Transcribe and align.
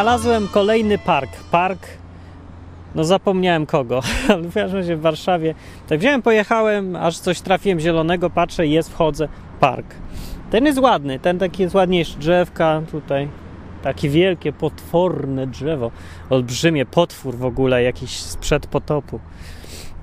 znalazłem 0.00 0.48
kolejny 0.48 0.98
park. 0.98 1.30
Park, 1.50 1.88
no 2.94 3.04
zapomniałem 3.04 3.66
kogo, 3.66 4.00
ale 4.28 4.42
w 4.42 4.54
każdym 4.54 4.80
razie 4.80 4.96
w 4.96 5.00
Warszawie. 5.00 5.54
Tak 5.88 5.98
wziąłem, 5.98 6.22
pojechałem, 6.22 6.96
aż 6.96 7.18
coś 7.18 7.40
trafiłem 7.40 7.80
zielonego, 7.80 8.30
patrzę, 8.30 8.66
jest, 8.66 8.90
wchodzę, 8.90 9.28
park. 9.60 9.86
Ten 10.50 10.66
jest 10.66 10.78
ładny, 10.78 11.18
ten 11.18 11.38
taki 11.38 11.62
jest 11.62 11.74
ładniejszy, 11.74 12.18
drzewka 12.18 12.82
tutaj. 12.90 13.28
Takie 13.82 14.08
wielkie, 14.08 14.52
potworne 14.52 15.46
drzewo. 15.46 15.90
Olbrzymie, 16.30 16.86
potwór 16.86 17.36
w 17.36 17.44
ogóle, 17.44 17.82
jakiś 17.82 18.10
sprzed 18.10 18.66
potopu. 18.66 19.20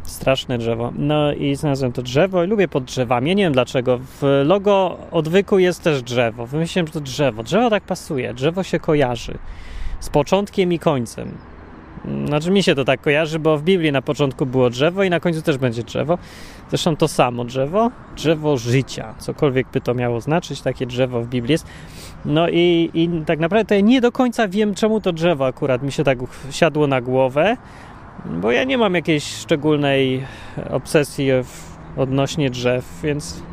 Straszne 0.03 0.58
drzewo. 0.58 0.94
No 0.95 1.34
i 1.34 1.55
znalazłem 1.55 1.91
to 1.91 2.02
drzewo 2.02 2.44
i 2.44 2.48
lubię 2.48 2.67
pod 2.67 2.84
drzewami. 2.84 3.30
Ja 3.30 3.34
nie 3.34 3.44
wiem 3.44 3.53
dlaczego. 3.53 3.98
W 3.98 4.41
logo 4.45 4.98
odwyku 5.11 5.59
jest 5.59 5.84
też 5.84 6.02
drzewo. 6.02 6.45
Wymyśliłem, 6.45 6.88
że 6.88 6.94
to 6.94 7.02
drzewo. 7.02 7.44
Drzewo 7.44 7.70
tak 7.70 7.84
pasuje. 7.84 8.34
Drzewo 8.34 8.64
się 8.64 8.80
kojarzy 8.80 9.38
z 10.00 10.10
początkiem 10.10 10.74
i 10.74 10.80
końcem. 10.80 11.32
Znaczy 12.26 12.52
mi 12.52 12.64
się 12.64 12.76
to 12.76 12.86
tak 12.86 13.02
kojarzy, 13.02 13.40
bo 13.40 13.58
w 13.58 13.64
Biblii 13.64 13.92
na 13.92 14.02
początku 14.02 14.46
było 14.46 14.70
drzewo 14.70 15.04
i 15.04 15.10
na 15.10 15.20
końcu 15.20 15.42
też 15.42 15.58
będzie 15.58 15.84
drzewo. 15.84 16.18
Zresztą 16.70 16.96
to 16.96 17.08
samo 17.08 17.45
drzewo, 17.45 17.92
drzewo 18.16 18.58
życia, 18.58 19.16
cokolwiek 19.20 19.67
by 19.73 19.81
to 19.81 19.94
miało 19.94 20.22
znaczyć, 20.22 20.62
takie 20.62 20.86
drzewo 20.86 21.22
w 21.22 21.28
Biblii 21.28 21.52
jest. 21.52 21.67
No 22.26 22.50
i, 22.50 22.89
i 22.94 23.09
tak 23.26 23.39
naprawdę 23.39 23.66
to 23.66 23.76
ja 23.76 23.81
nie 23.81 24.02
do 24.02 24.12
końca 24.12 24.48
wiem, 24.48 24.76
czemu 24.76 25.02
to 25.02 25.14
drzewo 25.14 25.45
akurat 25.45 25.84
mi 25.84 25.92
się 25.92 26.04
tak 26.04 26.17
siadło 26.52 26.88
na 26.88 27.02
głowę, 27.02 27.58
bo 28.26 28.52
ja 28.52 28.64
nie 28.64 28.78
mam 28.78 28.94
jakiejś 28.94 29.23
szczególnej 29.23 30.23
obsesji 30.70 31.30
w, 31.44 31.78
odnośnie 32.00 32.50
drzew, 32.50 33.00
więc 33.04 33.44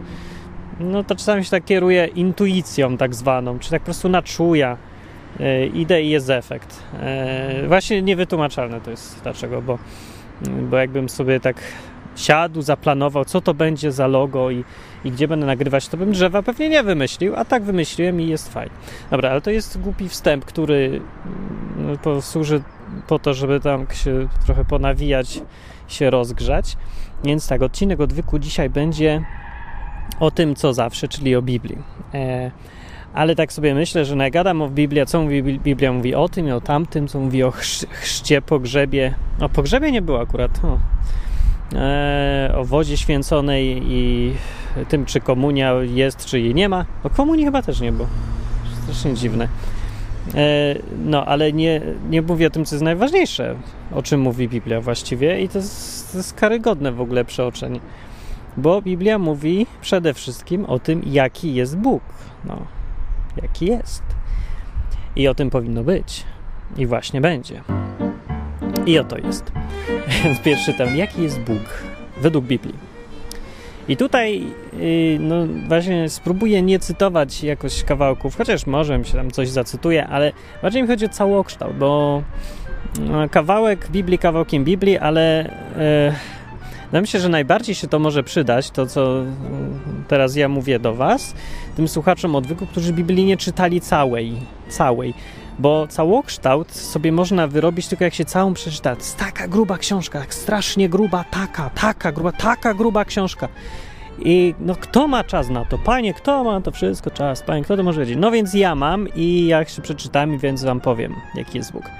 no 0.81 1.05
to 1.05 1.15
czasami 1.15 1.45
się 1.45 1.51
tak 1.51 1.65
kieruję 1.65 2.07
intuicją 2.07 2.97
tak 2.97 3.15
zwaną, 3.15 3.59
czy 3.59 3.71
tak 3.71 3.83
po 3.83 3.85
prostu 3.85 4.09
na 4.09 4.23
czuja 4.23 4.73
e, 4.73 4.94
idę 5.75 6.03
i 6.03 6.11
jest 6.11 6.31
efekt. 6.31 6.83
E, 7.01 7.69
właśnie 7.69 8.03
niewytłumaczalne 8.03 8.81
to 8.81 8.91
jest 8.91 9.21
dlaczego, 9.23 9.63
bo, 9.63 9.79
bo 10.71 10.77
jakbym 10.77 11.09
sobie 11.09 11.41
tak 11.41 11.57
siadł, 12.17 12.63
zaplanował, 12.63 13.25
co 13.25 13.41
to 13.41 13.55
będzie 13.55 13.93
za 13.93 14.07
logo 14.07 14.51
i, 14.51 14.65
i 15.05 15.11
gdzie 15.11 15.29
będę 15.29 15.47
nagrywać, 15.47 15.89
to 15.89 15.97
bym 15.97 16.13
drzewa 16.13 16.43
pewnie 16.43 16.69
nie 16.69 16.83
wymyślił, 16.83 17.37
a 17.37 17.45
tak 17.45 17.63
wymyśliłem 17.63 18.21
i 18.21 18.27
jest 18.27 18.53
fajnie. 18.53 18.75
Dobra, 19.11 19.31
ale 19.31 19.41
to 19.41 19.51
jest 19.51 19.81
głupi 19.81 20.09
wstęp, 20.09 20.45
który 20.45 21.01
mm, 21.77 21.99
posłuży 21.99 22.63
po 23.07 23.19
to, 23.19 23.35
żeby 23.35 23.61
tam 23.61 23.87
się 23.93 24.29
trochę 24.47 24.65
ponawijać, 24.65 25.41
się 25.89 26.11
rozgrzać. 26.11 26.77
Więc 27.25 27.49
tak, 27.49 27.63
odcinek 27.63 28.01
odwyku 28.01 28.39
dzisiaj 28.39 28.71
będzie 28.71 29.25
o 30.21 30.31
tym, 30.31 30.55
co 30.55 30.73
zawsze, 30.73 31.09
czyli 31.09 31.37
o 31.37 31.43
Biblii. 31.43 31.79
E, 32.15 32.51
ale 33.15 33.35
tak 33.35 33.53
sobie 33.53 33.75
myślę, 33.75 34.05
że 34.05 34.17
nagadam 34.17 34.63
o 34.63 34.69
Biblii, 34.69 35.01
a 35.01 35.07
co 35.07 35.23
mówi 35.23 35.43
Biblia? 35.43 35.93
Mówi 35.93 36.15
o 36.15 36.29
tym 36.29 36.49
i 36.49 36.51
o 36.51 36.61
tamtym, 36.61 37.09
co 37.09 37.21
mówi 37.21 37.43
o 37.43 37.51
chrzcie, 37.51 38.43
pogrzebie. 38.43 39.15
O 39.41 39.49
pogrzebie 39.49 39.93
nie 39.93 40.03
było 40.03 40.21
akurat. 40.21 40.61
O, 40.65 40.79
e, 41.77 42.53
o 42.57 42.65
wodzie 42.65 42.97
święconej 42.97 43.83
i 43.85 44.33
tym, 44.89 45.07
czy 45.07 45.21
komunia 45.21 45.73
jest, 45.73 46.25
czy 46.25 46.41
jej 46.41 46.55
nie 46.55 46.69
ma. 46.69 46.85
O 47.05 47.11
komunii 47.11 47.45
chyba 47.45 47.63
też 47.63 47.81
nie 47.81 47.93
było. 47.93 48.09
Strasznie 48.83 49.15
dziwne. 49.15 49.49
E, 50.35 50.75
no, 51.05 51.27
ale 51.27 51.53
nie, 51.53 51.81
nie 52.11 52.23
mówię 52.23 52.47
o 52.47 52.51
tym, 52.51 52.65
co 52.65 52.75
jest 52.75 52.85
najważniejsze, 52.85 53.55
o 53.95 54.03
czym 54.03 54.21
mówi 54.21 54.49
Biblia 54.49 54.81
właściwie, 54.81 55.41
i 55.41 55.49
to 55.49 55.59
jest, 55.59 56.13
to 56.13 56.19
jest 56.19 56.35
karygodne 56.35 56.93
w 56.93 57.01
ogóle 57.01 57.25
przeoczenie. 57.25 57.81
Bo 58.57 58.83
Biblia 58.83 59.19
mówi 59.19 59.67
przede 59.81 60.15
wszystkim 60.15 60.65
o 60.65 60.79
tym, 60.79 61.03
jaki 61.07 61.55
jest 61.55 61.77
Bóg. 61.77 62.03
No, 62.45 62.74
jaki 63.43 63.67
jest. 63.67 64.03
I 65.17 65.29
o 65.29 65.35
tym 65.35 65.51
powinno 65.51 65.85
być. 65.85 66.25
I 66.77 66.87
właśnie 66.87 67.21
będzie. 67.21 67.63
I 68.87 68.99
oto 68.99 69.19
jest. 69.19 69.53
Więc 70.25 70.41
pierwszy 70.41 70.75
tam, 70.75 70.97
jaki 70.97 71.23
jest 71.23 71.41
Bóg 71.41 71.85
według 72.21 72.45
Biblii? 72.45 72.75
I 73.89 73.97
tutaj 73.97 74.47
y, 74.81 75.17
no 75.21 75.47
właśnie 75.69 76.09
spróbuję 76.09 76.63
nie 76.63 76.79
cytować 76.79 77.45
jakoś 77.45 77.85
kawałków, 77.85 78.37
chociaż 78.37 78.67
może 78.67 78.99
mi 78.99 79.05
się 79.05 79.13
tam 79.13 79.31
coś 79.31 79.49
zacytuje, 79.49 80.07
ale 80.07 80.33
bardziej 80.63 80.83
mi 80.83 80.89
chodzi 80.89 81.07
o 81.07 81.09
całokształt, 81.09 81.77
bo 81.77 82.23
no, 83.01 83.29
kawałek 83.29 83.89
Biblii 83.91 84.19
kawałkiem 84.19 84.65
Biblii, 84.65 84.99
ale 84.99 85.51
wydaje 85.77 86.34
mi 87.01 87.07
się, 87.07 87.21
że 87.21 87.29
najbardziej 87.29 87.75
się 87.75 87.89
to 87.89 87.99
może 87.99 88.23
przydać, 88.23 88.71
to 88.71 88.87
co 88.87 89.23
teraz 90.09 90.37
ja 90.37 90.49
mówię 90.49 90.79
do 90.79 90.95
Was, 90.95 91.35
tym 91.77 91.89
słuchaczom 91.89 92.37
odwyku, 92.37 92.67
którzy 92.67 92.93
Biblii 92.93 93.25
nie 93.25 93.37
czytali 93.37 93.81
całej, 93.81 94.33
całej 94.69 95.15
bo 95.59 95.87
całokształt 95.87 96.73
sobie 96.73 97.13
można 97.13 97.47
wyrobić 97.47 97.89
tylko 97.89 98.05
jak 98.05 98.15
się 98.15 98.25
całą 98.25 98.55
przeczyta. 98.55 98.97
To 98.97 99.03
jest 99.03 99.17
taka 99.17 99.49
gruba 99.49 99.79
książka, 99.79 100.21
tak 100.21 100.35
strasznie 100.35 100.89
gruba, 100.89 101.25
taka, 101.31 101.71
taka 101.71 102.13
gruba, 102.13 102.33
taka 102.33 102.75
gruba 102.75 103.05
książka. 103.05 103.49
I 104.19 104.55
no 104.61 104.75
kto 104.75 105.09
ma 105.09 105.25
czas 105.25 105.49
na 105.49 105.65
to? 105.65 105.79
Panie, 105.79 106.15
kto 106.15 106.45
ma 106.45 106.61
to 106.61 106.71
wszystko 106.71 107.11
czas? 107.11 107.43
Panie, 107.43 107.63
kto 107.63 107.77
to 107.77 107.83
może 107.83 108.01
wiedzieć? 108.01 108.17
No 108.21 108.31
więc 108.31 108.55
ja 108.55 108.75
mam 108.75 109.09
i 109.17 109.47
jak 109.47 109.69
się 109.69 109.83
przeczytam, 109.83 110.39
więc 110.39 110.65
wam 110.65 110.81
powiem, 110.81 111.15
jaki 111.35 111.59
jest 111.59 111.73
Bóg. 111.73 111.91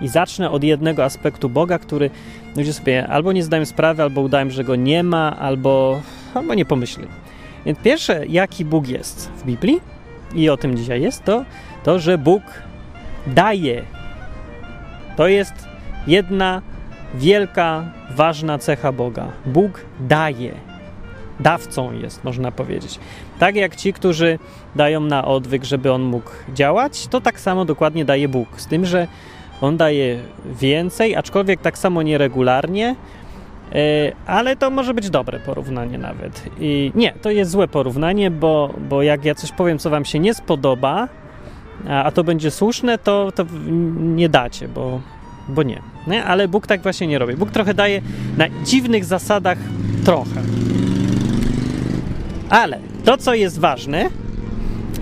I 0.00 0.08
zacznę 0.08 0.50
od 0.50 0.64
jednego 0.64 1.04
aspektu 1.04 1.48
Boga, 1.48 1.78
który 1.78 2.10
ludzie 2.56 2.72
sobie 2.72 3.08
albo 3.08 3.32
nie 3.32 3.42
zdają 3.42 3.64
sprawy, 3.64 4.02
albo 4.02 4.20
udają, 4.20 4.50
że 4.50 4.64
go 4.64 4.76
nie 4.76 5.02
ma, 5.02 5.36
albo, 5.38 6.00
albo 6.34 6.54
nie 6.54 6.64
pomyśli. 6.64 7.06
Więc 7.66 7.78
pierwsze, 7.78 8.26
jaki 8.26 8.64
Bóg 8.64 8.88
jest 8.88 9.30
w 9.36 9.44
Biblii, 9.44 9.80
i 10.34 10.50
o 10.50 10.56
tym 10.56 10.76
dzisiaj 10.76 11.02
jest, 11.02 11.24
to 11.24 11.44
to, 11.82 11.98
że 11.98 12.18
Bóg 12.18 12.42
daje. 13.26 13.82
To 15.16 15.28
jest 15.28 15.68
jedna 16.06 16.62
wielka, 17.14 17.92
ważna 18.10 18.58
cecha 18.58 18.92
Boga. 18.92 19.28
Bóg 19.46 19.80
daje. 20.00 20.71
Dawcą 21.42 21.92
jest, 21.92 22.24
można 22.24 22.52
powiedzieć. 22.52 22.98
Tak 23.38 23.56
jak 23.56 23.76
ci, 23.76 23.92
którzy 23.92 24.38
dają 24.76 25.00
na 25.00 25.24
odwyk, 25.24 25.64
żeby 25.64 25.92
on 25.92 26.02
mógł 26.02 26.30
działać, 26.54 27.06
to 27.06 27.20
tak 27.20 27.40
samo 27.40 27.64
dokładnie 27.64 28.04
daje 28.04 28.28
Bóg. 28.28 28.60
Z 28.60 28.66
tym, 28.66 28.86
że 28.86 29.08
on 29.60 29.76
daje 29.76 30.18
więcej, 30.60 31.16
aczkolwiek 31.16 31.60
tak 31.60 31.78
samo 31.78 32.02
nieregularnie, 32.02 32.96
e, 33.72 33.76
ale 34.26 34.56
to 34.56 34.70
może 34.70 34.94
być 34.94 35.10
dobre 35.10 35.40
porównanie 35.40 35.98
nawet. 35.98 36.42
I 36.60 36.92
nie, 36.94 37.12
to 37.12 37.30
jest 37.30 37.50
złe 37.50 37.68
porównanie, 37.68 38.30
bo, 38.30 38.74
bo 38.88 39.02
jak 39.02 39.24
ja 39.24 39.34
coś 39.34 39.52
powiem, 39.52 39.78
co 39.78 39.90
wam 39.90 40.04
się 40.04 40.18
nie 40.18 40.34
spodoba, 40.34 41.08
a, 41.88 42.04
a 42.04 42.10
to 42.10 42.24
będzie 42.24 42.50
słuszne, 42.50 42.98
to, 42.98 43.32
to 43.34 43.44
nie 43.98 44.28
dacie, 44.28 44.68
bo, 44.68 45.00
bo 45.48 45.62
nie. 45.62 45.82
nie. 46.06 46.24
Ale 46.24 46.48
Bóg 46.48 46.66
tak 46.66 46.82
właśnie 46.82 47.06
nie 47.06 47.18
robi. 47.18 47.36
Bóg 47.36 47.50
trochę 47.50 47.74
daje 47.74 48.02
na 48.36 48.44
dziwnych 48.64 49.04
zasadach 49.04 49.58
trochę. 50.04 50.42
Ale 52.52 52.78
to, 53.04 53.16
co 53.16 53.34
jest 53.34 53.58
ważne, 53.58 54.10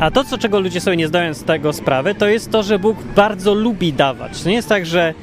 a 0.00 0.10
to, 0.10 0.24
co, 0.24 0.38
czego 0.38 0.60
ludzie 0.60 0.80
sobie 0.80 0.96
nie 0.96 1.08
zdają 1.08 1.34
z 1.34 1.44
tego 1.44 1.72
sprawy, 1.72 2.14
to 2.14 2.28
jest 2.28 2.50
to, 2.50 2.62
że 2.62 2.78
Bóg 2.78 2.96
bardzo 3.16 3.54
lubi 3.54 3.92
dawać. 3.92 4.42
To 4.42 4.48
nie 4.48 4.54
jest 4.54 4.68
tak, 4.68 4.86
że 4.86 5.14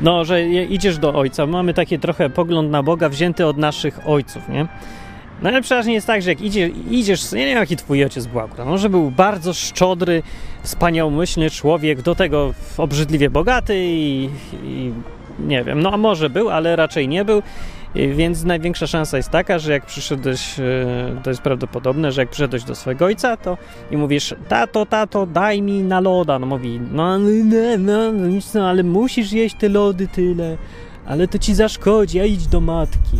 no, 0.00 0.24
że 0.24 0.44
idziesz 0.48 0.98
do 0.98 1.14
Ojca. 1.14 1.46
Mamy 1.46 1.74
taki 1.74 1.98
trochę 1.98 2.30
pogląd 2.30 2.70
na 2.70 2.82
Boga 2.82 3.08
wzięty 3.08 3.46
od 3.46 3.56
naszych 3.56 4.08
ojców, 4.08 4.48
nie? 4.48 4.66
No 5.42 5.48
ale 5.48 5.62
przeważnie 5.62 5.94
jest 5.94 6.06
tak, 6.06 6.22
że 6.22 6.30
jak 6.30 6.40
idzie, 6.40 6.70
idziesz, 6.90 7.32
nie 7.32 7.46
wiem 7.46 7.58
jaki 7.58 7.76
twój 7.76 8.04
ojciec 8.04 8.26
był 8.26 8.40
akurat, 8.40 8.66
może 8.66 8.88
był 8.88 9.10
bardzo 9.10 9.54
szczodry, 9.54 10.22
wspaniałomyślny 10.62 11.50
człowiek, 11.50 12.02
do 12.02 12.14
tego 12.14 12.54
obrzydliwie 12.78 13.30
bogaty 13.30 13.74
i, 13.78 14.28
i 14.64 14.92
nie 15.38 15.64
wiem, 15.64 15.82
no 15.82 15.92
a 15.92 15.96
może 15.96 16.30
był, 16.30 16.50
ale 16.50 16.76
raczej 16.76 17.08
nie 17.08 17.24
był, 17.24 17.42
więc 17.94 18.44
największa 18.44 18.86
szansa 18.86 19.16
jest 19.16 19.30
taka, 19.30 19.58
że 19.58 19.72
jak 19.72 19.86
przyszedłeś, 19.86 20.60
e, 20.60 20.62
to 21.22 21.30
jest 21.30 21.42
prawdopodobne, 21.42 22.12
że 22.12 22.22
jak 22.22 22.30
przyszedłeś 22.30 22.64
do 22.64 22.74
swojego 22.74 23.04
ojca, 23.04 23.36
to 23.36 23.58
i 23.90 23.96
mówisz, 23.96 24.34
tato, 24.48 24.86
tato, 24.86 25.26
daj 25.26 25.62
mi 25.62 25.82
na 25.82 26.00
loda, 26.00 26.38
no 26.38 26.46
mówi, 26.46 26.80
no, 26.92 27.18
no, 27.18 27.28
no, 27.78 28.12
no, 28.12 28.38
no 28.54 28.68
ale 28.68 28.82
musisz 28.82 29.32
jeść 29.32 29.56
te 29.58 29.68
lody 29.68 30.08
tyle, 30.08 30.56
ale 31.06 31.28
to 31.28 31.38
ci 31.38 31.54
zaszkodzi, 31.54 32.20
a 32.20 32.24
idź 32.24 32.46
do 32.46 32.60
matki. 32.60 33.18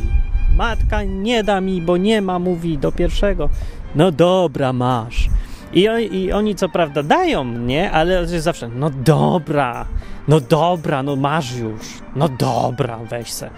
Matka 0.56 1.02
nie 1.02 1.44
da 1.44 1.60
mi, 1.60 1.82
bo 1.82 1.96
nie 1.96 2.22
ma, 2.22 2.38
mówi 2.38 2.78
do 2.78 2.92
pierwszego. 2.92 3.48
No 3.94 4.12
dobra, 4.12 4.72
masz. 4.72 5.28
I, 5.72 5.88
I, 6.12 6.32
oni 6.32 6.54
co 6.54 6.68
prawda 6.68 7.02
dają 7.02 7.44
mnie, 7.44 7.90
ale 7.90 8.26
zawsze, 8.26 8.68
no 8.68 8.90
dobra, 8.90 9.86
no 10.28 10.40
dobra, 10.40 11.02
no 11.02 11.16
masz 11.16 11.56
już, 11.56 11.82
no 12.16 12.28
dobra, 12.28 12.98
weź 12.98 13.32
se. 13.32 13.50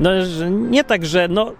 No 0.00 0.10
nie 0.48 0.84
tak, 0.84 1.06
że 1.06 1.28
no, 1.28 1.52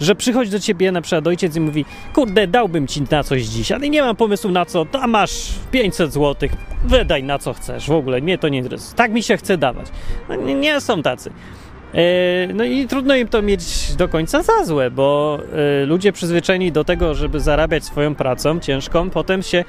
że 0.00 0.14
przychodzi 0.14 0.50
do 0.50 0.60
ciebie 0.60 0.92
na 0.92 1.00
przykład 1.00 1.26
ojciec 1.26 1.56
i 1.56 1.60
mówi, 1.60 1.84
kurde, 2.14 2.46
dałbym 2.46 2.86
ci 2.86 3.02
na 3.10 3.22
coś 3.22 3.42
dziś, 3.42 3.72
ale 3.72 3.88
nie 3.88 4.02
mam 4.02 4.16
pomysłu 4.16 4.50
na 4.50 4.64
co, 4.64 4.84
to 4.84 5.06
masz 5.06 5.52
500 5.70 6.12
zł, 6.12 6.48
wydaj 6.84 7.22
na 7.22 7.38
co 7.38 7.54
chcesz, 7.54 7.88
w 7.88 7.92
ogóle 7.92 8.20
mnie 8.20 8.38
to 8.38 8.48
nie 8.48 8.58
interesuje, 8.58 8.96
tak 8.96 9.12
mi 9.12 9.22
się 9.22 9.36
chce 9.36 9.58
dawać. 9.58 9.86
No, 10.28 10.34
nie, 10.34 10.54
nie 10.54 10.80
są 10.80 11.02
tacy. 11.02 11.30
E, 11.94 12.52
no 12.54 12.64
i 12.64 12.86
trudno 12.86 13.16
im 13.16 13.28
to 13.28 13.42
mieć 13.42 13.94
do 13.96 14.08
końca 14.08 14.42
za 14.42 14.64
złe, 14.64 14.90
bo 14.90 15.38
e, 15.82 15.86
ludzie 15.86 16.12
przyzwyczajeni 16.12 16.72
do 16.72 16.84
tego, 16.84 17.14
żeby 17.14 17.40
zarabiać 17.40 17.84
swoją 17.84 18.14
pracą 18.14 18.60
ciężką, 18.60 19.10
potem 19.10 19.42
się 19.42 19.64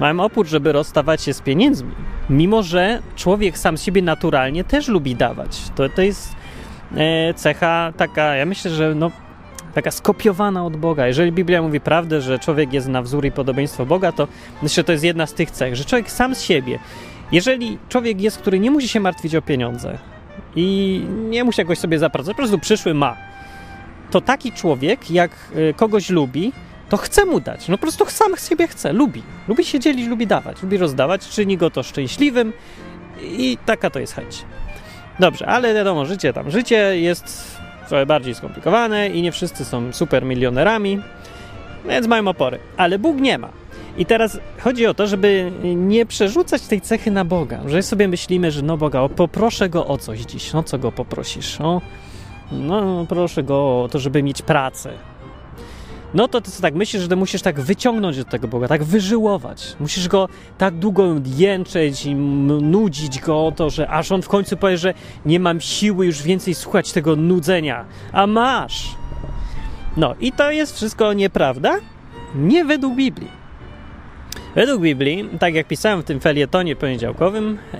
mają 0.00 0.20
opór, 0.20 0.46
żeby 0.46 0.72
rozstawać 0.72 1.22
się 1.22 1.34
z 1.34 1.40
pieniędzmi. 1.40 1.90
Mimo, 2.30 2.62
że 2.62 3.02
człowiek 3.16 3.58
sam 3.58 3.76
siebie 3.76 4.02
naturalnie 4.02 4.64
też 4.64 4.88
lubi 4.88 5.16
dawać. 5.16 5.58
To, 5.74 5.88
to 5.88 6.02
jest 6.02 6.37
cecha 7.36 7.92
taka, 7.96 8.34
ja 8.34 8.46
myślę, 8.46 8.70
że 8.70 8.94
no, 8.94 9.10
taka 9.74 9.90
skopiowana 9.90 10.64
od 10.64 10.76
Boga. 10.76 11.06
Jeżeli 11.06 11.32
Biblia 11.32 11.62
mówi 11.62 11.80
prawdę, 11.80 12.20
że 12.20 12.38
człowiek 12.38 12.72
jest 12.72 12.88
na 12.88 13.02
wzór 13.02 13.24
i 13.24 13.32
podobieństwo 13.32 13.86
Boga, 13.86 14.12
to 14.12 14.28
myślę, 14.62 14.80
że 14.80 14.84
to 14.84 14.92
jest 14.92 15.04
jedna 15.04 15.26
z 15.26 15.34
tych 15.34 15.50
cech, 15.50 15.76
że 15.76 15.84
człowiek 15.84 16.10
sam 16.10 16.34
z 16.34 16.42
siebie, 16.42 16.78
jeżeli 17.32 17.78
człowiek 17.88 18.20
jest, 18.20 18.38
który 18.38 18.60
nie 18.60 18.70
musi 18.70 18.88
się 18.88 19.00
martwić 19.00 19.34
o 19.34 19.42
pieniądze 19.42 19.98
i 20.56 21.00
nie 21.28 21.44
musi 21.44 21.60
jakoś 21.60 21.78
sobie 21.78 21.98
zapracować, 21.98 22.36
po 22.36 22.42
prostu 22.42 22.58
przyszły 22.58 22.94
ma, 22.94 23.16
to 24.10 24.20
taki 24.20 24.52
człowiek, 24.52 25.10
jak 25.10 25.30
e, 25.70 25.74
kogoś 25.74 26.10
lubi, 26.10 26.52
to 26.88 26.96
chce 26.96 27.24
mu 27.24 27.40
dać. 27.40 27.68
No 27.68 27.76
po 27.76 27.82
prostu 27.82 28.06
sam 28.06 28.36
siebie 28.48 28.68
chce, 28.68 28.92
lubi. 28.92 29.22
Lubi 29.48 29.64
się 29.64 29.80
dzielić, 29.80 30.08
lubi 30.08 30.26
dawać, 30.26 30.62
lubi 30.62 30.76
rozdawać, 30.76 31.28
czyni 31.28 31.56
go 31.56 31.70
to 31.70 31.82
szczęśliwym 31.82 32.52
i 33.22 33.58
taka 33.66 33.90
to 33.90 33.98
jest 33.98 34.14
chęć. 34.14 34.44
Dobrze, 35.18 35.46
ale 35.46 35.74
wiadomo, 35.74 36.06
życie 36.06 36.32
tam, 36.32 36.50
życie 36.50 37.00
jest 37.00 37.56
trochę 37.88 38.06
bardziej 38.06 38.34
skomplikowane 38.34 39.08
i 39.08 39.22
nie 39.22 39.32
wszyscy 39.32 39.64
są 39.64 39.92
super 39.92 40.24
milionerami, 40.24 41.00
więc 41.88 42.06
mają 42.06 42.28
opory. 42.28 42.58
Ale 42.76 42.98
Bóg 42.98 43.16
nie 43.20 43.38
ma. 43.38 43.48
I 43.98 44.06
teraz 44.06 44.38
chodzi 44.60 44.86
o 44.86 44.94
to, 44.94 45.06
żeby 45.06 45.52
nie 45.62 46.06
przerzucać 46.06 46.62
tej 46.62 46.80
cechy 46.80 47.10
na 47.10 47.24
Boga, 47.24 47.60
że 47.66 47.82
sobie 47.82 48.08
myślimy, 48.08 48.50
że 48.50 48.62
no 48.62 48.76
Boga, 48.76 49.08
poproszę 49.08 49.68
Go 49.68 49.86
o 49.86 49.98
coś 49.98 50.20
dziś, 50.20 50.52
no 50.52 50.62
co 50.62 50.78
Go 50.78 50.92
poprosisz? 50.92 51.60
O, 51.60 51.80
no 52.52 53.06
proszę 53.08 53.42
Go 53.42 53.82
o 53.82 53.88
to, 53.88 53.98
żeby 53.98 54.22
mieć 54.22 54.42
pracę, 54.42 54.90
no 56.14 56.28
to 56.28 56.40
ty 56.40 56.50
tak 56.62 56.74
myślisz, 56.74 57.02
że 57.10 57.16
musisz 57.16 57.42
tak 57.42 57.60
wyciągnąć 57.60 58.18
od 58.18 58.28
tego 58.28 58.48
Boga, 58.48 58.68
tak 58.68 58.84
wyżyłować. 58.84 59.76
Musisz 59.80 60.08
go 60.08 60.28
tak 60.58 60.74
długo 60.74 61.14
jęczeć 61.36 62.06
i 62.06 62.14
nudzić 62.14 63.20
go 63.20 63.46
o 63.46 63.52
to, 63.52 63.70
że 63.70 63.88
aż 63.88 64.12
on 64.12 64.22
w 64.22 64.28
końcu 64.28 64.56
powie, 64.56 64.78
że 64.78 64.94
nie 65.26 65.40
mam 65.40 65.60
siły 65.60 66.06
już 66.06 66.22
więcej 66.22 66.54
słuchać 66.54 66.92
tego 66.92 67.16
nudzenia. 67.16 67.84
A 68.12 68.26
masz! 68.26 68.94
No 69.96 70.14
i 70.20 70.32
to 70.32 70.50
jest 70.50 70.76
wszystko 70.76 71.12
nieprawda? 71.12 71.78
Nie 72.34 72.64
według 72.64 72.94
Biblii. 72.94 73.30
Według 74.54 74.82
Biblii, 74.82 75.28
tak 75.38 75.54
jak 75.54 75.66
pisałem 75.66 76.02
w 76.02 76.04
tym 76.04 76.20
felietonie 76.20 76.76
poniedziałkowym, 76.76 77.58
e, 77.74 77.78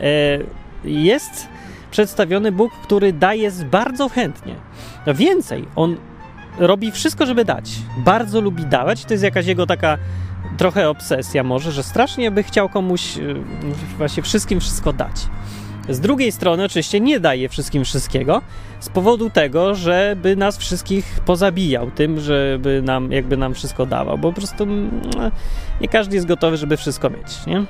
jest 0.84 1.48
przedstawiony 1.90 2.52
Bóg, 2.52 2.72
który 2.82 3.12
daje 3.12 3.50
bardzo 3.70 4.08
chętnie. 4.08 4.54
No 5.06 5.14
więcej, 5.14 5.64
on 5.76 5.96
robi 6.58 6.93
wszystko, 6.93 7.26
żeby 7.26 7.44
dać. 7.44 7.70
Bardzo 7.96 8.40
lubi 8.40 8.64
dawać. 8.66 9.05
To 9.05 9.14
jest 9.14 9.25
jakaś 9.25 9.46
jego 9.46 9.66
taka 9.66 9.99
trochę 10.58 10.90
obsesja 10.90 11.43
może, 11.43 11.72
że 11.72 11.82
strasznie 11.82 12.31
by 12.31 12.43
chciał 12.43 12.69
komuś 12.69 13.19
y, 13.19 13.34
właśnie 13.99 14.22
wszystkim 14.22 14.60
wszystko 14.60 14.93
dać. 14.93 15.26
Z 15.88 16.00
drugiej 16.00 16.32
strony 16.32 16.64
oczywiście 16.64 17.00
nie 17.00 17.20
daje 17.20 17.49
wszystkim 17.49 17.84
wszystkiego 17.84 18.43
z 18.81 18.88
powodu 18.88 19.31
tego, 19.31 19.75
żeby 19.75 20.37
nas 20.37 20.58
wszystkich 20.58 21.20
pozabijał 21.26 21.90
tym, 21.90 22.20
żeby 22.20 22.82
nam 22.84 23.12
jakby 23.12 23.37
nam 23.37 23.54
wszystko 23.54 23.87
dawał, 23.87 24.19
bo 24.19 24.28
po 24.28 24.37
prostu 24.37 24.64
mm, 24.64 25.00
nie 25.81 25.88
każdy 25.88 26.14
jest 26.14 26.26
gotowy, 26.26 26.56
żeby 26.56 26.76
wszystko 26.76 27.11
mieć, 27.11 27.46
nie? 27.46 27.64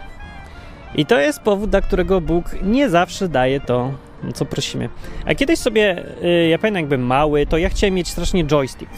I 0.94 1.06
to 1.06 1.18
jest 1.18 1.40
powód, 1.40 1.70
dla 1.70 1.80
którego 1.80 2.20
Bóg 2.20 2.44
nie 2.62 2.90
zawsze 2.90 3.28
daje 3.28 3.60
to, 3.60 3.92
co 4.34 4.44
prosimy. 4.44 4.88
A 5.26 5.34
kiedyś 5.34 5.58
sobie, 5.58 6.04
y, 6.24 6.48
ja 6.48 6.58
pamiętam 6.58 6.80
jakbym 6.82 7.02
mały, 7.02 7.46
to 7.46 7.58
ja 7.58 7.68
chciałem 7.68 7.94
mieć 7.94 8.08
strasznie 8.08 8.44
joystick. 8.44 8.90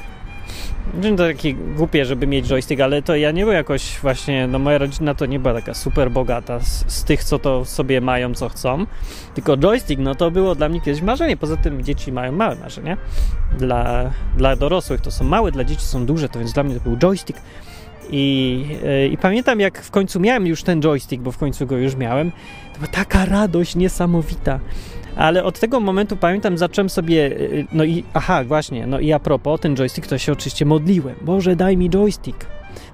To 1.03 1.17
takie 1.17 1.55
głupie, 1.55 2.05
żeby 2.05 2.27
mieć 2.27 2.49
joystick, 2.49 2.81
ale 2.81 3.03
to 3.03 3.17
ja 3.17 3.31
nie 3.31 3.43
byłem 3.43 3.57
jakoś 3.57 3.99
właśnie, 4.03 4.47
no 4.47 4.59
moja 4.59 4.79
rodzina 4.79 5.15
to 5.15 5.27
nie 5.27 5.39
była 5.39 5.55
taka 5.55 5.75
super 5.75 6.11
bogata 6.11 6.61
z, 6.61 6.93
z, 6.93 7.05
tych, 7.05 7.25
co 7.25 7.39
to 7.39 7.65
sobie 7.65 8.01
mają, 8.01 8.35
co 8.35 8.49
chcą. 8.49 8.87
Tylko 9.35 9.57
joystick, 9.57 10.01
no 10.01 10.15
to 10.15 10.31
było 10.31 10.55
dla 10.55 10.69
mnie 10.69 10.81
kiedyś 10.81 11.03
marzenie. 11.03 11.37
Poza 11.37 11.57
tym 11.57 11.85
dzieci 11.85 12.13
mają 12.13 12.33
małe 12.33 12.57
marzenia. 12.57 12.97
Dla, 13.59 14.11
dla 14.37 14.57
dorosłych 14.57 15.01
to 15.01 15.11
są 15.11 15.25
małe, 15.25 15.53
dla 15.53 15.65
dzieci 15.65 15.83
są 15.83 16.07
duże, 16.07 16.29
to 16.29 16.39
więc 16.39 16.53
dla 16.53 16.63
mnie 16.63 16.75
to 16.75 16.81
był 16.81 16.97
joystick. 16.97 17.41
I, 18.11 18.67
yy, 18.83 19.09
I 19.09 19.17
pamiętam, 19.17 19.61
jak 19.61 19.83
w 19.83 19.91
końcu 19.91 20.21
miałem 20.21 20.47
już 20.47 20.63
ten 20.63 20.81
joystick, 20.81 21.23
bo 21.23 21.33
w 21.33 21.39
końcu 21.39 21.67
go 21.67 21.77
już 21.77 21.97
miałem, 21.97 22.31
to 22.73 22.79
była 22.79 22.93
taka 22.93 23.25
radość 23.25 23.77
niesamowita 23.77 24.61
ale 25.17 25.45
od 25.45 25.61
tego 25.61 25.81
momentu 25.81 26.17
pamiętam, 26.17 26.59
zacząłem 26.59 26.91
sobie, 26.91 27.27
y, 27.27 27.67
no 27.73 27.85
i 27.85 28.05
aha, 28.15 28.45
właśnie, 28.45 28.87
no 28.87 29.01
i 29.01 29.13
a 29.13 29.19
propos, 29.19 29.61
ten 29.61 29.77
joystick, 29.77 30.07
to 30.07 30.19
się 30.19 30.33
oczywiście 30.33 30.65
modliłem. 30.65 31.15
Boże, 31.23 31.57
daj 31.57 31.77
mi 31.77 31.91
joystick. 31.91 32.47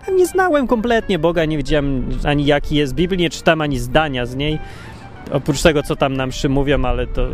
Tam 0.07 0.17
nie 0.17 0.27
znałem 0.27 0.67
kompletnie 0.67 1.19
Boga, 1.19 1.45
nie 1.45 1.57
wiedziałem 1.57 2.09
ani 2.25 2.47
jaki 2.47 2.77
jest 2.77 2.95
Biblii, 2.95 3.21
nie 3.21 3.31
czytam 3.31 3.61
ani 3.61 3.79
zdania 3.79 4.27
z 4.27 4.37
niej. 4.37 4.59
Oprócz 5.33 5.63
tego, 5.63 5.83
co 5.83 5.97
tam 5.97 6.17
nam 6.17 6.31
przy 6.31 6.49
mówią, 6.49 6.85
ale 6.85 7.07
to 7.07 7.29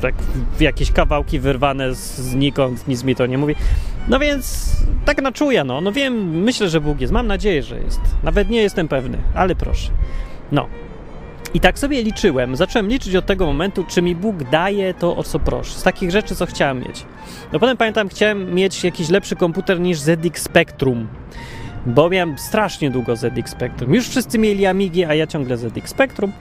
tak 0.00 0.14
jakieś 0.60 0.92
kawałki 0.92 1.38
wyrwane 1.38 1.94
znikąd, 1.94 2.88
nic 2.88 3.04
mi 3.04 3.14
to 3.14 3.26
nie 3.26 3.38
mówi. 3.38 3.54
No 4.08 4.18
więc 4.18 4.76
tak 5.04 5.22
na 5.22 5.32
czuja, 5.32 5.64
no. 5.64 5.80
No 5.80 5.92
wiem, 5.92 6.42
myślę, 6.42 6.68
że 6.68 6.80
Bóg 6.80 7.00
jest. 7.00 7.12
Mam 7.12 7.26
nadzieję, 7.26 7.62
że 7.62 7.80
jest. 7.80 8.00
Nawet 8.22 8.50
nie 8.50 8.62
jestem 8.62 8.88
pewny, 8.88 9.18
ale 9.34 9.54
proszę. 9.54 9.90
No, 10.52 10.66
i 11.54 11.60
tak 11.60 11.78
sobie 11.78 12.02
liczyłem, 12.02 12.56
zacząłem 12.56 12.88
liczyć 12.88 13.16
od 13.16 13.26
tego 13.26 13.46
momentu, 13.46 13.84
czy 13.88 14.02
mi 14.02 14.14
Bóg 14.14 14.50
daje 14.50 14.94
to, 14.94 15.16
o 15.16 15.22
co 15.22 15.38
proszę. 15.38 15.78
Z 15.78 15.82
takich 15.82 16.10
rzeczy, 16.10 16.36
co 16.36 16.46
chciałem 16.46 16.80
mieć. 16.80 17.04
No 17.52 17.58
potem 17.58 17.76
pamiętam, 17.76 18.08
chciałem 18.08 18.54
mieć 18.54 18.84
jakiś 18.84 19.08
lepszy 19.08 19.36
komputer 19.36 19.80
niż 19.80 19.98
ZX 19.98 20.42
Spectrum, 20.42 21.08
bo 21.86 22.10
miałem 22.10 22.38
strasznie 22.38 22.90
długo 22.90 23.16
ZX 23.16 23.50
Spectrum. 23.50 23.94
Już 23.94 24.08
wszyscy 24.08 24.38
mieli 24.38 24.66
Amigi, 24.66 25.04
a 25.04 25.14
ja 25.14 25.26
ciągle 25.26 25.56
ZX 25.56 25.90
Spectrum. 25.90 26.32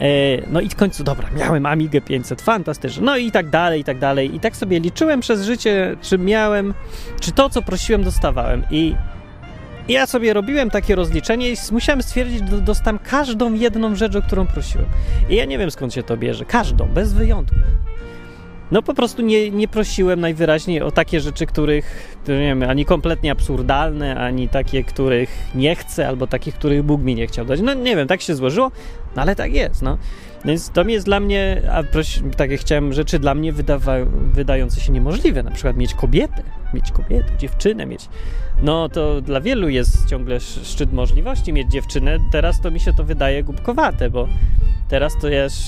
E, 0.00 0.06
no 0.52 0.60
i 0.60 0.68
w 0.68 0.76
końcu, 0.76 1.04
dobra, 1.04 1.28
miałem 1.36 1.66
Amigę 1.66 2.00
500, 2.00 2.42
fantastycznie. 2.42 3.02
No 3.02 3.16
i 3.16 3.30
tak 3.30 3.50
dalej, 3.50 3.80
i 3.80 3.84
tak 3.84 3.98
dalej. 3.98 4.34
I 4.34 4.40
tak 4.40 4.56
sobie 4.56 4.80
liczyłem 4.80 5.20
przez 5.20 5.44
życie, 5.44 5.96
czy 6.00 6.18
miałem, 6.18 6.74
czy 7.20 7.32
to, 7.32 7.50
co 7.50 7.62
prosiłem, 7.62 8.04
dostawałem. 8.04 8.62
I 8.70 8.80
i 8.80 8.94
ja 9.88 10.06
sobie 10.06 10.32
robiłem 10.32 10.70
takie 10.70 10.94
rozliczenie 10.94 11.50
i 11.50 11.56
musiałem 11.72 12.02
stwierdzić, 12.02 12.38
że 12.50 12.60
dostałem 12.60 12.98
każdą 12.98 13.54
jedną 13.54 13.94
rzecz, 13.96 14.16
o 14.16 14.22
którą 14.22 14.46
prosiłem. 14.46 14.86
I 15.28 15.36
ja 15.36 15.44
nie 15.44 15.58
wiem 15.58 15.70
skąd 15.70 15.94
się 15.94 16.02
to 16.02 16.16
bierze. 16.16 16.44
Każdą, 16.44 16.88
bez 16.88 17.12
wyjątku. 17.12 17.56
No 18.70 18.82
po 18.82 18.94
prostu 18.94 19.22
nie, 19.22 19.50
nie 19.50 19.68
prosiłem 19.68 20.20
najwyraźniej 20.20 20.82
o 20.82 20.90
takie 20.90 21.20
rzeczy, 21.20 21.46
których, 21.46 22.16
nie 22.28 22.38
wiem, 22.38 22.62
ani 22.62 22.84
kompletnie 22.84 23.32
absurdalne, 23.32 24.16
ani 24.16 24.48
takie, 24.48 24.84
których 24.84 25.30
nie 25.54 25.74
chcę, 25.76 26.08
albo 26.08 26.26
takich, 26.26 26.54
których 26.54 26.82
Bóg 26.82 27.02
mi 27.02 27.14
nie 27.14 27.26
chciał 27.26 27.44
dać. 27.44 27.60
No 27.60 27.74
nie 27.74 27.96
wiem, 27.96 28.08
tak 28.08 28.20
się 28.20 28.34
złożyło, 28.34 28.70
no 29.16 29.22
ale 29.22 29.36
tak 29.36 29.54
jest, 29.54 29.82
no. 29.82 29.98
Więc 30.44 30.70
to 30.70 30.84
jest 30.84 31.06
dla 31.06 31.20
mnie, 31.20 31.62
a 31.72 31.82
proś, 31.82 32.20
tak 32.36 32.50
jak 32.50 32.60
chciałem, 32.60 32.92
rzeczy 32.92 33.18
dla 33.18 33.34
mnie 33.34 33.52
wydawa, 33.52 33.94
wydające 34.32 34.80
się 34.80 34.92
niemożliwe. 34.92 35.42
Na 35.42 35.50
przykład 35.50 35.76
mieć 35.76 35.94
kobietę, 35.94 36.42
mieć 36.74 36.92
kobietę, 36.92 37.36
dziewczynę, 37.38 37.86
mieć. 37.86 38.08
No 38.62 38.88
to 38.88 39.20
dla 39.20 39.40
wielu 39.40 39.68
jest 39.68 40.06
ciągle 40.06 40.40
szczyt 40.40 40.92
możliwości 40.92 41.52
mieć 41.52 41.70
dziewczynę. 41.70 42.18
Teraz 42.32 42.60
to 42.60 42.70
mi 42.70 42.80
się 42.80 42.92
to 42.92 43.04
wydaje 43.04 43.44
głupkowate, 43.44 44.10
bo 44.10 44.28
teraz 44.88 45.12
to 45.20 45.28
jest, 45.28 45.58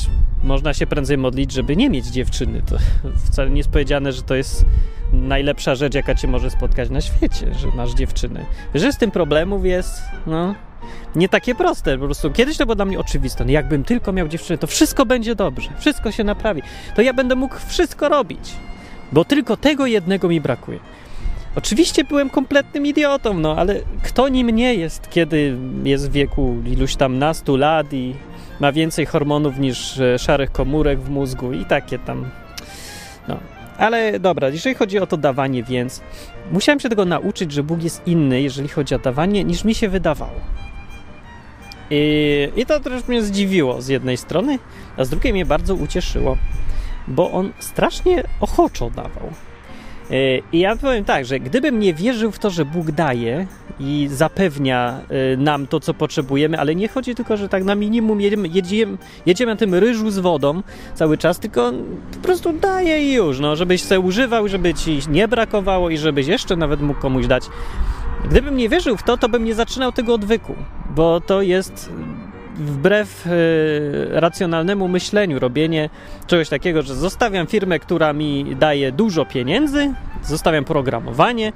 można 0.42 0.74
się 0.74 0.86
prędzej 0.86 1.18
modlić, 1.18 1.52
żeby 1.52 1.76
nie 1.76 1.90
mieć 1.90 2.06
dziewczyny. 2.06 2.62
To 2.66 2.76
wcale 3.26 3.50
nie 3.50 3.58
jest 3.58 3.70
powiedziane, 3.70 4.12
że 4.12 4.22
to 4.22 4.34
jest 4.34 4.64
najlepsza 5.12 5.74
rzecz, 5.74 5.94
jaka 5.94 6.14
cię 6.14 6.28
może 6.28 6.50
spotkać 6.50 6.90
na 6.90 7.00
świecie, 7.00 7.54
że 7.54 7.68
masz 7.76 7.94
dziewczynę. 7.94 8.44
Że 8.74 8.92
z 8.92 8.98
tym 8.98 9.10
problemów 9.10 9.64
jest, 9.64 10.02
no, 10.26 10.54
nie 11.14 11.28
takie 11.28 11.54
proste. 11.54 11.98
Po 11.98 12.04
prostu 12.04 12.30
kiedyś 12.30 12.56
to 12.56 12.66
było 12.66 12.74
dla 12.74 12.84
mnie 12.84 12.98
oczywiste. 12.98 13.44
No 13.44 13.50
jakbym 13.50 13.84
tylko 13.84 14.12
miał 14.12 14.28
dziewczynę, 14.28 14.58
to 14.58 14.66
wszystko 14.66 15.06
będzie 15.06 15.34
dobrze, 15.34 15.70
wszystko 15.78 16.12
się 16.12 16.24
naprawi. 16.24 16.62
To 16.96 17.02
ja 17.02 17.12
będę 17.12 17.34
mógł 17.34 17.54
wszystko 17.66 18.08
robić, 18.08 18.52
bo 19.12 19.24
tylko 19.24 19.56
tego 19.56 19.86
jednego 19.86 20.28
mi 20.28 20.40
brakuje. 20.40 20.78
Oczywiście 21.56 22.04
byłem 22.04 22.30
kompletnym 22.30 22.86
idiotą, 22.86 23.34
no 23.34 23.56
ale 23.56 23.80
kto 24.02 24.28
nim 24.28 24.50
nie 24.50 24.74
jest, 24.74 25.10
kiedy 25.10 25.56
jest 25.84 26.08
w 26.08 26.12
wieku 26.12 26.56
iluś 26.66 26.96
tam 26.96 27.18
nastu 27.18 27.56
lat 27.56 27.92
i 27.92 28.14
ma 28.60 28.72
więcej 28.72 29.06
hormonów 29.06 29.58
niż 29.58 29.98
e, 30.00 30.18
szarych 30.18 30.52
komórek 30.52 31.00
w 31.00 31.10
mózgu 31.10 31.52
i 31.52 31.64
takie 31.64 31.98
tam. 31.98 32.30
No. 33.28 33.36
Ale 33.78 34.20
dobra, 34.20 34.48
jeżeli 34.48 34.74
chodzi 34.74 34.98
o 34.98 35.06
to 35.06 35.16
dawanie, 35.16 35.62
więc 35.62 36.00
musiałem 36.52 36.80
się 36.80 36.88
tego 36.88 37.04
nauczyć, 37.04 37.52
że 37.52 37.62
Bóg 37.62 37.82
jest 37.82 38.02
inny, 38.06 38.40
jeżeli 38.40 38.68
chodzi 38.68 38.94
o 38.94 38.98
dawanie, 38.98 39.44
niż 39.44 39.64
mi 39.64 39.74
się 39.74 39.88
wydawało. 39.88 40.40
I, 41.94 42.48
I 42.56 42.66
to 42.66 42.80
też 42.80 43.08
mnie 43.08 43.22
zdziwiło 43.22 43.82
z 43.82 43.88
jednej 43.88 44.16
strony, 44.16 44.58
a 44.96 45.04
z 45.04 45.10
drugiej 45.10 45.32
mnie 45.32 45.46
bardzo 45.46 45.74
ucieszyło, 45.74 46.36
bo 47.08 47.30
on 47.30 47.52
strasznie 47.58 48.24
ochoczo 48.40 48.90
dawał. 48.90 49.32
I 50.52 50.58
ja 50.60 50.76
powiem 50.76 51.04
tak, 51.04 51.24
że 51.24 51.40
gdybym 51.40 51.78
nie 51.78 51.94
wierzył 51.94 52.32
w 52.32 52.38
to, 52.38 52.50
że 52.50 52.64
Bóg 52.64 52.90
daje 52.90 53.46
i 53.80 54.08
zapewnia 54.12 55.00
nam 55.38 55.66
to, 55.66 55.80
co 55.80 55.94
potrzebujemy, 55.94 56.60
ale 56.60 56.74
nie 56.74 56.88
chodzi 56.88 57.14
tylko, 57.14 57.36
że 57.36 57.48
tak 57.48 57.64
na 57.64 57.74
minimum 57.74 58.20
jedziemy, 58.20 58.48
jedziemy, 58.48 58.98
jedziemy 59.26 59.52
na 59.52 59.58
tym 59.58 59.74
ryżu 59.74 60.10
z 60.10 60.18
wodą 60.18 60.62
cały 60.94 61.18
czas, 61.18 61.38
tylko 61.38 61.72
po 62.12 62.18
prostu 62.18 62.52
daje 62.52 63.04
i 63.04 63.12
już, 63.12 63.40
no, 63.40 63.56
żebyś 63.56 63.82
se 63.82 64.00
używał, 64.00 64.48
żeby 64.48 64.74
ci 64.74 64.98
nie 65.08 65.28
brakowało 65.28 65.90
i 65.90 65.98
żebyś 65.98 66.26
jeszcze 66.26 66.56
nawet 66.56 66.80
mógł 66.80 67.00
komuś 67.00 67.26
dać. 67.26 67.44
Gdybym 68.24 68.56
nie 68.56 68.68
wierzył 68.68 68.96
w 68.96 69.02
to, 69.02 69.16
to 69.16 69.28
bym 69.28 69.44
nie 69.44 69.54
zaczynał 69.54 69.92
tego 69.92 70.14
odwyku, 70.14 70.54
bo 70.90 71.20
to 71.20 71.42
jest 71.42 71.90
wbrew 72.56 73.26
y, 73.26 73.30
racjonalnemu 74.10 74.88
myśleniu 74.88 75.38
robienie 75.38 75.90
czegoś 76.26 76.48
takiego, 76.48 76.82
że 76.82 76.94
zostawiam 76.94 77.46
firmę, 77.46 77.78
która 77.78 78.12
mi 78.12 78.56
daje 78.56 78.92
dużo 78.92 79.24
pieniędzy, 79.24 79.94
zostawiam 80.22 80.64
programowanie, 80.64 81.52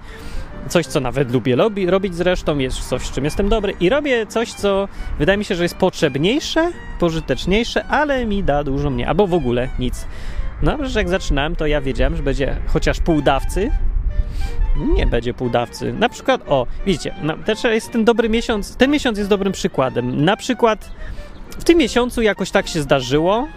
coś, 0.69 0.87
co 0.87 1.01
nawet 1.01 1.33
lubię 1.33 1.57
robić 1.87 2.15
zresztą, 2.15 2.59
jest 2.59 2.89
coś, 2.89 3.03
w 3.03 3.13
czym 3.13 3.25
jestem 3.25 3.49
dobry 3.49 3.75
i 3.81 3.89
robię 3.89 4.27
coś, 4.27 4.53
co 4.53 4.89
wydaje 5.19 5.39
mi 5.39 5.45
się, 5.45 5.55
że 5.55 5.63
jest 5.63 5.77
potrzebniejsze, 5.77 6.73
pożyteczniejsze, 6.99 7.85
ale 7.85 8.27
mi 8.27 8.45
da 8.45 8.65
dużo 8.65 8.91
mniej, 8.91 9.07
albo 9.07 9.27
w 9.27 9.35
ogóle 9.35 9.69
nic. 9.79 10.07
No, 10.63 10.77
że 10.83 11.01
jak 11.01 11.09
zaczynałem, 11.09 11.57
to 11.57 11.67
ja 11.67 11.81
wiedziałem, 11.81 12.17
że 12.17 12.23
będzie 12.23 12.57
chociaż 12.67 13.01
pół 13.01 13.23
dawcy, 13.23 13.71
nie 14.77 15.07
będzie 15.07 15.35
półdawcy. 15.35 15.93
Na 15.93 16.09
przykład, 16.09 16.41
o, 16.49 16.67
widzicie, 16.87 17.15
no, 17.23 17.35
też 17.37 17.65
jest 17.65 17.93
ten 17.93 18.05
dobry 18.05 18.29
miesiąc, 18.29 18.77
ten 18.77 18.91
miesiąc 18.91 19.19
jest 19.19 19.31
dobrym 19.31 19.53
przykładem. 19.53 20.25
Na 20.25 20.37
przykład 20.37 20.91
w 21.59 21.65
tym 21.65 21.79
miesiącu 21.79 22.23
jakoś 22.23 22.51
tak 22.51 22.69
się 22.69 22.83
zdarzyło, 22.83 23.49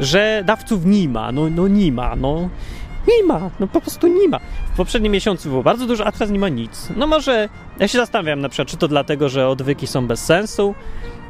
że 0.00 0.42
dawców 0.46 0.86
nie 0.86 1.08
ma, 1.08 1.32
no, 1.32 1.50
no 1.50 1.68
nie 1.68 1.92
ma, 1.92 2.16
no. 2.16 2.48
Nie 3.08 3.26
ma, 3.26 3.50
no 3.60 3.66
po 3.66 3.80
prostu 3.80 4.06
nie 4.06 4.28
ma. 4.28 4.38
W 4.72 4.76
poprzednim 4.76 5.12
miesiącu 5.12 5.48
było 5.48 5.62
bardzo 5.62 5.86
dużo, 5.86 6.06
a 6.06 6.12
teraz 6.12 6.30
nie 6.30 6.38
ma 6.38 6.48
nic. 6.48 6.88
No 6.96 7.06
może, 7.06 7.48
ja 7.78 7.88
się 7.88 7.98
zastanawiam 7.98 8.40
na 8.40 8.48
przykład, 8.48 8.68
czy 8.68 8.76
to 8.76 8.88
dlatego, 8.88 9.28
że 9.28 9.48
odwyki 9.48 9.86
są 9.86 10.06
bez 10.06 10.24
sensu, 10.24 10.74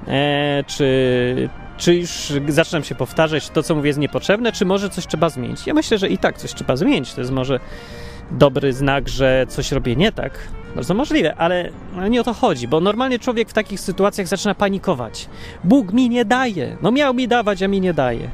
e, 0.09 0.65
czy, 0.67 1.49
czy 1.77 1.95
już 1.95 2.33
zaczynam 2.49 2.85
się 2.85 2.95
powtarzać, 2.95 3.51
to 3.51 3.63
co 3.63 3.75
mówię 3.75 3.89
jest 3.89 3.99
niepotrzebne, 3.99 4.53
czy 4.53 4.65
może 4.65 4.91
coś 4.91 5.07
trzeba 5.07 5.29
zmienić. 5.29 5.67
Ja 5.67 5.75
myślę, 5.75 5.99
że 5.99 6.09
i 6.09 6.19
tak 6.19 6.39
coś 6.39 6.55
trzeba 6.55 6.77
zmienić. 6.77 7.15
To 7.15 7.21
jest 7.21 7.33
może 7.33 7.61
dobry 8.39 8.73
znak, 8.73 9.09
że 9.09 9.47
coś 9.49 9.73
robię 9.73 9.97
nie 9.97 10.13
tak. 10.13 10.39
Bardzo 10.75 10.95
możliwe, 10.95 11.35
ale 11.35 11.71
nie 12.11 12.21
o 12.21 12.25
to 12.25 12.35
chodzi, 12.35 12.69
bo 12.69 12.81
normalnie 12.81 13.19
człowiek 13.19 13.49
w 13.49 13.53
takich 13.53 13.81
sytuacjach 13.81 14.27
zaczyna 14.27 14.55
panikować. 14.55 15.29
Bóg 15.65 15.93
mi 15.93 16.09
nie 16.09 16.25
daje. 16.25 16.77
No 16.83 16.91
miał 16.91 17.15
mi 17.15 17.29
dawać, 17.29 17.63
a 17.63 17.69
mi 17.69 17.81
nie 17.81 17.95
daje. 17.95 18.29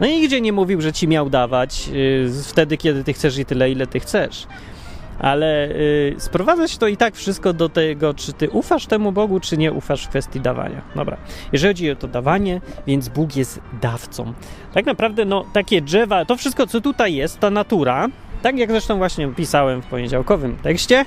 No 0.00 0.06
nigdzie 0.06 0.40
nie 0.40 0.52
mówił, 0.52 0.80
że 0.80 0.92
ci 0.92 1.08
miał 1.08 1.30
dawać 1.30 1.88
yy, 1.88 2.30
wtedy, 2.44 2.76
kiedy 2.76 3.04
ty 3.04 3.12
chcesz 3.12 3.38
i 3.38 3.44
tyle, 3.44 3.70
ile 3.70 3.86
ty 3.86 4.00
chcesz. 4.00 4.46
Ale 5.18 5.68
yy, 5.68 6.20
sprowadza 6.20 6.68
się 6.68 6.78
to 6.78 6.88
i 6.88 6.96
tak 6.96 7.14
wszystko 7.14 7.52
do 7.52 7.68
tego, 7.68 8.14
czy 8.14 8.32
ty 8.32 8.50
ufasz 8.50 8.86
temu 8.86 9.12
Bogu, 9.12 9.40
czy 9.40 9.56
nie 9.56 9.72
ufasz 9.72 10.04
w 10.04 10.08
kwestii 10.08 10.40
dawania. 10.40 10.82
Dobra, 10.94 11.16
jeżeli 11.52 11.74
chodzi 11.74 11.90
o 11.90 11.96
to 11.96 12.08
dawanie, 12.08 12.60
więc 12.86 13.08
Bóg 13.08 13.36
jest 13.36 13.60
dawcą. 13.82 14.32
Tak 14.74 14.86
naprawdę, 14.86 15.24
no, 15.24 15.44
takie 15.52 15.82
drzewa, 15.82 16.24
to 16.24 16.36
wszystko, 16.36 16.66
co 16.66 16.80
tutaj 16.80 17.14
jest, 17.14 17.40
ta 17.40 17.50
natura, 17.50 18.08
tak 18.46 18.58
jak 18.58 18.70
zresztą 18.70 18.98
właśnie 18.98 19.28
pisałem 19.28 19.82
w 19.82 19.86
poniedziałkowym 19.86 20.56
tekście, 20.56 21.04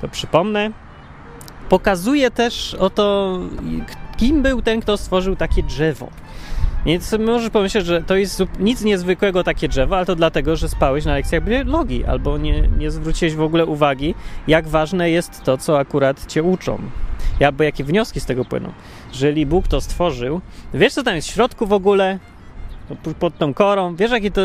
to 0.00 0.08
przypomnę, 0.08 0.70
pokazuje 1.68 2.30
też 2.30 2.74
o 2.74 2.90
to, 2.90 3.38
kim 4.16 4.42
był 4.42 4.62
ten, 4.62 4.80
kto 4.80 4.96
stworzył 4.96 5.36
takie 5.36 5.62
drzewo. 5.62 6.08
Więc 6.86 7.14
możesz 7.18 7.50
pomyśleć, 7.50 7.86
że 7.86 8.02
to 8.02 8.16
jest 8.16 8.42
nic 8.58 8.84
niezwykłego 8.84 9.44
takie 9.44 9.68
drzewo, 9.68 9.96
ale 9.96 10.06
to 10.06 10.16
dlatego, 10.16 10.56
że 10.56 10.68
spałeś 10.68 11.04
na 11.04 11.12
lekcjach 11.12 11.44
biologii 11.44 12.04
albo 12.04 12.38
nie, 12.38 12.68
nie 12.68 12.90
zwróciłeś 12.90 13.34
w 13.34 13.42
ogóle 13.42 13.66
uwagi, 13.66 14.14
jak 14.46 14.68
ważne 14.68 15.10
jest 15.10 15.42
to, 15.44 15.58
co 15.58 15.78
akurat 15.78 16.26
cię 16.26 16.42
uczą. 16.42 16.78
Albo 17.46 17.64
jakie 17.64 17.84
wnioski 17.84 18.20
z 18.20 18.26
tego 18.26 18.44
płyną. 18.44 18.72
Jeżeli 19.12 19.46
Bóg 19.46 19.68
to 19.68 19.80
stworzył, 19.80 20.40
wiesz 20.74 20.92
co 20.94 21.02
tam 21.02 21.14
jest 21.14 21.28
w 21.28 21.34
środku 21.34 21.66
w 21.66 21.72
ogóle? 21.72 22.18
Pod 23.18 23.38
tą 23.38 23.54
korą. 23.54 23.96
Wiesz, 23.96 24.10
jakie 24.10 24.30
to 24.30 24.40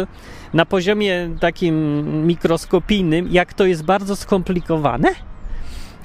na 0.53 0.65
poziomie 0.65 1.29
takim 1.39 2.27
mikroskopijnym, 2.27 3.27
jak 3.31 3.53
to 3.53 3.65
jest 3.65 3.83
bardzo 3.83 4.15
skomplikowane? 4.15 5.09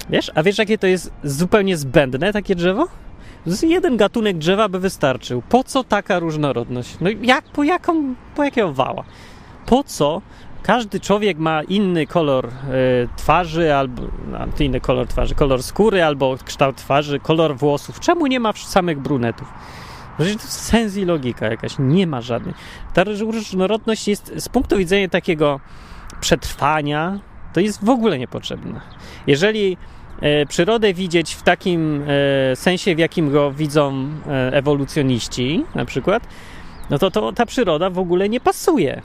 Wiesz, 0.09 0.31
a 0.35 0.43
wiesz, 0.43 0.57
jakie 0.57 0.77
to 0.77 0.87
jest 0.87 1.11
zupełnie 1.23 1.77
zbędne 1.77 2.33
takie 2.33 2.55
drzewo? 2.55 2.87
Jeden 3.63 3.97
gatunek 3.97 4.37
drzewa 4.37 4.69
by 4.69 4.79
wystarczył. 4.79 5.41
Po 5.49 5.63
co 5.63 5.83
taka 5.83 6.19
różnorodność? 6.19 6.97
No 7.01 7.09
jak, 7.21 7.43
po 7.43 7.63
jaką, 7.63 8.15
po 8.35 8.43
jakiego 8.43 8.73
wała? 8.73 9.03
Po 9.65 9.83
co 9.83 10.21
każdy 10.63 10.99
człowiek 10.99 11.37
ma 11.37 11.63
inny 11.63 12.07
kolor 12.07 12.45
y, 12.45 12.49
twarzy, 13.15 13.75
albo 13.75 14.01
no, 14.31 14.39
inny 14.59 14.79
kolor 14.79 15.07
twarzy, 15.07 15.35
kolor 15.35 15.63
skóry, 15.63 16.03
albo 16.03 16.37
kształt 16.45 16.75
twarzy, 16.75 17.19
kolor 17.19 17.57
włosów. 17.57 17.99
Czemu 17.99 18.27
nie 18.27 18.39
ma 18.39 18.53
samych 18.53 18.99
brunetów? 18.99 19.47
Sens 20.39 20.97
i 20.97 21.05
logika 21.05 21.47
jakaś, 21.47 21.75
nie 21.79 22.07
ma 22.07 22.21
żadnej. 22.21 22.53
Ta 22.93 23.03
różnorodność 23.03 24.07
jest 24.07 24.33
z 24.37 24.49
punktu 24.49 24.77
widzenia 24.77 25.09
takiego 25.09 25.59
przetrwania, 26.21 27.19
to 27.53 27.59
jest 27.59 27.85
w 27.85 27.89
ogóle 27.89 28.19
niepotrzebna. 28.19 28.81
Jeżeli 29.27 29.77
e, 30.21 30.45
przyrodę 30.45 30.93
widzieć 30.93 31.33
w 31.33 31.43
takim 31.43 32.03
e, 32.51 32.55
sensie, 32.55 32.95
w 32.95 32.99
jakim 32.99 33.31
go 33.31 33.51
widzą 33.51 34.09
e, 34.27 34.53
ewolucjoniści, 34.53 35.65
na 35.75 35.85
przykład, 35.85 36.27
no 36.89 36.99
to, 36.99 37.11
to 37.11 37.33
ta 37.33 37.45
przyroda 37.45 37.89
w 37.89 37.99
ogóle 37.99 38.29
nie 38.29 38.39
pasuje. 38.39 39.01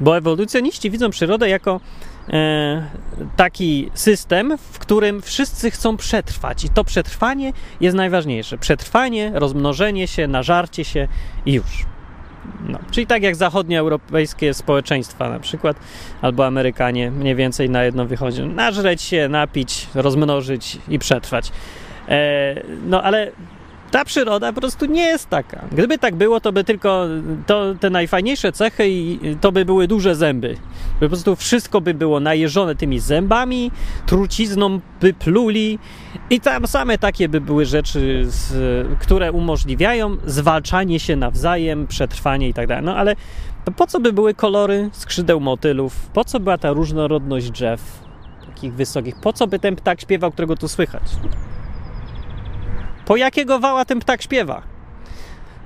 Bo 0.00 0.16
ewolucjoniści 0.16 0.90
widzą 0.90 1.10
przyrodę 1.10 1.48
jako 1.48 1.80
taki 3.36 3.90
system, 3.94 4.58
w 4.58 4.78
którym 4.78 5.22
wszyscy 5.22 5.70
chcą 5.70 5.96
przetrwać 5.96 6.64
i 6.64 6.68
to 6.68 6.84
przetrwanie 6.84 7.52
jest 7.80 7.96
najważniejsze. 7.96 8.58
Przetrwanie, 8.58 9.32
rozmnożenie 9.34 10.08
się, 10.08 10.26
nażarcie 10.26 10.84
się 10.84 11.08
i 11.46 11.52
już. 11.52 11.84
No, 12.68 12.78
czyli 12.90 13.06
tak 13.06 13.22
jak 13.22 13.36
zachodnioeuropejskie 13.36 14.54
społeczeństwa 14.54 15.28
na 15.28 15.40
przykład, 15.40 15.76
albo 16.22 16.46
Amerykanie 16.46 17.10
mniej 17.10 17.34
więcej 17.34 17.70
na 17.70 17.84
jedno 17.84 18.06
wychodzi. 18.06 18.42
Nażreć 18.42 19.02
się, 19.02 19.28
napić, 19.28 19.86
rozmnożyć 19.94 20.78
i 20.88 20.98
przetrwać. 20.98 21.52
E, 22.08 22.62
no 22.86 23.02
ale 23.02 23.32
ta 23.90 24.04
przyroda 24.04 24.52
po 24.52 24.60
prostu 24.60 24.86
nie 24.86 25.02
jest 25.02 25.28
taka. 25.28 25.64
Gdyby 25.72 25.98
tak 25.98 26.14
było, 26.14 26.40
to 26.40 26.52
by 26.52 26.64
tylko 26.64 27.06
to, 27.46 27.74
te 27.80 27.90
najfajniejsze 27.90 28.52
cechy 28.52 28.88
i 28.88 29.18
to 29.40 29.52
by 29.52 29.64
były 29.64 29.88
duże 29.88 30.14
zęby. 30.14 30.56
By 31.00 31.06
po 31.06 31.08
prostu 31.08 31.36
wszystko 31.36 31.80
by 31.80 31.94
było 31.94 32.20
najeżone 32.20 32.74
tymi 32.74 32.98
zębami, 32.98 33.70
trucizną 34.06 34.80
by 35.00 35.14
pluli 35.14 35.78
i 36.30 36.40
tam 36.40 36.66
same 36.66 36.98
takie 36.98 37.28
by 37.28 37.40
były 37.40 37.66
rzeczy, 37.66 38.22
z, 38.26 38.52
które 38.98 39.32
umożliwiają 39.32 40.16
zwalczanie 40.26 41.00
się 41.00 41.16
nawzajem, 41.16 41.86
przetrwanie 41.86 42.48
i 42.48 42.54
tak 42.54 42.66
dalej. 42.66 42.84
No 42.84 42.96
ale 42.96 43.16
po 43.76 43.86
co 43.86 44.00
by 44.00 44.12
były 44.12 44.34
kolory 44.34 44.90
skrzydeł 44.92 45.40
motylów? 45.40 46.10
Po 46.14 46.24
co 46.24 46.40
była 46.40 46.58
ta 46.58 46.72
różnorodność 46.72 47.50
drzew 47.50 47.80
takich 48.46 48.74
wysokich? 48.74 49.14
Po 49.22 49.32
co 49.32 49.46
by 49.46 49.58
ten 49.58 49.76
ptak 49.76 50.00
śpiewał, 50.00 50.32
którego 50.32 50.56
tu 50.56 50.68
słychać? 50.68 51.02
Po 53.06 53.16
jakiego 53.16 53.58
wała 53.58 53.84
ten 53.84 54.00
ptak 54.00 54.22
śpiewa? 54.22 54.62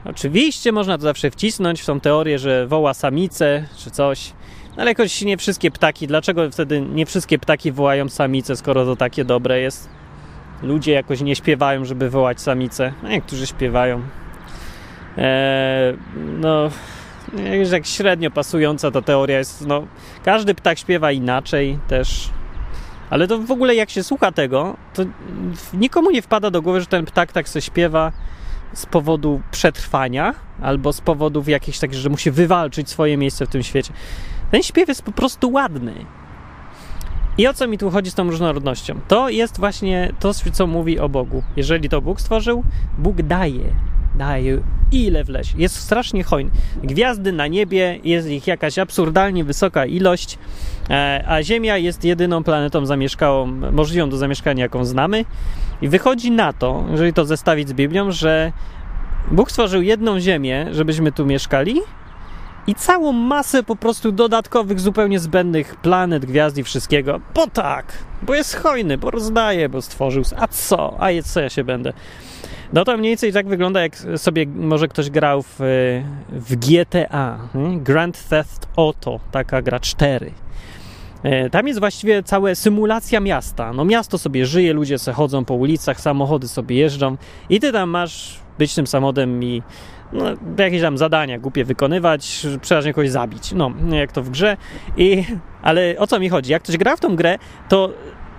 Oczywiście 0.04 0.72
można 0.72 0.98
to 0.98 1.02
zawsze 1.02 1.30
wcisnąć 1.30 1.80
w 1.80 1.86
tą 1.86 2.00
teorię, 2.00 2.38
że 2.38 2.66
woła 2.66 2.94
samicę 2.94 3.66
czy 3.76 3.90
coś, 3.90 4.32
no 4.76 4.82
ale 4.82 4.90
jakoś 4.90 5.22
nie 5.22 5.36
wszystkie 5.36 5.70
ptaki. 5.70 6.06
Dlaczego 6.06 6.50
wtedy 6.50 6.80
nie 6.80 7.06
wszystkie 7.06 7.38
ptaki 7.38 7.72
wołają 7.72 8.08
samicę, 8.08 8.56
skoro 8.56 8.84
to 8.84 8.96
takie 8.96 9.24
dobre 9.24 9.60
jest? 9.60 9.88
Ludzie 10.62 10.92
jakoś 10.92 11.20
nie 11.20 11.36
śpiewają, 11.36 11.84
żeby 11.84 12.10
wołać 12.10 12.40
samicę. 12.40 12.92
No, 13.02 13.08
niektórzy 13.08 13.46
śpiewają. 13.46 14.02
Eee, 15.18 15.96
no, 16.16 16.70
jak 17.72 17.86
średnio 17.86 18.30
pasująca 18.30 18.90
ta 18.90 19.02
teoria 19.02 19.38
jest. 19.38 19.66
No, 19.66 19.86
każdy 20.24 20.54
ptak 20.54 20.78
śpiewa 20.78 21.12
inaczej 21.12 21.78
też. 21.88 22.30
Ale 23.10 23.28
to 23.28 23.38
w 23.38 23.50
ogóle 23.50 23.74
jak 23.74 23.90
się 23.90 24.02
słucha 24.02 24.32
tego, 24.32 24.76
to 24.94 25.02
nikomu 25.74 26.10
nie 26.10 26.22
wpada 26.22 26.50
do 26.50 26.62
głowy, 26.62 26.80
że 26.80 26.86
ten 26.86 27.04
ptak 27.04 27.32
tak 27.32 27.48
se 27.48 27.62
śpiewa 27.62 28.12
z 28.72 28.86
powodu 28.86 29.40
przetrwania 29.50 30.34
albo 30.62 30.92
z 30.92 31.00
powodów 31.00 31.48
jakichś 31.48 31.78
takich, 31.78 31.98
że 31.98 32.10
musi 32.10 32.30
wywalczyć 32.30 32.90
swoje 32.90 33.16
miejsce 33.16 33.46
w 33.46 33.48
tym 33.48 33.62
świecie. 33.62 33.92
Ten 34.50 34.62
śpiew 34.62 34.88
jest 34.88 35.02
po 35.02 35.12
prostu 35.12 35.52
ładny. 35.52 35.94
I 37.38 37.46
o 37.46 37.54
co 37.54 37.68
mi 37.68 37.78
tu 37.78 37.90
chodzi 37.90 38.10
z 38.10 38.14
tą 38.14 38.30
różnorodnością? 38.30 39.00
To 39.08 39.28
jest 39.28 39.58
właśnie 39.58 40.12
to, 40.20 40.34
co 40.34 40.66
mówi 40.66 40.98
o 40.98 41.08
Bogu. 41.08 41.42
Jeżeli 41.56 41.88
to 41.88 42.00
Bóg 42.00 42.20
stworzył, 42.20 42.64
Bóg 42.98 43.22
daje 43.22 43.64
daje 44.14 44.58
ile 44.92 45.24
wlezie. 45.24 45.54
Jest 45.58 45.76
strasznie 45.76 46.24
hojny. 46.24 46.50
Gwiazdy 46.82 47.32
na 47.32 47.46
niebie, 47.46 47.98
jest 48.04 48.28
ich 48.28 48.46
jakaś 48.46 48.78
absurdalnie 48.78 49.44
wysoka 49.44 49.86
ilość, 49.86 50.38
e, 50.90 51.24
a 51.28 51.42
Ziemia 51.42 51.76
jest 51.78 52.04
jedyną 52.04 52.44
planetą 52.44 52.86
zamieszkałą, 52.86 53.46
możliwą 53.46 54.10
do 54.10 54.16
zamieszkania, 54.16 54.62
jaką 54.62 54.84
znamy. 54.84 55.24
I 55.82 55.88
wychodzi 55.88 56.30
na 56.30 56.52
to, 56.52 56.84
jeżeli 56.90 57.12
to 57.12 57.24
zestawić 57.24 57.68
z 57.68 57.72
Biblią, 57.72 58.12
że 58.12 58.52
Bóg 59.30 59.50
stworzył 59.50 59.82
jedną 59.82 60.20
Ziemię, 60.20 60.66
żebyśmy 60.72 61.12
tu 61.12 61.26
mieszkali, 61.26 61.80
i 62.66 62.74
całą 62.74 63.12
masę 63.12 63.62
po 63.62 63.76
prostu 63.76 64.12
dodatkowych, 64.12 64.80
zupełnie 64.80 65.18
zbędnych 65.18 65.76
planet, 65.76 66.24
gwiazd 66.24 66.58
i 66.58 66.64
wszystkiego. 66.64 67.20
Bo 67.34 67.46
tak, 67.46 67.92
bo 68.22 68.34
jest 68.34 68.56
hojny, 68.56 68.98
bo 68.98 69.10
rozdaje, 69.10 69.68
bo 69.68 69.82
stworzył. 69.82 70.22
A 70.36 70.48
co? 70.48 70.96
A 71.00 71.22
co 71.22 71.40
ja 71.40 71.50
się 71.50 71.64
będę? 71.64 71.92
No 72.72 72.84
to 72.84 72.96
mniej 72.96 73.10
więcej 73.10 73.32
tak 73.32 73.48
wygląda, 73.48 73.82
jak 73.82 73.96
sobie 74.16 74.46
może 74.46 74.88
ktoś 74.88 75.10
grał 75.10 75.42
w, 75.42 75.56
w 76.28 76.56
GTA, 76.56 77.38
Grand 77.76 78.28
Theft 78.28 78.68
Auto, 78.76 79.20
taka 79.30 79.62
gra 79.62 79.80
4. 79.80 80.32
E, 81.22 81.50
tam 81.50 81.68
jest 81.68 81.80
właściwie 81.80 82.22
cała 82.22 82.54
symulacja 82.54 83.20
miasta. 83.20 83.72
No 83.72 83.84
miasto 83.84 84.18
sobie 84.18 84.46
żyje, 84.46 84.72
ludzie 84.72 84.98
se 84.98 85.12
chodzą 85.12 85.44
po 85.44 85.54
ulicach, 85.54 86.00
samochody 86.00 86.48
sobie 86.48 86.76
jeżdżą 86.76 87.16
i 87.48 87.60
ty 87.60 87.72
tam 87.72 87.90
masz 87.90 88.38
być 88.58 88.74
tym 88.74 88.86
samochodem 88.86 89.44
i 89.44 89.62
no, 90.14 90.24
jakieś 90.58 90.82
tam 90.82 90.98
zadania 90.98 91.38
głupie 91.38 91.64
wykonywać, 91.64 92.46
przeważnie 92.60 92.94
kogoś 92.94 93.10
zabić. 93.10 93.52
No, 93.52 93.72
jak 93.90 94.12
to 94.12 94.22
w 94.22 94.30
grze. 94.30 94.56
I, 94.96 95.24
ale 95.62 95.94
o 95.98 96.06
co 96.06 96.20
mi 96.20 96.28
chodzi? 96.28 96.52
Jak 96.52 96.62
ktoś 96.62 96.76
gra 96.76 96.96
w 96.96 97.00
tą 97.00 97.16
grę, 97.16 97.38
to 97.68 97.90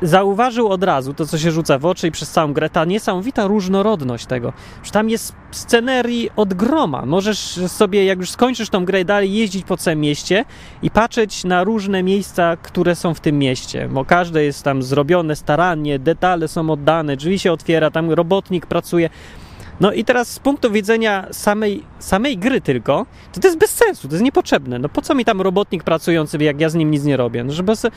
zauważył 0.01 0.67
od 0.67 0.84
razu 0.84 1.13
to, 1.13 1.25
co 1.25 1.38
się 1.38 1.51
rzuca 1.51 1.79
w 1.79 1.86
oczy 1.86 2.08
i 2.08 2.12
przez 2.12 2.32
całą 2.32 2.53
grę, 2.53 2.70
ta 2.70 2.86
niesamowita 2.86 3.48
różnorodność 3.48 4.25
tego. 4.25 4.53
Że 4.84 4.91
tam 4.91 5.10
jest 5.10 5.36
scenerii 5.51 6.29
od 6.36 6.53
groma. 6.53 7.05
Możesz 7.05 7.39
sobie, 7.67 8.05
jak 8.05 8.20
już 8.20 8.29
skończysz 8.29 8.70
tą 8.70 8.86
grę, 8.86 9.05
dalej 9.05 9.34
jeździć 9.34 9.65
po 9.65 9.77
całym 9.77 10.00
mieście 10.00 10.46
i 10.82 10.91
patrzeć 10.91 11.44
na 11.44 11.63
różne 11.63 12.03
miejsca, 12.03 12.58
które 12.58 12.96
są 12.96 13.13
w 13.13 13.20
tym 13.20 13.39
mieście. 13.39 13.89
Bo 13.91 14.05
każde 14.05 14.44
jest 14.44 14.63
tam 14.63 14.84
zrobione 14.84 15.36
starannie, 15.36 16.00
detale 16.00 16.48
są 16.48 16.70
oddane, 16.70 17.17
drzwi 17.17 17.39
się 17.39 17.51
otwiera, 17.51 17.91
tam 17.91 18.12
robotnik 18.12 18.65
pracuje. 18.65 19.10
No 19.79 19.94
i 19.94 20.05
teraz 20.05 20.27
z 20.32 20.39
punktu 20.39 20.72
widzenia 20.72 21.27
samej, 21.32 21.84
samej 22.00 22.38
gry 22.38 22.62
tylko, 22.62 23.05
to 23.34 23.39
to 23.39 23.48
jest 23.48 23.60
bez 23.60 23.72
sensu, 23.72 24.08
to 24.08 24.13
jest 24.13 24.24
niepotrzebne. 24.24 24.79
No 24.79 24.89
po 24.89 25.01
co 25.01 25.15
mi 25.15 25.25
tam 25.25 25.41
robotnik 25.41 25.84
pracujący, 25.84 26.38
jak 26.38 26.62
ja 26.62 26.70
z 26.70 26.75
nim 26.75 26.91
nic 26.91 27.03
nie 27.03 27.17
robię? 27.17 27.44
No 27.44 27.53
żeby 27.53 27.75
se... 27.75 27.91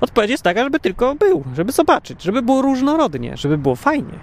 Odpowiedź 0.00 0.30
jest 0.30 0.42
taka, 0.42 0.64
żeby 0.64 0.80
tylko 0.80 1.14
był, 1.14 1.44
żeby 1.56 1.72
zobaczyć, 1.72 2.22
żeby 2.22 2.42
było 2.42 2.62
różnorodnie, 2.62 3.36
żeby 3.36 3.58
było 3.58 3.76
fajnie. 3.76 4.18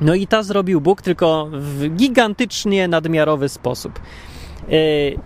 No 0.00 0.14
i 0.14 0.26
ta 0.26 0.42
zrobił 0.42 0.80
Bóg 0.80 1.02
tylko 1.02 1.48
w 1.52 1.88
gigantycznie 1.96 2.88
nadmiarowy 2.88 3.48
sposób. 3.48 4.00
Yy, 4.68 4.78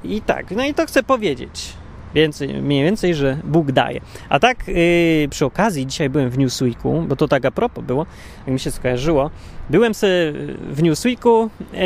I 0.04 0.20
tak, 0.20 0.50
no 0.50 0.64
i 0.64 0.74
to 0.74 0.86
chcę 0.86 1.02
powiedzieć. 1.02 1.72
Więcej, 2.14 2.62
mniej 2.62 2.84
więcej, 2.84 3.14
że 3.14 3.36
Bóg 3.44 3.72
daje. 3.72 4.00
A 4.28 4.38
tak 4.38 4.68
yy, 4.68 5.28
przy 5.30 5.44
okazji, 5.44 5.86
dzisiaj 5.86 6.10
byłem 6.10 6.30
w 6.30 6.38
Newsweeku, 6.38 7.04
bo 7.08 7.16
to 7.16 7.28
tak 7.28 7.44
a 7.44 7.50
propos 7.50 7.84
było, 7.84 8.06
jak 8.46 8.52
mi 8.52 8.60
się 8.60 8.70
skojarzyło. 8.70 9.30
Byłem 9.70 9.94
sobie 9.94 10.32
w 10.70 10.82
Newsweeku 10.82 11.50
yy, 11.72 11.80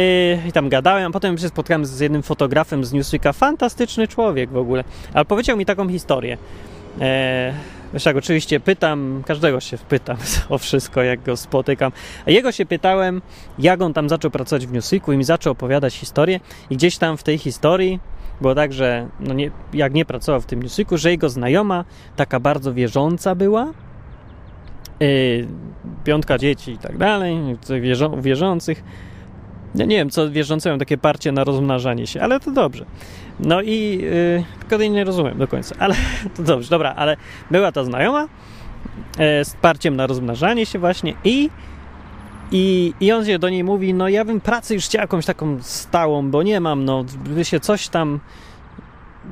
i 0.48 0.52
tam 0.52 0.68
gadałem, 0.68 1.06
a 1.06 1.10
potem 1.10 1.38
się 1.38 1.48
spotkałem 1.48 1.86
z 1.86 2.00
jednym 2.00 2.22
fotografem 2.22 2.84
z 2.84 2.92
Newsweeka. 2.92 3.32
Fantastyczny 3.32 4.08
człowiek 4.08 4.50
w 4.50 4.56
ogóle. 4.56 4.84
Ale 5.14 5.24
powiedział 5.24 5.56
mi 5.56 5.66
taką 5.66 5.88
historię. 5.88 6.38
Yy, 6.98 7.04
Wiesz, 7.92 8.04
tak, 8.04 8.16
oczywiście 8.16 8.60
pytam, 8.60 9.22
każdego 9.26 9.60
się 9.60 9.78
pytam 9.78 10.16
o 10.48 10.58
wszystko, 10.58 11.02
jak 11.02 11.22
go 11.22 11.36
spotykam. 11.36 11.92
A 12.26 12.30
jego 12.30 12.52
się 12.52 12.66
pytałem, 12.66 13.22
jak 13.58 13.82
on 13.82 13.92
tam 13.92 14.08
zaczął 14.08 14.30
pracować 14.30 14.66
w 14.66 14.72
Newsweeku 14.72 15.12
i 15.12 15.16
mi 15.16 15.24
zaczął 15.24 15.52
opowiadać 15.52 15.94
historię. 15.94 16.40
I 16.70 16.76
gdzieś 16.76 16.98
tam 16.98 17.16
w 17.16 17.22
tej 17.22 17.38
historii 17.38 18.00
było 18.40 18.54
tak, 18.54 18.72
że 18.72 19.08
no 19.20 19.34
nie, 19.34 19.50
jak 19.72 19.94
nie 19.94 20.04
pracował 20.04 20.40
w 20.40 20.46
tym 20.46 20.62
Newsweeku, 20.62 20.98
że 20.98 21.10
jego 21.10 21.28
znajoma, 21.28 21.84
taka 22.16 22.40
bardzo 22.40 22.74
wierząca 22.74 23.34
była, 23.34 23.72
yy, 25.00 25.46
piątka 26.04 26.38
dzieci 26.38 26.72
i 26.72 26.78
tak 26.78 26.98
dalej, 26.98 27.38
wierzą, 27.80 28.20
wierzących. 28.20 28.84
Ja 29.74 29.86
nie 29.86 29.96
wiem, 29.96 30.10
co 30.10 30.30
wierzący 30.30 30.68
mają 30.68 30.78
takie 30.78 30.98
parcie 30.98 31.32
na 31.32 31.44
rozmnażanie 31.44 32.06
się, 32.06 32.22
ale 32.22 32.40
to 32.40 32.50
dobrze. 32.50 32.84
No 33.40 33.62
i 33.62 33.98
yy, 34.02 34.44
tylko 34.60 34.84
nie 34.84 35.04
rozumiem 35.04 35.38
do 35.38 35.48
końca, 35.48 35.74
ale 35.78 35.94
to 36.36 36.42
dobrze, 36.42 36.70
dobra, 36.70 36.94
ale 36.96 37.16
była 37.50 37.72
ta 37.72 37.84
znajoma 37.84 38.22
yy, 38.22 39.44
z 39.44 39.56
parciem 39.60 39.96
na 39.96 40.06
rozmnażanie 40.06 40.66
się 40.66 40.78
właśnie 40.78 41.14
i 41.24 41.50
i, 42.52 42.94
I 43.00 43.12
on 43.12 43.26
się 43.26 43.38
do 43.38 43.48
niej 43.48 43.64
mówi, 43.64 43.94
no 43.94 44.08
ja 44.08 44.24
bym 44.24 44.40
pracę 44.40 44.74
już 44.74 44.84
chciał 44.84 45.00
jakąś 45.00 45.26
taką 45.26 45.58
stałą, 45.62 46.30
bo 46.30 46.42
nie 46.42 46.60
mam, 46.60 46.84
no 46.84 47.04
by 47.04 47.44
się 47.44 47.60
coś 47.60 47.88
tam 47.88 48.20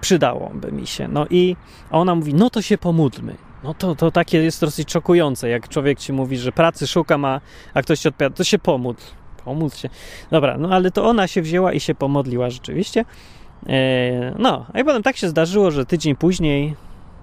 przydałoby 0.01 0.73
mi 0.73 0.87
się. 0.87 1.09
No 1.09 1.27
i 1.31 1.57
ona 1.91 2.15
mówi, 2.15 2.35
no 2.35 2.51
to 2.51 2.63
się 2.63 2.79
pomódlmy. 2.79 3.35
No 3.65 3.75
to, 3.75 3.95
to 3.95 4.11
takie 4.11 4.39
jest 4.39 4.61
dosyć 4.61 4.93
szokujące, 4.93 5.49
jak 5.49 5.69
człowiek 5.69 5.99
ci 5.99 6.13
mówi, 6.13 6.39
że 6.39 6.53
pracy 6.53 6.87
szuka, 6.87 7.19
a, 7.23 7.41
a 7.75 7.83
ktoś 7.83 8.01
ci 8.01 8.09
odpowiada, 8.09 8.37
to 8.37 8.45
się 8.45 8.59
pomódl. 8.59 9.03
Pomódl 9.45 9.77
się. 9.77 9.89
Dobra, 10.31 10.59
no 10.59 10.69
ale 10.69 10.91
to 10.91 11.05
ona 11.05 11.27
się 11.27 11.43
wzięła 11.43 11.73
i 11.73 11.81
się 11.81 11.95
pomodliła 11.95 12.51
rzeczywiście. 12.51 13.05
E, 13.67 14.35
no, 14.39 14.67
a 14.75 14.85
potem 14.85 15.03
tak 15.03 15.17
się 15.17 15.29
zdarzyło, 15.29 15.71
że 15.71 15.87
tydzień 15.87 16.17
później 16.17 16.77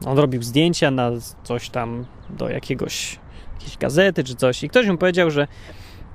on 0.06 0.18
robił 0.18 0.44
zdjęcia 0.44 0.92
na 0.92 1.12
coś 1.44 1.70
tam 1.70 2.06
do 2.30 2.50
jakiegoś 2.50 3.20
jakiejś 3.54 3.78
gazety 3.78 4.24
czy 4.24 4.36
coś 4.36 4.64
i 4.64 4.70
ktoś 4.70 4.88
mu 4.88 4.98
powiedział, 4.98 5.32
że 5.32 5.48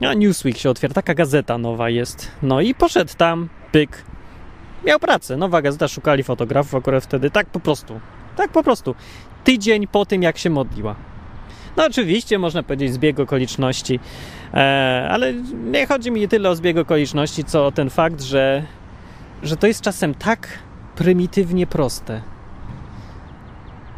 no, 0.00 0.14
Newsweek 0.14 0.58
się 0.58 0.70
otwiera, 0.70 0.94
taka 0.94 1.14
gazeta 1.14 1.58
nowa 1.58 1.90
jest. 1.90 2.30
No 2.42 2.60
i 2.60 2.74
poszedł 2.74 3.12
tam, 3.16 3.48
pyk, 3.72 4.04
miał 4.86 4.98
pracę, 4.98 5.36
nowa 5.36 5.62
gazeta, 5.62 5.88
szukali 5.88 6.22
fotografów 6.22 6.74
akurat 6.74 7.04
wtedy, 7.04 7.30
tak 7.30 7.46
po 7.46 7.60
prostu, 7.60 8.00
tak 8.36 8.50
po 8.50 8.62
prostu. 8.62 8.94
Tydzień 9.44 9.86
po 9.86 10.06
tym, 10.06 10.22
jak 10.22 10.38
się 10.38 10.50
modliła. 10.50 10.96
No 11.76 11.86
oczywiście, 11.86 12.38
można 12.38 12.62
powiedzieć 12.62 12.92
zbieg 12.92 13.20
okoliczności, 13.20 14.00
e, 14.54 15.08
ale 15.10 15.32
nie 15.70 15.86
chodzi 15.86 16.10
mi 16.10 16.28
tyle 16.28 16.50
o 16.50 16.56
zbieg 16.56 16.78
okoliczności, 16.78 17.44
co 17.44 17.66
o 17.66 17.72
ten 17.72 17.90
fakt, 17.90 18.22
że, 18.22 18.62
że 19.42 19.56
to 19.56 19.66
jest 19.66 19.80
czasem 19.80 20.14
tak 20.14 20.48
prymitywnie 20.96 21.66
proste. 21.66 22.22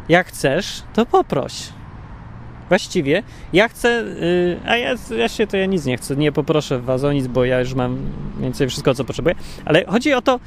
Jak 0.09 0.27
chcesz, 0.27 0.83
to 0.93 1.05
poproś. 1.05 1.69
Właściwie 2.69 3.23
ja 3.53 3.67
chcę, 3.67 3.89
yy, 3.89 4.59
a 4.65 4.77
ja, 4.77 4.95
ja 5.17 5.29
się 5.29 5.47
to 5.47 5.57
ja 5.57 5.65
nic 5.65 5.85
nie 5.85 5.97
chcę, 5.97 6.15
nie 6.15 6.31
poproszę 6.31 6.79
was 6.79 7.03
o 7.03 7.11
nic, 7.11 7.27
bo 7.27 7.45
ja 7.45 7.59
już 7.59 7.73
mam 7.73 7.97
więcej 8.39 8.69
wszystko, 8.69 8.93
co 8.95 9.05
potrzebuję, 9.05 9.35
ale 9.65 9.85
chodzi 9.85 10.13
o 10.13 10.21
to, 10.21 10.39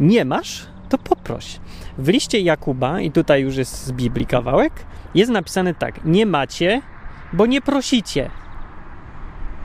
nie 0.00 0.24
masz, 0.24 0.66
to 0.88 0.98
poproś. 0.98 1.60
W 1.98 2.08
liście 2.08 2.40
Jakuba, 2.40 3.00
i 3.00 3.10
tutaj 3.10 3.42
już 3.42 3.56
jest 3.56 3.86
z 3.86 3.92
Biblii 3.92 4.26
kawałek, 4.26 4.72
jest 5.14 5.30
napisane 5.30 5.74
tak, 5.74 6.04
nie 6.04 6.26
macie, 6.26 6.82
bo 7.32 7.46
nie 7.46 7.60
prosicie. 7.60 8.30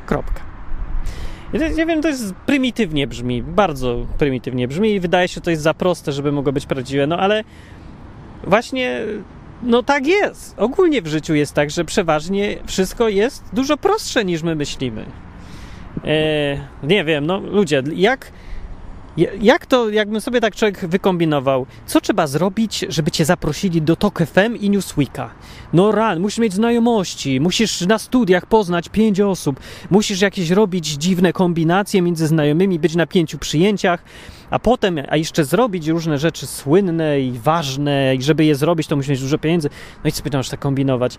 Kropka. 0.05 0.47
Ja 1.77 1.85
wiem, 1.85 2.01
to 2.01 2.07
jest 2.07 2.33
prymitywnie 2.33 3.07
brzmi, 3.07 3.43
bardzo 3.43 4.05
prymitywnie 4.17 4.67
brzmi 4.67 4.93
i 4.93 4.99
wydaje 4.99 5.27
się, 5.27 5.33
że 5.33 5.41
to 5.41 5.49
jest 5.49 5.63
za 5.63 5.73
proste, 5.73 6.11
żeby 6.11 6.31
mogło 6.31 6.53
być 6.53 6.65
prawdziwe, 6.65 7.07
no 7.07 7.17
ale 7.17 7.43
właśnie 8.43 9.01
no 9.63 9.83
tak 9.83 10.07
jest. 10.07 10.55
Ogólnie 10.57 11.01
w 11.01 11.07
życiu 11.07 11.35
jest 11.35 11.53
tak, 11.53 11.71
że 11.71 11.85
przeważnie 11.85 12.57
wszystko 12.65 13.09
jest 13.09 13.43
dużo 13.53 13.77
prostsze 13.77 14.25
niż 14.25 14.43
my 14.43 14.55
myślimy. 14.55 15.05
E, 16.05 16.87
nie 16.87 17.03
wiem, 17.03 17.25
no 17.25 17.39
ludzie, 17.39 17.83
jak, 17.95 18.31
jak 19.41 19.65
to, 19.65 19.89
jakbym 19.89 20.21
sobie 20.21 20.41
tak 20.41 20.55
człowiek 20.55 20.87
wykombinował, 20.87 21.65
co 21.85 22.01
trzeba 22.01 22.27
zrobić, 22.27 22.85
żeby 22.89 23.11
cię 23.11 23.25
zaprosili 23.25 23.81
do 23.81 23.95
Tok 23.95 24.19
FM 24.19 24.55
i 24.55 24.69
Newsweeka? 24.69 25.29
No 25.73 25.91
ran, 25.91 26.19
musisz 26.19 26.39
mieć 26.39 26.53
znajomości, 26.53 27.39
musisz 27.39 27.81
na 27.81 27.97
studiach 27.97 28.45
poznać 28.45 28.89
pięć 28.89 29.21
osób, 29.21 29.59
musisz 29.89 30.21
jakieś 30.21 30.49
robić 30.49 30.87
dziwne 30.87 31.33
kombinacje 31.33 32.01
między 32.01 32.27
znajomymi, 32.27 32.79
być 32.79 32.95
na 32.95 33.07
pięciu 33.07 33.37
przyjęciach, 33.37 34.03
a 34.49 34.59
potem, 34.59 34.97
a 35.09 35.17
jeszcze 35.17 35.45
zrobić 35.45 35.87
różne 35.87 36.17
rzeczy 36.17 36.47
słynne 36.47 37.21
i 37.21 37.31
ważne, 37.31 38.15
i 38.15 38.21
żeby 38.21 38.45
je 38.45 38.55
zrobić, 38.55 38.87
to 38.87 38.95
musisz 38.95 39.09
mieć 39.09 39.21
dużo 39.21 39.37
pieniędzy. 39.37 39.69
No 40.03 40.09
i 40.09 40.11
sobie 40.11 40.31
tam 40.31 40.43
tak 40.43 40.59
kombinować. 40.59 41.17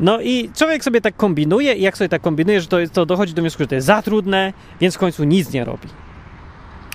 No 0.00 0.20
i 0.20 0.50
człowiek 0.56 0.84
sobie 0.84 1.00
tak 1.00 1.16
kombinuje 1.16 1.74
i 1.74 1.82
jak 1.82 1.98
sobie 1.98 2.08
tak 2.08 2.22
kombinuje, 2.22 2.60
że 2.60 2.66
to, 2.66 2.76
to 2.92 3.06
dochodzi 3.06 3.34
do 3.34 3.42
wniosku, 3.42 3.62
że 3.62 3.66
to 3.66 3.74
jest 3.74 3.86
za 3.86 4.02
trudne, 4.02 4.52
więc 4.80 4.94
w 4.94 4.98
końcu 4.98 5.24
nic 5.24 5.52
nie 5.52 5.64
robi. 5.64 5.88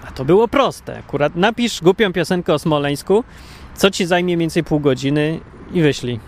A 0.07 0.11
to 0.11 0.25
było 0.25 0.47
proste. 0.47 0.99
Akurat 0.99 1.35
napisz 1.35 1.81
głupią 1.81 2.13
piosenkę 2.13 2.53
o 2.53 2.59
Smoleńsku, 2.59 3.23
co 3.75 3.91
ci 3.91 4.05
zajmie 4.05 4.25
mniej 4.25 4.37
więcej 4.37 4.63
pół 4.63 4.79
godziny 4.79 5.39
i 5.73 5.81
wyślij. 5.81 6.19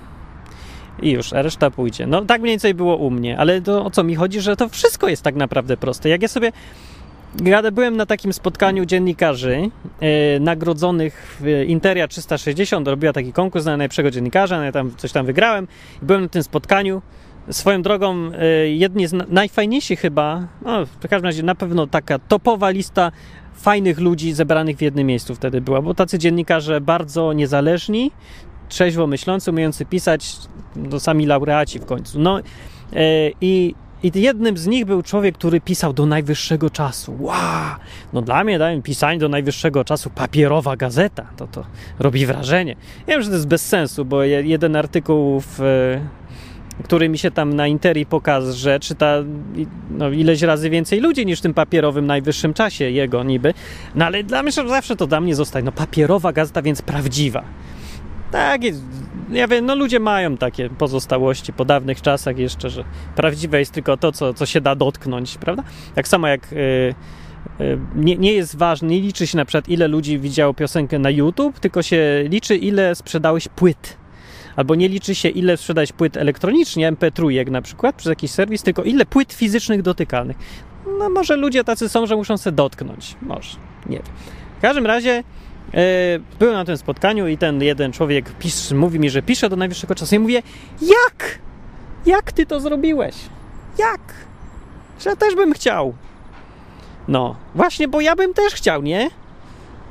I 1.02 1.12
już, 1.12 1.34
a 1.34 1.42
reszta 1.42 1.72
pójdzie. 1.72 2.08
No 2.08 2.22
tak 2.22 2.42
mniej 2.42 2.52
więcej 2.52 2.74
było 2.74 2.96
u 2.96 3.12
mnie, 3.12 3.38
ale 3.38 3.62
to 3.62 3.86
o 3.86 3.92
co 3.92 4.04
mi 4.04 4.16
chodzi, 4.16 4.42
że 4.42 4.56
to 4.56 4.70
wszystko 4.70 5.08
jest 5.08 5.24
tak 5.24 5.36
naprawdę 5.36 5.78
proste. 5.78 6.10
Jak 6.10 6.22
ja 6.22 6.28
sobie 6.28 6.52
ja 7.46 7.72
byłem 7.72 7.98
na 7.98 8.06
takim 8.06 8.34
spotkaniu 8.34 8.86
dziennikarzy 8.86 9.70
e, 10.00 10.40
nagrodzonych 10.40 11.38
w 11.42 11.64
Interia 11.68 12.08
360. 12.08 12.88
Robiła 12.88 13.14
taki 13.14 13.34
konkurs 13.34 13.66
na 13.66 13.72
najlepszego 13.72 14.12
dziennikarza, 14.12 14.58
no 14.58 14.64
ja 14.64 14.72
tam 14.72 14.96
coś 14.96 15.12
tam 15.12 15.26
wygrałem. 15.26 15.68
Byłem 16.02 16.22
na 16.22 16.28
tym 16.28 16.44
spotkaniu. 16.44 17.02
Swoją 17.50 17.82
drogą, 17.82 18.32
e, 18.34 18.70
jedni 18.70 19.08
z 19.08 19.32
najfajniejszych 19.32 20.00
chyba, 20.00 20.48
no, 20.62 20.86
w 20.86 21.08
każdym 21.08 21.26
razie 21.26 21.44
na 21.44 21.56
pewno 21.56 21.88
taka 21.88 22.20
topowa 22.20 22.70
lista 22.70 23.12
fajnych 23.60 24.00
ludzi 24.00 24.34
zebranych 24.34 24.78
w 24.78 24.82
jednym 24.82 25.08
miejscu 25.08 25.36
wtedy 25.36 25.62
była, 25.62 25.82
bo 25.82 25.94
tacy 25.94 26.20
dziennikarze 26.20 26.82
bardzo 26.82 27.34
niezależni, 27.34 28.12
trzeźwo 28.70 29.08
myślący, 29.08 29.52
umiejący 29.52 29.86
pisać, 29.86 30.36
no 30.76 31.00
sami 31.00 31.26
laureaci 31.26 31.80
w 31.80 31.86
końcu. 31.86 32.20
No 32.20 32.40
e, 32.40 32.42
i 33.42 33.76
i 34.04 34.12
jednym 34.16 34.58
z 34.58 34.68
nich 34.68 34.86
był 34.86 35.04
człowiek, 35.04 35.38
który 35.38 35.62
pisał 35.62 35.94
do 35.94 36.06
najwyższego 36.06 36.70
czasu. 36.70 37.16
Wow! 37.20 37.36
No 38.14 38.22
dla 38.22 38.44
mnie 38.44 38.60
dałem 38.60 38.82
pisanie 38.82 39.20
do 39.20 39.30
najwyższego 39.30 39.84
czasu 39.84 40.10
papierowa 40.10 40.76
gazeta. 40.76 41.26
To 41.38 41.48
to 41.48 41.66
robi 42.00 42.26
wrażenie. 42.26 42.76
Ja 43.08 43.14
wiem, 43.14 43.22
że 43.22 43.30
to 43.30 43.36
jest 43.36 43.48
bez 43.48 43.66
sensu, 43.66 44.06
bo 44.06 44.24
jeden 44.24 44.76
artykuł, 44.76 45.42
w, 45.42 45.60
który 46.84 47.10
mi 47.10 47.18
się 47.18 47.32
tam 47.32 47.54
na 47.54 47.68
Interi 47.68 48.06
pokazał, 48.06 48.54
że 48.54 48.80
czyta 48.80 49.16
no, 49.92 50.10
ileś 50.10 50.42
razy 50.42 50.70
więcej 50.70 51.00
ludzi 51.00 51.26
niż 51.26 51.40
w 51.40 51.42
tym 51.42 51.54
papierowym 51.54 52.06
najwyższym 52.06 52.54
czasie 52.54 52.92
jego 52.92 53.24
niby. 53.24 53.54
No 53.96 54.06
ale 54.06 54.24
dla 54.24 54.44
mnie 54.44 54.52
zawsze 54.52 54.96
to 54.96 55.08
dla 55.08 55.22
mnie 55.22 55.36
zostaje. 55.36 55.66
No 55.66 55.72
papierowa 55.72 56.34
gazeta, 56.34 56.62
więc 56.62 56.82
prawdziwa. 56.82 57.44
Tak, 58.32 58.62
ja 59.32 59.48
wiem, 59.48 59.66
no 59.66 59.76
ludzie 59.76 60.00
mają 60.00 60.38
takie 60.38 60.70
pozostałości 60.70 61.54
po 61.54 61.66
dawnych 61.66 62.02
czasach 62.02 62.38
jeszcze, 62.38 62.70
że 62.70 62.84
prawdziwe 63.16 63.60
jest 63.60 63.72
tylko 63.72 63.98
to, 63.98 64.12
co, 64.12 64.34
co 64.34 64.46
się 64.46 64.62
da 64.62 64.76
dotknąć, 64.76 65.38
prawda? 65.38 65.64
Tak 65.96 66.08
samo 66.08 66.28
jak 66.28 66.54
y, 66.54 66.56
y, 67.62 67.80
nie, 67.96 68.18
nie 68.18 68.34
jest 68.34 68.58
ważne, 68.58 68.88
nie 68.88 69.02
liczy 69.02 69.28
się 69.28 69.38
na 69.38 69.46
przykład 69.46 69.70
ile 69.70 69.88
ludzi 69.88 70.20
widziało 70.20 70.54
piosenkę 70.54 71.00
na 71.00 71.10
YouTube, 71.10 71.60
tylko 71.60 71.82
się 71.82 72.26
liczy 72.30 72.56
ile 72.56 72.96
sprzedałeś 72.96 73.48
płyt. 73.48 73.99
Albo 74.60 74.76
nie 74.76 74.90
liczy 74.90 75.16
się 75.16 75.30
ile 75.30 75.58
sprzedałeś 75.58 75.92
płyt 75.92 76.18
elektronicznie, 76.18 76.92
MP3 76.92 77.52
na 77.52 77.62
przykład, 77.62 77.96
przez 77.96 78.10
jakiś 78.10 78.32
serwis, 78.32 78.64
tylko 78.64 78.84
ile 78.84 79.06
płyt 79.06 79.34
fizycznych 79.34 79.82
dotykalnych. 79.82 80.38
No 81.00 81.10
może 81.10 81.36
ludzie 81.36 81.64
tacy 81.64 81.90
są, 81.90 82.06
że 82.06 82.16
muszą 82.16 82.38
się 82.38 82.52
dotknąć. 82.52 83.16
Może, 83.22 83.58
nie 83.86 83.98
wiem. 83.98 84.06
W 84.58 84.62
każdym 84.62 84.86
razie 84.86 85.24
E, 85.74 86.20
byłem 86.40 86.54
na 86.54 86.66
tym 86.66 86.78
spotkaniu 86.78 87.28
i 87.28 87.38
ten 87.38 87.64
jeden 87.64 87.92
człowiek 87.92 88.32
pisz, 88.40 88.72
mówi 88.72 89.00
mi, 89.00 89.10
że 89.10 89.22
pisze 89.22 89.50
do 89.50 89.56
najwyższego 89.56 89.96
czasu. 89.96 90.16
I 90.16 90.20
mówię, 90.20 90.42
jak? 90.82 91.40
Jak 92.06 92.32
ty 92.32 92.46
to 92.46 92.60
zrobiłeś? 92.60 93.16
Jak? 93.78 94.02
Że 95.00 95.10
ja 95.10 95.16
też 95.16 95.36
bym 95.36 95.54
chciał. 95.54 95.94
No, 97.08 97.36
właśnie, 97.56 97.88
bo 97.88 98.02
ja 98.02 98.16
bym 98.16 98.34
też 98.34 98.54
chciał, 98.54 98.82
nie? 98.82 99.10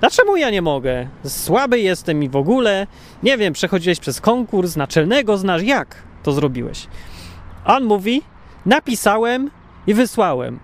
Dlaczego 0.00 0.36
ja 0.36 0.50
nie 0.50 0.62
mogę? 0.62 1.08
Słaby 1.24 1.80
jestem 1.80 2.22
i 2.22 2.28
w 2.28 2.36
ogóle. 2.36 2.86
Nie 3.22 3.36
wiem, 3.36 3.52
przechodziłeś 3.52 4.00
przez 4.00 4.20
konkurs 4.20 4.76
naczelnego, 4.76 5.38
znasz 5.38 5.62
jak 5.62 6.02
to 6.22 6.32
zrobiłeś. 6.32 6.86
On 7.64 7.84
mówi, 7.84 8.22
napisałem 8.66 9.50
i 9.86 9.94
wysłałem. 9.94 10.58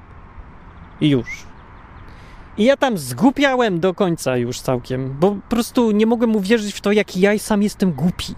I 1.01 1.09
już. 1.09 1.45
I 2.59 2.65
ja 2.65 2.77
tam 2.77 2.99
zgłupiałem 2.99 3.81
do 3.81 3.95
końca 3.95 4.37
już 4.37 4.61
całkiem, 4.61 5.17
bo 5.21 5.31
po 5.31 5.49
prostu 5.49 5.91
nie 5.91 6.07
mogłem 6.07 6.37
uwierzyć 6.37 6.75
w 6.75 6.81
to, 6.81 6.93
jaki 6.93 7.21
ja 7.21 7.39
sam 7.39 7.63
jestem 7.63 7.93
głupi. 7.93 8.35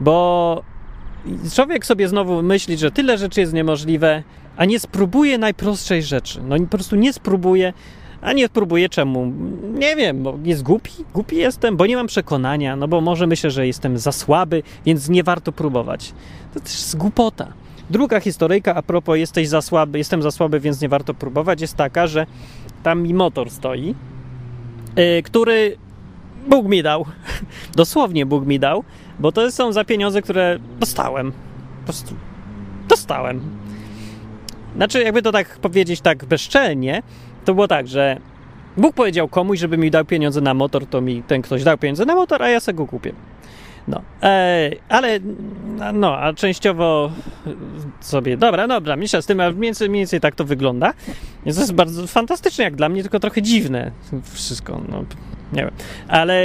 Bo 0.00 0.62
człowiek 1.54 1.86
sobie 1.86 2.08
znowu 2.08 2.42
myśli, 2.42 2.78
że 2.78 2.90
tyle 2.90 3.18
rzeczy 3.18 3.40
jest 3.40 3.52
niemożliwe, 3.52 4.22
a 4.56 4.64
nie 4.64 4.80
spróbuje 4.80 5.38
najprostszej 5.38 6.02
rzeczy. 6.02 6.42
No 6.42 6.56
po 6.60 6.66
prostu 6.66 6.96
nie 6.96 7.12
spróbuje, 7.12 7.72
a 8.22 8.32
nie 8.32 8.46
spróbuje 8.46 8.88
czemu? 8.88 9.32
Nie 9.74 9.96
wiem, 9.96 10.22
bo 10.22 10.38
jest 10.44 10.62
głupi? 10.62 10.92
Głupi 11.14 11.36
jestem, 11.36 11.76
bo 11.76 11.86
nie 11.86 11.96
mam 11.96 12.06
przekonania, 12.06 12.76
no 12.76 12.88
bo 12.88 13.00
może 13.00 13.26
myślę, 13.26 13.50
że 13.50 13.66
jestem 13.66 13.98
za 13.98 14.12
słaby, 14.12 14.62
więc 14.86 15.08
nie 15.08 15.22
warto 15.22 15.52
próbować. 15.52 16.12
To 16.54 16.60
też 16.60 16.72
jest 16.72 16.96
głupota. 16.96 17.52
Druga 17.90 18.20
historyjka 18.20 18.74
a 18.74 18.82
propos 18.82 19.16
jesteś 19.16 19.48
za 19.48 19.62
słaby, 19.62 19.98
jestem 19.98 20.22
za 20.22 20.30
słaby, 20.30 20.60
więc 20.60 20.80
nie 20.80 20.88
warto 20.88 21.14
próbować, 21.14 21.60
jest 21.60 21.76
taka, 21.76 22.06
że 22.06 22.26
tam 22.82 23.02
mi 23.02 23.14
motor 23.14 23.50
stoi, 23.50 23.94
yy, 24.96 25.22
który 25.22 25.76
Bóg 26.48 26.66
mi 26.66 26.82
dał. 26.82 27.04
Dosłownie 27.76 28.26
Bóg 28.26 28.46
mi 28.46 28.58
dał, 28.58 28.84
bo 29.18 29.32
to 29.32 29.52
są 29.52 29.72
za 29.72 29.84
pieniądze, 29.84 30.22
które 30.22 30.58
dostałem. 30.80 31.32
Po 31.80 31.84
prostu 31.84 32.14
dostałem. 32.88 33.40
Znaczy, 34.76 35.02
jakby 35.02 35.22
to 35.22 35.32
tak 35.32 35.58
powiedzieć 35.58 36.00
tak 36.00 36.24
bezczelnie, 36.24 37.02
to 37.48 37.54
było 37.54 37.68
tak, 37.68 37.88
że 37.88 38.16
Bóg 38.76 38.94
powiedział 38.94 39.28
komuś, 39.28 39.58
żeby 39.58 39.78
mi 39.78 39.90
dał 39.90 40.04
pieniądze 40.04 40.40
na 40.40 40.54
motor, 40.54 40.86
to 40.86 41.00
mi 41.00 41.22
ten 41.22 41.42
ktoś 41.42 41.64
dał 41.64 41.78
pieniądze 41.78 42.04
na 42.04 42.14
motor, 42.14 42.42
a 42.42 42.48
ja 42.48 42.60
sobie 42.60 42.76
go 42.76 42.86
kupię. 42.86 43.12
No, 43.88 44.02
e, 44.22 44.70
ale 44.88 45.20
no, 45.94 46.18
a 46.18 46.32
częściowo 46.32 47.10
sobie, 48.00 48.36
dobra, 48.36 48.68
dobra, 48.68 48.96
mniejsza 48.96 49.22
z 49.22 49.26
tym, 49.26 49.40
a 49.40 49.50
mniej 49.50 49.72
mniej 49.80 49.90
więcej 49.90 50.20
tak 50.20 50.34
to 50.34 50.44
wygląda. 50.44 50.92
Więc 51.44 51.56
to 51.56 51.62
jest 51.62 51.74
bardzo 51.74 52.06
fantastyczne 52.06 52.64
jak 52.64 52.76
dla 52.76 52.88
mnie, 52.88 53.02
tylko 53.02 53.20
trochę 53.20 53.42
dziwne 53.42 53.90
wszystko, 54.22 54.80
no, 54.88 55.04
nie 55.52 55.62
wiem. 55.62 55.70
Ale 56.08 56.42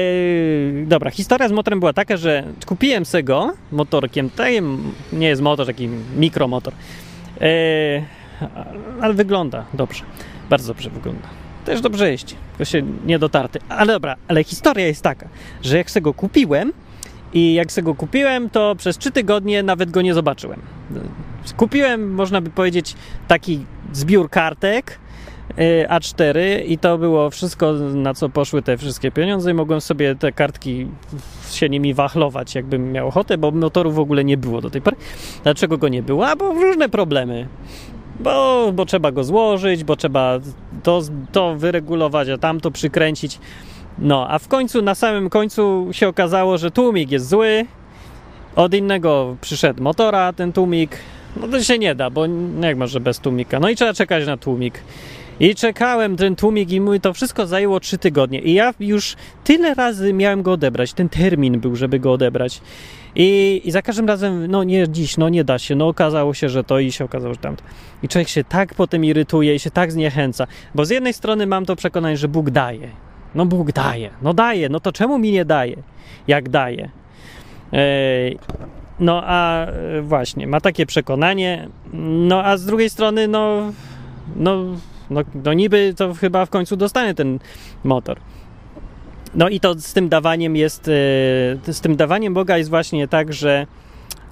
dobra, 0.85 1.11
historia 1.11 1.49
z 1.49 1.51
motorem 1.51 1.79
była 1.79 1.93
taka, 1.93 2.17
że 2.17 2.43
kupiłem 2.65 3.05
sobie 3.05 3.23
go 3.23 3.53
motorkiem, 3.71 4.29
to 4.29 4.43
nie 5.13 5.27
jest 5.27 5.41
motor, 5.41 5.67
taki 5.67 5.89
mikromotor, 6.15 6.73
e, 7.41 7.45
ale 9.01 9.13
wygląda 9.13 9.65
dobrze, 9.73 10.03
bardzo 10.49 10.73
dobrze 10.73 10.89
wygląda. 10.89 11.27
Też 11.65 11.81
dobrze 11.81 12.11
jeździ, 12.11 12.35
tylko 12.51 12.65
się 12.65 12.83
niedotarty. 13.05 13.59
Ale 13.69 13.93
dobra, 13.93 14.15
ale 14.27 14.43
historia 14.43 14.87
jest 14.87 15.01
taka, 15.01 15.27
że 15.61 15.77
jak 15.77 15.91
sobie 15.91 16.03
go 16.03 16.13
kupiłem, 16.13 16.73
i 17.33 17.53
jak 17.53 17.71
sobie 17.71 17.85
go 17.85 17.95
kupiłem, 17.95 18.49
to 18.49 18.75
przez 18.75 18.97
trzy 18.97 19.11
tygodnie 19.11 19.63
nawet 19.63 19.91
go 19.91 20.01
nie 20.01 20.13
zobaczyłem. 20.13 20.59
Kupiłem, 21.57 22.13
można 22.13 22.41
by 22.41 22.49
powiedzieć, 22.49 22.95
taki 23.27 23.65
zbiór 23.93 24.29
kartek 24.29 24.99
y, 25.51 25.85
A4 25.89 26.39
i 26.65 26.77
to 26.77 26.97
było 26.97 27.29
wszystko, 27.29 27.73
na 27.73 28.13
co 28.13 28.29
poszły 28.29 28.61
te 28.61 28.77
wszystkie 28.77 29.11
pieniądze 29.11 29.51
i 29.51 29.53
mogłem 29.53 29.81
sobie 29.81 30.15
te 30.15 30.31
kartki 30.31 30.87
się 31.51 31.69
nimi 31.69 31.93
wachlować, 31.93 32.55
jakbym 32.55 32.91
miał 32.91 33.07
ochotę, 33.07 33.37
bo 33.37 33.51
motoru 33.51 33.91
w 33.91 33.99
ogóle 33.99 34.23
nie 34.23 34.37
było 34.37 34.61
do 34.61 34.69
tej 34.69 34.81
pory. 34.81 34.95
Dlaczego 35.43 35.77
go 35.77 35.87
nie 35.87 36.03
było? 36.03 36.27
A 36.27 36.35
bo 36.35 36.53
różne 36.53 36.89
problemy. 36.89 37.47
Bo, 38.19 38.71
bo 38.73 38.85
trzeba 38.85 39.11
go 39.11 39.23
złożyć, 39.23 39.83
bo 39.83 39.95
trzeba 39.95 40.39
to, 40.83 41.01
to 41.31 41.55
wyregulować, 41.55 42.29
a 42.29 42.37
tamto 42.37 42.71
przykręcić. 42.71 43.39
No, 43.99 44.27
a 44.29 44.39
w 44.39 44.47
końcu, 44.47 44.81
na 44.81 44.95
samym 44.95 45.29
końcu 45.29 45.89
się 45.91 46.07
okazało, 46.07 46.57
że 46.57 46.71
tłumik 46.71 47.11
jest 47.11 47.29
zły. 47.29 47.65
Od 48.55 48.73
innego 48.73 49.35
przyszedł 49.41 49.83
motora 49.83 50.33
ten 50.33 50.53
tłumik. 50.53 50.97
No 51.41 51.47
to 51.47 51.63
się 51.63 51.79
nie 51.79 51.95
da, 51.95 52.09
bo 52.09 52.25
jak 52.61 52.77
może 52.77 52.99
bez 52.99 53.19
tłumika? 53.19 53.59
No 53.59 53.69
i 53.69 53.75
trzeba 53.75 53.93
czekać 53.93 54.25
na 54.25 54.37
tłumik. 54.37 54.79
I 55.39 55.55
czekałem 55.55 56.17
ten 56.17 56.35
tłumik 56.35 56.71
i 56.71 56.81
mój 56.81 56.99
to 56.99 57.13
wszystko 57.13 57.47
zajęło 57.47 57.79
trzy 57.79 57.97
tygodnie. 57.97 58.41
I 58.41 58.53
ja 58.53 58.73
już 58.79 59.15
tyle 59.43 59.73
razy 59.73 60.13
miałem 60.13 60.43
go 60.43 60.51
odebrać. 60.51 60.93
Ten 60.93 61.09
termin 61.09 61.59
był, 61.59 61.75
żeby 61.75 61.99
go 61.99 62.11
odebrać. 62.11 62.61
I, 63.15 63.61
I 63.65 63.71
za 63.71 63.81
każdym 63.81 64.07
razem, 64.07 64.47
no 64.47 64.63
nie 64.63 64.89
dziś, 64.89 65.17
no 65.17 65.29
nie 65.29 65.43
da 65.43 65.59
się, 65.59 65.75
no 65.75 65.87
okazało 65.87 66.33
się, 66.33 66.49
że 66.49 66.63
to 66.63 66.79
i 66.79 66.91
się 66.91 67.05
okazało, 67.05 67.33
że 67.33 67.39
tamto. 67.39 67.63
I 68.03 68.07
człowiek 68.07 68.27
się 68.27 68.43
tak 68.43 68.73
potem 68.73 69.05
irytuje 69.05 69.55
i 69.55 69.59
się 69.59 69.71
tak 69.71 69.91
zniechęca. 69.91 70.47
Bo 70.75 70.85
z 70.85 70.89
jednej 70.89 71.13
strony 71.13 71.47
mam 71.47 71.65
to 71.65 71.75
przekonanie, 71.75 72.17
że 72.17 72.27
Bóg 72.27 72.49
daje. 72.49 72.89
No 73.35 73.45
Bóg 73.45 73.71
daje, 73.71 74.09
no 74.21 74.33
daje, 74.33 74.69
no 74.69 74.79
to 74.79 74.91
czemu 74.91 75.19
mi 75.19 75.31
nie 75.31 75.45
daje, 75.45 75.75
jak 76.27 76.49
daje? 76.49 76.89
No 78.99 79.21
a 79.25 79.65
e, 79.65 80.01
właśnie, 80.01 80.47
ma 80.47 80.61
takie 80.61 80.85
przekonanie, 80.85 81.69
no 82.27 82.43
a 82.43 82.57
z 82.57 82.65
drugiej 82.65 82.89
strony, 82.89 83.27
no, 83.27 83.73
no, 84.35 84.63
no, 85.09 85.21
no 85.43 85.53
niby 85.53 85.93
to 85.97 86.13
chyba 86.13 86.45
w 86.45 86.49
końcu 86.49 86.75
dostanie 86.75 87.13
ten 87.13 87.39
motor. 87.83 88.19
No 89.35 89.49
i 89.49 89.59
to 89.59 89.75
z 89.79 89.93
tym 89.93 90.09
dawaniem 90.09 90.55
jest, 90.55 90.87
e, 90.87 91.73
z 91.73 91.81
tym 91.81 91.95
dawaniem 91.95 92.33
Boga 92.33 92.57
jest 92.57 92.69
właśnie 92.69 93.07
tak, 93.07 93.33
że 93.33 93.67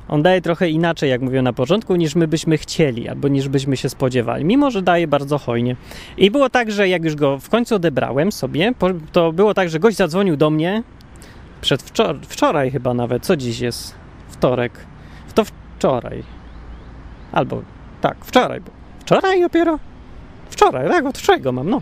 on 0.08 0.22
daje 0.22 0.42
trochę 0.42 0.70
inaczej, 0.70 1.10
jak 1.10 1.22
mówię 1.22 1.42
na 1.42 1.54
początku, 1.54 1.96
niż 1.96 2.16
my 2.16 2.28
byśmy 2.28 2.58
chcieli, 2.58 3.10
albo 3.10 3.28
niż 3.28 3.50
byśmy 3.50 3.78
się 3.78 3.90
spodziewali, 3.90 4.46
mimo 4.46 4.72
że 4.72 4.82
daje 4.82 5.08
bardzo 5.08 5.38
hojnie. 5.38 5.76
I 6.18 6.32
było 6.32 6.50
tak, 6.50 6.72
że 6.72 6.90
jak 6.90 7.04
już 7.04 7.16
go 7.16 7.40
w 7.40 7.50
końcu 7.50 7.76
odebrałem 7.76 8.32
sobie, 8.32 8.74
to 9.12 9.32
było 9.32 9.54
tak, 9.54 9.70
że 9.70 9.80
gość 9.80 9.98
zadzwonił 9.98 10.38
do 10.38 10.50
mnie 10.50 10.84
przed 11.62 11.82
wczor 11.84 12.20
wczoraj 12.22 12.72
chyba 12.72 12.94
nawet, 12.94 13.26
co 13.26 13.38
dziś 13.38 13.60
jest? 13.60 13.96
Wtorek. 14.30 14.72
To 15.36 15.44
wczoraj. 15.46 16.24
Albo 17.32 17.62
tak, 18.02 18.26
wczoraj. 18.26 18.62
Wczoraj 19.00 19.42
dopiero? 19.42 19.80
Wczoraj, 20.50 20.90
tak, 20.90 21.06
od 21.06 21.18
wczoraj 21.18 21.42
go 21.42 21.52
mam, 21.52 21.70
no. 21.70 21.82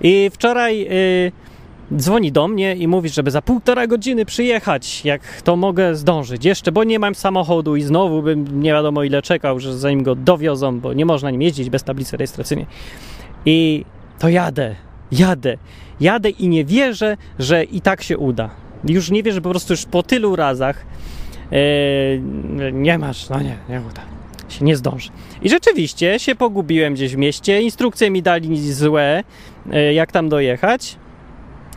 I 0.00 0.30
wczoraj... 0.32 0.78
Yy, 0.78 1.47
dzwoni 1.96 2.32
do 2.32 2.48
mnie 2.48 2.76
i 2.76 2.88
mówi, 2.88 3.08
żeby 3.08 3.30
za 3.30 3.42
półtora 3.42 3.86
godziny 3.86 4.24
przyjechać, 4.24 5.04
jak 5.04 5.42
to 5.42 5.56
mogę 5.56 5.94
zdążyć 5.94 6.44
jeszcze, 6.44 6.72
bo 6.72 6.84
nie 6.84 6.98
mam 6.98 7.14
samochodu 7.14 7.76
i 7.76 7.82
znowu 7.82 8.22
bym 8.22 8.62
nie 8.62 8.70
wiadomo 8.70 9.02
ile 9.02 9.22
czekał, 9.22 9.60
że 9.60 9.78
zanim 9.78 10.02
go 10.02 10.14
dowiozą, 10.14 10.80
bo 10.80 10.92
nie 10.92 11.06
można 11.06 11.30
nim 11.30 11.42
jeździć 11.42 11.70
bez 11.70 11.84
tablicy 11.84 12.16
rejestracyjnej. 12.16 12.66
I 13.46 13.84
to 14.18 14.28
jadę, 14.28 14.74
jadę, 15.12 15.56
jadę 16.00 16.30
i 16.30 16.48
nie 16.48 16.64
wierzę, 16.64 17.16
że 17.38 17.64
i 17.64 17.80
tak 17.80 18.02
się 18.02 18.18
uda. 18.18 18.50
Już 18.84 19.10
nie 19.10 19.22
wierzę 19.22 19.40
po 19.40 19.50
prostu 19.50 19.72
już 19.72 19.84
po 19.84 20.02
tylu 20.02 20.36
razach 20.36 20.86
yy, 21.50 22.72
nie 22.72 22.98
masz, 22.98 23.28
no 23.28 23.40
nie, 23.40 23.56
nie 23.68 23.82
uda 23.90 24.18
się 24.48 24.64
nie 24.64 24.76
zdąży. 24.76 25.10
I 25.42 25.48
rzeczywiście 25.48 26.18
się 26.18 26.34
pogubiłem 26.34 26.94
gdzieś 26.94 27.14
w 27.14 27.18
mieście. 27.18 27.62
Instrukcje 27.62 28.10
mi 28.10 28.22
dali 28.22 28.72
złe, 28.72 29.24
e, 29.72 29.94
jak 29.94 30.12
tam 30.12 30.28
dojechać. 30.28 30.96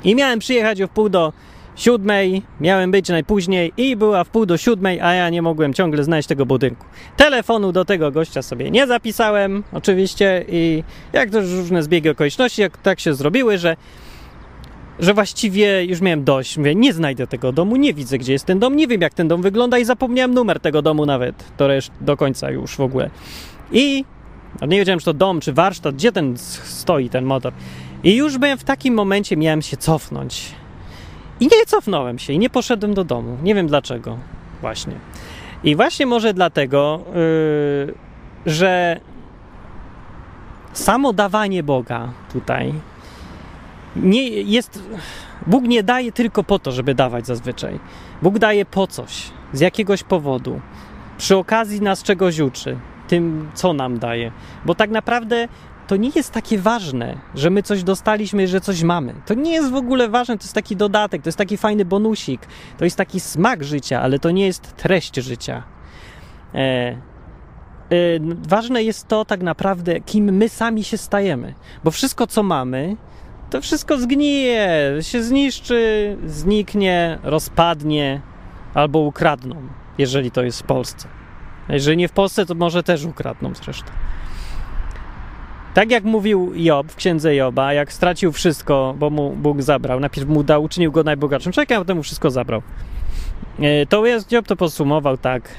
I 0.04 0.16
miałem 0.16 0.40
przyjechać 0.40 0.82
o 0.82 0.88
wpół 0.88 1.10
do 1.10 1.34
siódmej, 1.76 2.42
miałem 2.60 2.92
być 2.92 3.10
najpóźniej 3.10 3.74
i 3.78 3.96
była 3.96 4.24
w 4.24 4.30
pół 4.30 4.46
do 4.46 4.58
siódmej, 4.58 5.02
a 5.02 5.14
ja 5.14 5.30
nie 5.30 5.42
mogłem 5.42 5.74
ciągle 5.74 6.04
znaleźć 6.04 6.28
tego 6.28 6.46
budynku. 6.46 6.86
Telefonu 7.18 7.72
do 7.72 7.86
tego 7.86 8.12
gościa 8.12 8.42
sobie 8.42 8.72
nie 8.72 8.88
zapisałem, 8.88 9.64
oczywiście, 9.74 10.46
i 10.50 10.84
jak 11.14 11.30
to 11.30 11.42
różne 11.42 11.84
zbiegi 11.84 12.10
okoliczności, 12.10 12.62
jak 12.62 12.78
tak 12.78 13.00
się 13.00 13.14
zrobiły, 13.14 13.58
że 13.58 13.76
że 15.00 15.14
właściwie 15.14 15.86
już 15.86 16.02
miałem 16.02 16.24
dość. 16.24 16.58
Mówię, 16.58 16.76
nie 16.76 16.94
znajdę 16.94 17.28
tego 17.28 17.52
domu, 17.52 17.76
nie 17.76 17.94
widzę, 17.94 18.18
gdzie 18.18 18.34
jest 18.34 18.46
ten 18.46 18.60
dom, 18.60 18.76
nie 18.76 18.88
wiem, 18.88 19.02
jak 19.02 19.14
ten 19.14 19.28
dom 19.28 19.42
wygląda 19.42 19.78
i 19.78 19.86
zapomniałem 19.86 20.34
numer 20.34 20.60
tego 20.60 20.82
domu 20.82 21.06
nawet, 21.06 21.58
to 21.58 21.68
do 22.02 22.18
końca 22.18 22.52
już 22.52 22.76
w 22.76 22.82
ogóle. 22.82 23.10
I 23.72 24.06
nie 24.68 24.78
wiedziałem, 24.78 25.00
czy 25.00 25.06
to 25.06 25.14
dom, 25.14 25.40
czy 25.40 25.54
warsztat, 25.54 25.96
gdzie 25.96 26.12
ten 26.12 26.38
stoi 26.38 27.10
ten 27.10 27.26
motor. 27.26 27.54
I 28.04 28.16
już 28.16 28.38
byłem 28.38 28.58
w 28.58 28.64
takim 28.64 28.94
momencie, 28.94 29.38
miałem 29.38 29.62
się 29.62 29.78
cofnąć. 29.78 30.52
I 31.40 31.44
nie 31.44 31.66
cofnąłem 31.68 32.20
się 32.20 32.34
i 32.34 32.40
nie 32.40 32.50
poszedłem 32.50 32.94
do 32.94 33.04
domu. 33.04 33.38
Nie 33.44 33.56
wiem 33.56 33.68
dlaczego, 33.68 34.18
właśnie. 34.62 34.94
I 35.64 35.76
właśnie 35.76 36.06
może 36.06 36.34
dlatego, 36.34 37.02
yy, 37.86 37.94
że 38.46 39.00
samo 40.74 41.14
dawanie 41.14 41.64
Boga 41.64 42.10
tutaj 42.34 42.74
nie 43.96 44.30
jest. 44.30 44.84
Bóg 45.48 45.64
nie 45.64 45.84
daje 45.84 46.12
tylko 46.12 46.44
po 46.44 46.60
to, 46.60 46.72
żeby 46.72 46.96
dawać 46.96 47.28
zazwyczaj. 47.28 47.80
Bóg 48.22 48.40
daje 48.40 48.66
po 48.66 48.88
coś, 48.88 49.30
z 49.54 49.60
jakiegoś 49.60 50.04
powodu. 50.04 50.62
Przy 51.18 51.38
okazji 51.38 51.82
nas 51.82 52.04
czegoś 52.04 52.40
uczy, 52.40 52.78
tym, 53.08 53.50
co 53.54 53.74
nam 53.74 54.00
daje. 54.00 54.32
Bo 54.66 54.76
tak 54.76 54.90
naprawdę 54.90 55.48
to 55.92 55.98
nie 55.98 56.12
jest 56.16 56.32
takie 56.32 56.58
ważne, 56.58 57.18
że 57.36 57.50
my 57.50 57.64
coś 57.64 57.84
dostaliśmy, 57.84 58.48
że 58.48 58.62
coś 58.62 58.84
mamy. 58.84 59.14
To 59.26 59.34
nie 59.34 59.52
jest 59.52 59.72
w 59.72 59.76
ogóle 59.76 60.10
ważne, 60.10 60.38
to 60.38 60.44
jest 60.44 60.54
taki 60.54 60.76
dodatek, 60.76 61.22
to 61.22 61.28
jest 61.28 61.38
taki 61.38 61.58
fajny 61.58 61.86
bonusik, 61.86 62.42
to 62.78 62.86
jest 62.86 62.98
taki 62.98 63.20
smak 63.20 63.64
życia, 63.64 64.02
ale 64.02 64.20
to 64.20 64.32
nie 64.32 64.46
jest 64.46 64.76
treść 64.76 65.16
życia. 65.16 65.64
E, 66.54 66.58
e, 66.58 66.96
ważne 68.48 68.84
jest 68.84 69.08
to 69.08 69.26
tak 69.26 69.42
naprawdę, 69.44 70.02
kim 70.02 70.38
my 70.38 70.50
sami 70.50 70.84
się 70.84 70.98
stajemy, 70.98 71.54
bo 71.84 71.92
wszystko, 71.92 72.28
co 72.28 72.44
mamy, 72.44 72.98
to 73.50 73.62
wszystko 73.62 73.98
zgnije, 73.98 74.82
się 75.02 75.24
zniszczy, 75.24 76.18
zniknie, 76.26 77.20
rozpadnie 77.24 78.22
albo 78.74 79.00
ukradną, 79.00 79.56
jeżeli 79.98 80.32
to 80.32 80.44
jest 80.44 80.60
w 80.60 80.64
Polsce. 80.64 81.08
Jeżeli 81.70 81.98
nie 81.98 82.08
w 82.08 82.12
Polsce, 82.14 82.46
to 82.46 82.56
może 82.56 82.84
też 82.84 83.06
ukradną 83.06 83.52
zresztą. 83.56 83.92
Tak 85.74 85.92
jak 85.92 86.04
mówił 86.04 86.52
Job 86.56 86.92
w 86.92 86.96
księdze 86.96 87.36
Joba, 87.36 87.74
jak 87.74 87.94
stracił 87.94 88.32
wszystko, 88.32 88.96
bo 89.00 89.10
mu 89.10 89.32
Bóg 89.32 89.62
zabrał, 89.62 90.00
najpierw 90.00 90.28
mu 90.28 90.44
dał, 90.44 90.64
uczynił 90.64 90.92
go 90.92 91.04
najbogatszym 91.04 91.52
człowiekiem, 91.52 91.78
a 91.78 91.82
potem 91.82 91.98
mu 91.98 92.04
wszystko 92.04 92.32
zabrał. 92.32 92.62
E, 93.60 93.86
to 93.86 94.06
jest, 94.06 94.32
Job 94.32 94.48
to 94.48 94.56
podsumował 94.56 95.18
tak. 95.18 95.50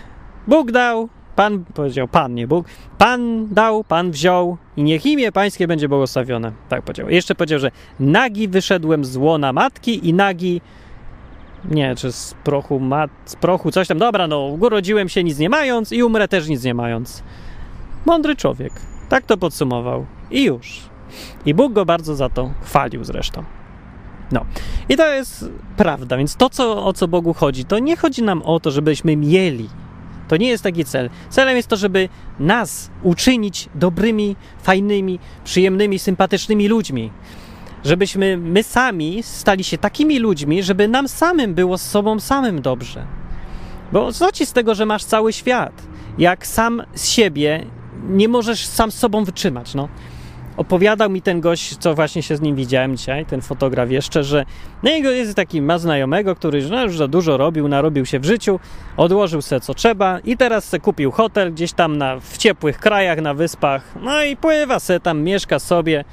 Bóg 0.47 0.73
dał, 0.73 1.09
Pan 1.37 1.65
powiedział, 1.75 2.09
Pan, 2.09 2.35
nie 2.35 2.47
Bóg. 2.47 2.67
Pan 2.99 3.49
dał, 3.49 3.85
Pan 3.85 4.11
wziął 4.11 4.57
i 4.77 4.83
niech 4.83 5.07
imię 5.07 5.33
Pańskie 5.33 5.67
będzie 5.67 5.89
błogosławione. 5.89 6.53
Tak 6.69 6.83
powiedział. 6.83 7.11
Jeszcze 7.11 7.35
powiedział, 7.35 7.59
że 7.59 7.71
nagi 8.01 8.49
wyszedłem 8.49 9.05
z 9.05 9.17
łona 9.17 9.53
matki 9.53 10.09
i 10.09 10.15
nagi 10.15 10.61
nie, 11.71 11.97
czy 11.97 12.13
z 12.13 12.35
prochu, 12.45 12.81
mat, 12.81 13.11
z 13.25 13.37
prochu, 13.37 13.71
coś 13.71 13.89
tam. 13.89 13.99
Dobra, 13.99 14.27
no, 14.27 14.39
urodziłem 14.39 15.09
się 15.09 15.25
nic 15.25 15.39
nie 15.39 15.49
mając 15.49 15.93
i 15.93 16.03
umrę 16.03 16.29
też 16.29 16.49
nic 16.49 16.65
nie 16.65 16.75
mając. 16.75 17.23
Mądry 18.07 18.37
człowiek. 18.37 18.92
Tak 19.09 19.27
to 19.27 19.37
podsumował. 19.37 20.07
I 20.31 20.45
już. 20.45 20.81
I 21.47 21.55
Bóg 21.55 21.73
go 21.73 21.85
bardzo 21.85 22.17
za 22.17 22.29
to 22.29 22.51
chwalił 22.63 23.05
zresztą. 23.05 23.45
No. 24.33 24.45
I 24.89 24.97
to 24.97 25.07
jest 25.07 25.45
prawda. 25.77 26.17
Więc 26.17 26.37
to, 26.37 26.51
co, 26.51 26.85
o 26.87 26.93
co 26.93 27.09
Bogu 27.09 27.35
chodzi, 27.35 27.65
to 27.65 27.79
nie 27.79 27.97
chodzi 27.97 28.23
nam 28.23 28.43
o 28.43 28.61
to, 28.61 28.71
żebyśmy 28.71 29.17
mieli. 29.17 29.69
To 30.29 30.37
nie 30.37 30.49
jest 30.49 30.63
taki 30.63 30.85
cel. 30.85 31.11
Celem 31.31 31.57
jest 31.57 31.69
to, 31.69 31.77
żeby 31.77 32.09
nas 32.39 32.91
uczynić 33.03 33.69
dobrymi, 33.75 34.37
fajnymi, 34.63 35.19
przyjemnymi, 35.45 35.99
sympatycznymi 35.99 36.69
ludźmi. 36.69 37.11
Żebyśmy 37.85 38.37
my 38.37 38.63
sami 38.63 39.23
stali 39.23 39.65
się 39.65 39.79
takimi 39.79 40.19
ludźmi, 40.19 40.63
żeby 40.63 40.89
nam 40.89 41.09
samym 41.09 41.55
było 41.55 41.79
z 41.79 41.83
sobą 41.83 42.21
samym 42.21 42.63
dobrze. 42.63 43.07
Bo 43.93 44.13
co 44.13 44.33
ci 44.33 44.47
z 44.47 44.53
tego, 44.53 44.75
że 44.75 44.87
masz 44.87 45.05
cały 45.05 45.33
świat? 45.33 45.83
Jak 46.19 46.47
sam 46.47 46.83
z 46.95 47.09
siebie 47.09 47.67
nie 48.09 48.29
możesz 48.29 48.67
sam 48.67 48.91
z 48.91 48.99
sobą 48.99 49.25
wytrzymać. 49.25 49.75
No. 49.75 49.89
Opowiadał 50.57 51.11
mi 51.11 51.23
ten 51.23 51.41
gość, 51.41 51.77
co 51.77 51.95
właśnie 51.95 52.23
się 52.23 52.37
z 52.37 52.41
nim 52.41 52.57
widziałem 52.57 52.97
dzisiaj, 52.97 53.27
ten 53.27 53.41
fotograf 53.41 53.91
jeszcze, 53.91 54.25
że 54.25 54.45
no 54.83 54.91
jego 54.91 55.11
jest 55.11 55.35
taki, 55.35 55.63
ma 55.63 55.79
znajomego, 55.79 56.35
który 56.35 56.69
no, 56.71 56.85
już 56.85 56.97
za 56.97 57.09
dużo 57.09 57.37
robił, 57.37 57.69
narobił 57.69 58.07
się 58.07 58.19
w 58.19 58.25
życiu, 58.25 58.61
odłożył 58.97 59.43
se 59.43 59.61
co 59.61 59.75
trzeba 59.75 60.19
i 60.19 60.37
teraz 60.37 60.65
se 60.65 60.81
kupił 60.81 61.11
hotel 61.11 61.53
gdzieś 61.53 61.73
tam 61.73 61.99
na, 61.99 62.21
w 62.21 62.39
ciepłych 62.39 62.79
krajach, 62.79 63.21
na 63.21 63.35
wyspach, 63.35 63.95
no 64.03 64.25
i 64.25 64.37
pływa 64.37 64.81
se 64.81 65.01
tam, 65.01 65.23
mieszka 65.23 65.59
sobie. 65.59 66.05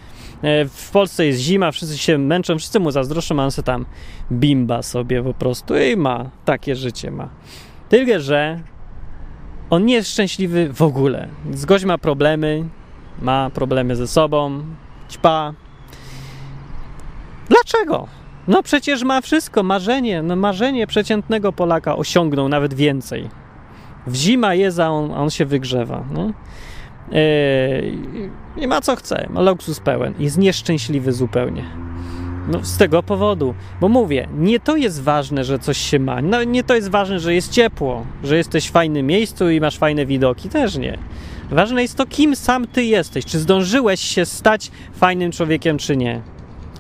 E, 0.42 0.66
w 0.66 0.92
Polsce 0.92 1.26
jest 1.26 1.40
zima, 1.40 1.72
wszyscy 1.72 1.98
się 1.98 2.18
męczą, 2.18 2.58
wszyscy 2.58 2.80
mu 2.80 2.92
zazdroszczą, 2.92 3.40
a 3.40 3.44
on 3.44 3.52
se 3.52 3.64
tam 3.64 3.86
bimba 4.32 4.82
sobie 4.82 5.24
po 5.24 5.34
prostu 5.34 5.78
i 5.78 5.96
ma, 5.96 6.30
takie 6.46 6.76
życie 6.76 7.12
ma. 7.12 7.30
Tyle, 7.90 8.20
że 8.20 8.60
on 9.70 9.86
nie 9.86 9.94
jest 9.94 10.12
szczęśliwy 10.12 10.74
w 10.74 10.82
ogóle. 10.82 11.28
Z 11.54 11.66
gość 11.66 11.86
ma 11.86 11.98
problemy, 11.98 12.64
ma 13.22 13.50
problemy 13.50 13.96
ze 13.96 14.08
sobą, 14.08 14.62
ćpa. 15.10 15.54
Dlaczego? 17.50 18.08
No 18.48 18.64
przecież 18.64 19.04
ma 19.04 19.22
wszystko, 19.22 19.64
marzenie, 19.64 20.22
no 20.22 20.36
marzenie 20.36 20.88
przeciętnego 20.88 21.54
Polaka 21.54 21.96
osiągnął 21.96 22.50
nawet 22.50 22.74
więcej. 22.74 23.30
W 24.08 24.16
zima 24.16 24.54
jest, 24.54 24.80
a 24.80 24.90
on, 24.90 25.12
on 25.12 25.30
się 25.30 25.46
wygrzewa. 25.46 26.04
No. 26.12 26.32
Yy, 27.12 28.30
I 28.58 28.68
ma 28.68 28.82
co 28.82 28.96
chce, 28.96 29.28
ma 29.30 29.42
luksus 29.42 29.80
pełen. 29.80 30.14
Jest 30.20 30.38
nieszczęśliwy 30.38 31.14
zupełnie. 31.14 31.89
No 32.50 32.66
z 32.66 32.78
tego 32.78 33.04
powodu, 33.04 33.54
bo 33.82 33.90
mówię, 33.90 34.28
nie 34.38 34.60
to 34.60 34.76
jest 34.76 35.02
ważne, 35.02 35.44
że 35.44 35.60
coś 35.60 35.78
się 35.78 36.00
ma, 36.00 36.22
no 36.22 36.44
nie 36.44 36.64
to 36.64 36.76
jest 36.76 36.90
ważne, 36.90 37.20
że 37.20 37.34
jest 37.34 37.52
ciepło, 37.52 38.06
że 38.24 38.38
jesteś 38.38 38.68
w 38.68 38.72
fajnym 38.72 39.08
miejscu 39.08 39.50
i 39.50 39.62
masz 39.62 39.78
fajne 39.78 40.06
widoki, 40.06 40.50
też 40.50 40.78
nie. 40.78 40.98
Ważne 41.52 41.82
jest 41.82 41.98
to, 41.98 42.06
kim 42.06 42.36
sam 42.36 42.68
ty 42.68 42.84
jesteś, 42.84 43.26
czy 43.26 43.40
zdążyłeś 43.40 44.00
się 44.00 44.26
stać 44.26 44.72
fajnym 44.94 45.32
człowiekiem, 45.32 45.78
czy 45.78 45.98
nie. 45.98 46.22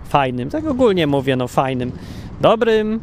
Fajnym, 0.09 0.49
tak 0.49 0.65
ogólnie 0.67 1.07
mówię, 1.07 1.35
no 1.35 1.47
fajnym, 1.47 1.91
dobrym, 2.41 2.99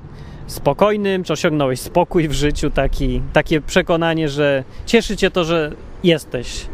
spokojnym, 0.47 1.25
czy 1.25 1.33
osiągnąłeś 1.33 1.81
spokój 1.81 2.29
w 2.29 2.33
życiu, 2.33 2.71
taki, 2.71 3.23
takie 3.33 3.61
przekonanie, 3.61 4.29
że 4.29 4.65
cieszy 4.87 5.17
cię 5.17 5.31
to, 5.31 5.45
że 5.45 5.73
jesteś. 6.05 6.67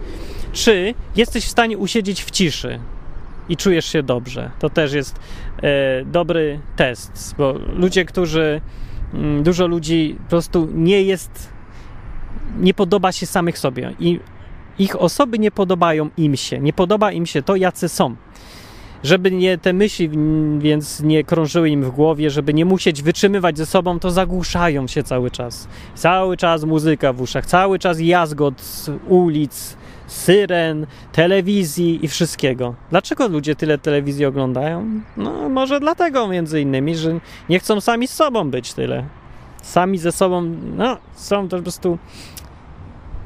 Czy 0.53 0.95
jesteś 1.17 1.45
w 1.45 1.51
stanie 1.51 1.79
usiedzieć 1.79 2.25
w 2.25 2.31
ciszy, 2.31 2.79
i 3.53 3.57
czujesz 3.57 3.87
się 3.87 4.03
dobrze. 4.03 4.51
To 4.59 4.71
też 4.71 4.93
jest 4.93 5.21
e, 5.63 6.05
dobry 6.05 6.61
test, 6.77 7.35
bo 7.39 7.55
ludzie, 7.77 8.05
którzy, 8.05 8.61
mm, 9.15 9.43
dużo 9.43 9.67
ludzi 9.67 10.17
po 10.25 10.31
prostu 10.31 10.69
nie 10.75 11.03
jest, 11.03 11.53
nie 12.61 12.75
podoba 12.75 13.13
się 13.13 13.27
samych 13.27 13.59
sobie 13.59 13.93
i 14.01 14.21
ich 14.79 15.01
osoby 15.01 15.39
nie 15.39 15.51
podobają 15.51 16.11
im 16.17 16.37
się, 16.37 16.59
nie 16.59 16.73
podoba 16.73 17.13
im 17.13 17.27
się 17.27 17.43
to, 17.43 17.57
jacy 17.57 17.89
są. 17.89 18.17
Żeby 19.03 19.31
nie 19.31 19.59
te 19.59 19.73
myśli 19.73 20.11
więc 20.59 21.01
nie 21.01 21.25
krążyły 21.25 21.71
im 21.71 21.85
w 21.85 21.91
głowie, 21.91 22.31
żeby 22.31 22.55
nie 22.55 22.65
musieć 22.65 23.03
wytrzymywać 23.03 23.59
ze 23.59 23.67
sobą, 23.67 23.99
to 23.99 24.11
zagłuszają 24.11 24.87
się 24.87 25.03
cały 25.03 25.31
czas. 25.31 25.69
Cały 25.95 26.37
czas 26.37 26.65
muzyka 26.65 27.13
w 27.13 27.21
uszach, 27.21 27.47
cały 27.47 27.79
czas 27.79 28.01
jazgot 28.01 28.61
z 28.61 28.91
ulic, 29.09 29.77
syren, 30.07 30.87
telewizji 31.13 32.05
i 32.05 32.09
wszystkiego. 32.09 32.75
Dlaczego 32.91 33.29
ludzie 33.29 33.57
tyle 33.57 33.79
telewizji 33.79 34.25
oglądają? 34.25 35.01
No, 35.17 35.49
może 35.49 35.81
dlatego 35.81 36.29
między 36.29 36.61
innymi, 36.61 36.97
że 36.97 37.19
nie 37.49 37.59
chcą 37.59 37.81
sami 37.81 38.09
z 38.09 38.15
sobą 38.15 38.51
być 38.51 38.75
tyle. 38.75 39.05
Sami 39.63 39.99
ze 39.99 40.13
sobą, 40.13 40.43
no, 40.77 40.97
są 41.15 41.49
to 41.49 41.57
po 41.57 41.63
prostu. 41.63 41.99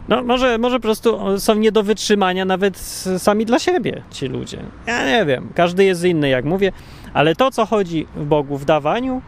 No, 0.08 0.22
może, 0.22 0.58
może 0.58 0.76
po 0.76 0.82
prostu 0.82 1.38
są 1.38 1.54
nie 1.54 1.72
do 1.72 1.82
wytrzymania 1.82 2.44
nawet 2.44 2.78
sami 3.18 3.46
dla 3.46 3.58
siebie 3.58 4.02
ci 4.10 4.26
ludzie. 4.26 4.58
Ja 4.86 5.06
nie 5.06 5.26
wiem, 5.26 5.48
każdy 5.54 5.84
jest 5.84 6.04
inny, 6.04 6.28
jak 6.28 6.44
mówię, 6.44 6.72
ale 7.14 7.36
to, 7.36 7.50
co 7.50 7.66
chodzi 7.66 8.06
w 8.16 8.24
Bogu 8.24 8.58
w 8.58 8.64
dawaniu, 8.64 9.22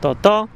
to 0.00 0.14
to, 0.14 0.48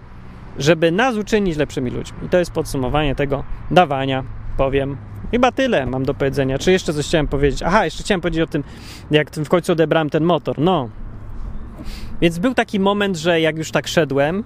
żeby 0.58 0.92
nas 0.92 1.16
uczynić 1.16 1.56
lepszymi 1.56 1.90
ludźmi. 1.90 2.18
I 2.26 2.28
to 2.28 2.38
jest 2.38 2.50
podsumowanie 2.50 3.14
tego 3.14 3.44
dawania, 3.70 4.24
powiem. 4.56 4.96
Chyba 5.32 5.52
tyle 5.52 5.86
mam 5.86 6.04
do 6.04 6.14
powiedzenia. 6.14 6.58
Czy 6.58 6.72
jeszcze 6.72 6.94
coś 6.94 7.06
chciałem 7.06 7.28
powiedzieć? 7.28 7.62
Aha, 7.62 7.84
jeszcze 7.84 8.02
chciałem 8.02 8.20
powiedzieć 8.20 8.42
o 8.42 8.46
tym, 8.46 8.64
jak 9.10 9.30
w 9.30 9.48
końcu 9.48 9.72
odebrałem 9.72 10.10
ten 10.10 10.24
motor. 10.24 10.58
No. 10.58 10.88
Więc 12.20 12.38
był 12.38 12.54
taki 12.54 12.80
moment, 12.80 13.16
że 13.16 13.40
jak 13.40 13.58
już 13.58 13.70
tak 13.70 13.88
szedłem 13.88 14.44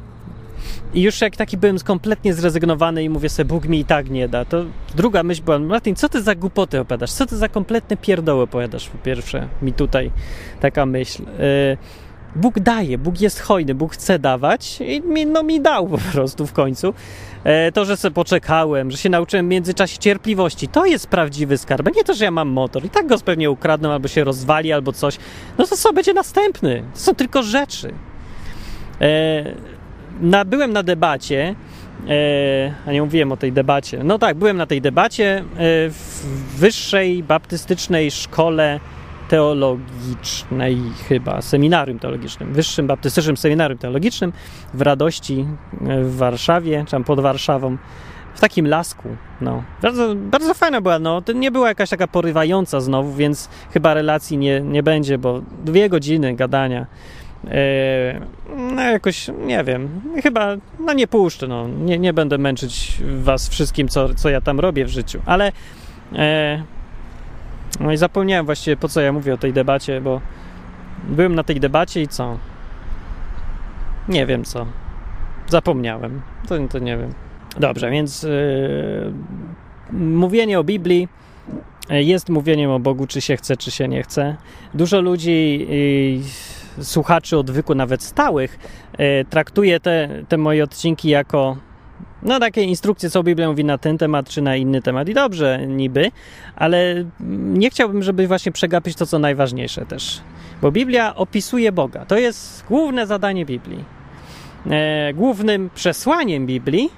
i 0.95 1.03
już 1.03 1.21
jak 1.21 1.37
taki 1.37 1.57
byłem 1.57 1.79
kompletnie 1.79 2.35
zrezygnowany 2.35 3.05
i 3.05 3.09
mówię 3.09 3.29
sobie, 3.29 3.45
Bóg 3.45 3.69
mi 3.69 3.81
i 3.81 3.85
tak 3.85 4.11
nie 4.11 4.29
da, 4.29 4.45
to 4.45 4.65
druga 4.95 5.23
myśl 5.23 5.43
była, 5.43 5.59
Martin, 5.59 5.97
co 5.97 6.09
ty 6.09 6.23
za 6.23 6.35
głupoty 6.35 6.81
opowiadasz? 6.81 7.13
Co 7.13 7.27
ty 7.27 7.37
za 7.37 7.49
kompletne 7.49 7.97
pierdoły 7.97 8.43
opowiadasz? 8.43 8.89
Po 8.89 8.99
pierwsze, 8.99 9.49
mi 9.63 9.73
tutaj 9.73 10.11
taka 10.61 10.87
myśl. 10.87 11.23
Yy, 11.23 11.77
Bóg 12.37 12.61
daje, 12.61 12.99
Bóg 12.99 13.21
jest 13.21 13.41
hojny, 13.41 13.75
Bóg 13.75 13.93
chce 13.93 14.19
dawać 14.19 14.81
i 14.81 15.01
mi, 15.01 15.27
no, 15.27 15.43
mi 15.43 15.61
dał 15.61 15.89
po 15.89 15.99
prostu 15.99 16.47
w 16.47 16.53
końcu. 16.53 16.95
E, 17.47 17.73
to, 17.73 17.85
że 17.85 17.97
sobie 17.97 18.15
poczekałem, 18.15 18.91
że 18.91 18.97
się 18.97 19.09
nauczyłem 19.09 19.47
w 19.47 19.49
międzyczasie 19.49 19.99
cierpliwości, 19.99 20.69
to 20.69 20.87
jest 20.87 21.07
prawdziwy 21.07 21.59
skarb. 21.59 21.97
Nie 21.97 22.05
to, 22.05 22.15
że 22.15 22.25
ja 22.25 22.31
mam 22.31 22.49
motor 22.49 22.85
i 22.85 22.91
tak 22.91 23.07
go 23.07 23.19
pewnie 23.19 23.51
ukradną, 23.51 23.93
albo 23.93 24.09
się 24.09 24.25
rozwali, 24.25 24.73
albo 24.73 24.93
coś. 24.93 25.19
No 25.59 25.67
to 25.67 25.77
co 25.77 25.93
będzie 25.93 26.15
następny? 26.15 26.83
To 26.95 27.01
są 27.01 27.15
tylko 27.15 27.43
rzeczy. 27.43 27.93
E, 29.01 29.45
na, 30.21 30.45
byłem 30.45 30.73
na 30.73 30.83
debacie, 30.83 31.55
e, 32.09 32.75
a 32.87 32.93
nie 32.93 33.03
mówiłem 33.03 33.33
o 33.33 33.37
tej 33.37 33.53
debacie. 33.53 34.05
No 34.05 34.19
tak, 34.19 34.37
byłem 34.37 34.57
na 34.57 34.67
tej 34.67 34.81
debacie 34.81 35.39
e, 35.39 35.45
w 35.91 36.25
wyższej 36.57 37.23
baptystycznej 37.23 38.11
szkole 38.11 38.81
teologicznej 39.29 40.79
chyba, 41.09 41.43
seminarium 41.43 41.99
teologicznym, 41.99 42.53
Wyższym 42.53 42.87
Baptystycznym 42.87 43.37
Seminarium 43.37 43.79
Teologicznym 43.79 44.33
w 44.75 44.81
Radości 44.81 45.47
w 46.03 46.17
Warszawie, 46.17 46.83
czy 46.87 46.91
tam 46.91 47.05
pod 47.05 47.21
Warszawą, 47.21 47.77
w 48.37 48.41
takim 48.41 48.67
lasku. 48.67 49.09
No. 49.41 49.63
Bardzo, 49.83 50.15
bardzo 50.15 50.55
fajna 50.55 50.81
była, 50.81 50.99
no. 50.99 51.23
To 51.23 51.33
nie 51.33 51.51
była 51.51 51.69
jakaś 51.69 51.91
taka 51.91 52.07
porywająca 52.07 52.81
znowu, 52.81 53.13
więc 53.13 53.49
chyba 53.73 53.95
relacji 53.95 54.39
nie, 54.39 54.61
nie 54.61 54.83
będzie, 54.83 55.19
bo 55.19 55.43
dwie 55.65 55.89
godziny 55.89 56.35
gadania. 56.35 56.87
E, 57.49 58.21
no 58.57 58.83
jakoś, 58.83 59.31
nie 59.47 59.65
wiem, 59.65 60.01
chyba, 60.23 60.57
no 60.79 60.93
nie 60.93 61.07
puszczę, 61.07 61.47
no. 61.47 61.69
Nie, 61.69 61.99
nie 61.99 62.13
będę 62.13 62.39
męczyć 62.39 62.99
was 63.23 63.49
wszystkim, 63.49 63.89
co, 63.89 64.15
co 64.15 64.29
ja 64.29 64.41
tam 64.41 64.61
robię 64.61 64.85
w 64.85 64.89
życiu, 64.89 65.21
ale 65.27 65.53
e, 66.13 66.63
no 67.81 67.93
i 67.93 67.97
zapomniałem 67.97 68.47
właściwie, 68.47 68.77
po 68.77 68.89
co 68.89 69.01
ja 69.01 69.13
mówię 69.13 69.35
o 69.35 69.37
tej 69.37 69.53
debacie, 69.53 70.01
bo 70.01 70.21
byłem 71.09 71.35
na 71.35 71.45
tej 71.45 71.61
debacie 71.61 72.03
i 72.03 72.09
co? 72.09 72.39
Nie 74.09 74.27
wiem 74.27 74.45
co. 74.45 74.67
Zapomniałem. 75.49 76.23
To, 76.49 76.55
to 76.69 76.79
nie 76.79 76.97
wiem. 76.97 77.13
Dobrze, 77.59 77.91
więc 77.91 78.23
yy, 78.23 79.13
mówienie 79.93 80.59
o 80.59 80.65
Biblii 80.65 81.09
jest 81.91 82.29
mówieniem 82.29 82.71
o 82.71 82.79
Bogu, 82.79 83.07
czy 83.07 83.21
się 83.21 83.37
chce, 83.37 83.57
czy 83.57 83.71
się 83.71 83.89
nie 83.89 84.03
chce. 84.03 84.37
Dużo 84.75 85.01
ludzi, 85.01 85.67
yy, 86.79 86.85
słuchaczy 86.85 87.39
odwyku, 87.39 87.75
nawet 87.75 88.03
stałych, 88.03 88.59
yy, 88.99 89.25
traktuje 89.31 89.81
te, 89.81 90.09
te 90.29 90.39
moje 90.39 90.65
odcinki 90.65 91.09
jako 91.09 91.57
no 92.23 92.41
takie 92.41 92.63
instrukcje, 92.63 93.11
co 93.11 93.23
Biblia 93.23 93.49
mówi 93.49 93.65
na 93.65 93.79
ten 93.79 93.99
temat, 93.99 94.29
czy 94.29 94.43
na 94.43 94.57
inny 94.57 94.83
temat. 94.83 95.09
I 95.09 95.15
dobrze, 95.15 95.67
niby, 95.67 96.11
ale 96.57 97.05
nie 97.41 97.71
chciałbym, 97.71 98.03
żeby 98.03 98.27
właśnie 98.27 98.53
przegapić 98.53 98.97
to, 98.97 99.07
co 99.07 99.19
najważniejsze 99.19 99.87
też. 99.87 100.21
Bo 100.63 100.73
Biblia 100.73 101.15
opisuje 101.15 101.73
Boga. 101.73 102.05
To 102.05 102.19
jest 102.19 102.65
główne 102.69 103.07
zadanie 103.07 103.47
Biblii. 103.47 103.85
E, 104.71 105.15
głównym 105.15 105.71
przesłaniem 105.75 106.47
Biblii, 106.47 106.91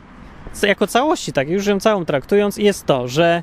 jako 0.62 0.87
całości, 0.87 1.33
tak, 1.33 1.48
już 1.48 1.66
ją 1.66 1.81
całą 1.81 2.04
traktując, 2.04 2.57
jest 2.57 2.87
to, 2.87 3.09
że 3.09 3.42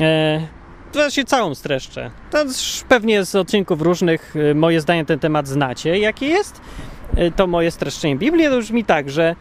e, 0.00 1.10
się 1.10 1.24
całą 1.24 1.54
streszczę. 1.54 2.10
To 2.30 2.44
pewnie 2.88 3.24
z 3.24 3.34
odcinków 3.34 3.82
różnych 3.82 4.34
e, 4.36 4.54
moje 4.54 4.80
zdanie 4.80 5.04
ten 5.04 5.18
temat 5.18 5.48
znacie. 5.48 5.98
Jakie 5.98 6.26
jest? 6.26 6.60
E, 7.16 7.30
to 7.30 7.46
moje 7.46 7.70
streszczenie 7.70 8.16
Biblii 8.16 8.44
to 8.44 8.58
brzmi 8.58 8.84
tak, 8.84 9.10
że 9.10 9.36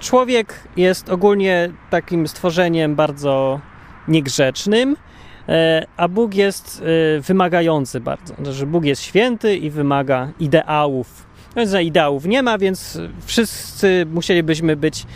człowiek 0.00 0.68
jest 0.76 1.08
ogólnie 1.08 1.70
takim 1.90 2.28
stworzeniem 2.28 2.94
bardzo 2.94 3.60
niegrzecznym, 4.08 4.92
y, 4.92 5.52
a 5.96 6.08
Bóg 6.08 6.34
jest 6.34 6.82
y, 7.18 7.20
wymagający 7.20 8.00
bardzo. 8.00 8.34
Znaczy, 8.42 8.66
Bóg 8.66 8.84
jest 8.84 9.02
święty 9.02 9.56
i 9.56 9.70
wymaga 9.70 10.28
ideałów. 10.40 11.26
Więc 11.56 11.74
ideałów 11.74 12.24
nie 12.24 12.42
ma, 12.42 12.58
więc 12.58 12.98
wszyscy 13.26 14.06
musielibyśmy 14.12 14.76
być 14.76 15.06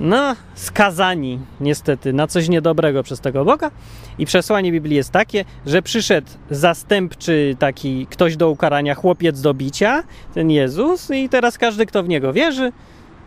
no, 0.00 0.36
skazani 0.54 1.38
niestety 1.60 2.12
na 2.12 2.26
coś 2.26 2.48
niedobrego 2.48 3.02
przez 3.02 3.20
tego 3.20 3.44
Boga. 3.44 3.70
I 4.18 4.26
przesłanie 4.26 4.72
Biblii 4.72 4.96
jest 4.96 5.10
takie, 5.10 5.44
że 5.66 5.82
przyszedł 5.82 6.28
zastępczy 6.50 7.56
taki 7.58 8.06
ktoś 8.10 8.36
do 8.36 8.50
ukarania, 8.50 8.94
chłopiec 8.94 9.40
do 9.40 9.54
bicia, 9.54 10.02
ten 10.34 10.50
Jezus, 10.50 11.10
i 11.10 11.28
teraz 11.28 11.58
każdy, 11.58 11.86
kto 11.86 12.02
w 12.02 12.08
niego 12.08 12.32
wierzy, 12.32 12.72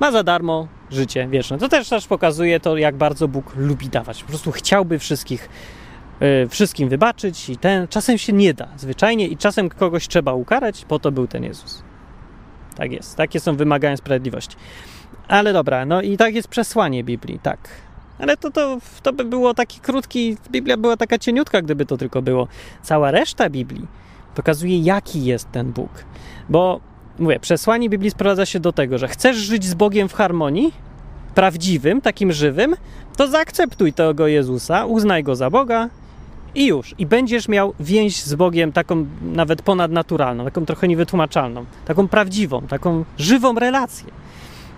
ma 0.01 0.11
za 0.11 0.23
darmo 0.23 0.67
życie 0.89 1.27
wieczne. 1.27 1.57
To 1.57 1.69
też 1.69 1.89
też 1.89 2.07
pokazuje 2.07 2.59
to, 2.59 2.77
jak 2.77 2.95
bardzo 2.95 3.27
Bóg 3.27 3.55
lubi 3.55 3.89
dawać. 3.89 4.23
Po 4.23 4.29
prostu 4.29 4.51
chciałby 4.51 4.99
wszystkich, 4.99 5.49
yy, 6.19 6.47
wszystkim 6.49 6.89
wybaczyć 6.89 7.49
i 7.49 7.57
ten 7.57 7.87
czasem 7.87 8.17
się 8.17 8.33
nie 8.33 8.53
da 8.53 8.67
zwyczajnie 8.77 9.27
i 9.27 9.37
czasem 9.37 9.69
kogoś 9.69 10.07
trzeba 10.07 10.33
ukarać, 10.33 10.85
po 10.85 10.99
to 10.99 11.11
był 11.11 11.27
ten 11.27 11.43
Jezus. 11.43 11.83
Tak 12.75 12.91
jest. 12.91 13.15
Takie 13.17 13.39
są 13.39 13.55
wymagania 13.55 13.97
sprawiedliwości. 13.97 14.55
Ale 15.27 15.53
dobra, 15.53 15.85
no 15.85 16.01
i 16.01 16.17
tak 16.17 16.35
jest 16.35 16.47
przesłanie 16.47 17.03
Biblii, 17.03 17.39
tak. 17.39 17.69
Ale 18.19 18.37
to, 18.37 18.51
to, 18.51 18.77
to 19.03 19.13
by 19.13 19.25
było 19.25 19.53
taki 19.53 19.79
krótki, 19.79 20.37
Biblia 20.51 20.77
była 20.77 20.97
taka 20.97 21.17
cieniutka, 21.17 21.61
gdyby 21.61 21.85
to 21.85 21.97
tylko 21.97 22.21
było. 22.21 22.47
Cała 22.81 23.11
reszta 23.11 23.49
Biblii 23.49 23.87
pokazuje, 24.35 24.79
jaki 24.79 25.25
jest 25.25 25.51
ten 25.51 25.71
Bóg. 25.71 25.89
Bo 26.49 26.90
mówię, 27.21 27.39
przesłanie 27.39 27.89
Biblii 27.89 28.11
sprowadza 28.11 28.45
się 28.45 28.59
do 28.59 28.71
tego, 28.71 28.97
że 28.97 29.07
chcesz 29.07 29.37
żyć 29.37 29.65
z 29.65 29.73
Bogiem 29.73 30.09
w 30.09 30.13
harmonii, 30.13 30.73
prawdziwym, 31.35 32.01
takim 32.01 32.31
żywym, 32.31 32.75
to 33.17 33.27
zaakceptuj 33.27 33.93
tego 33.93 34.27
Jezusa, 34.27 34.85
uznaj 34.85 35.23
go 35.23 35.35
za 35.35 35.49
Boga 35.49 35.89
i 36.55 36.65
już. 36.65 36.95
I 36.97 37.05
będziesz 37.05 37.47
miał 37.47 37.73
więź 37.79 38.23
z 38.23 38.35
Bogiem 38.35 38.71
taką 38.71 39.05
nawet 39.21 39.61
ponadnaturalną, 39.61 40.45
taką 40.45 40.65
trochę 40.65 40.87
niewytłumaczalną, 40.87 41.65
taką 41.85 42.07
prawdziwą, 42.07 42.61
taką 42.61 43.05
żywą 43.17 43.55
relację. 43.55 44.11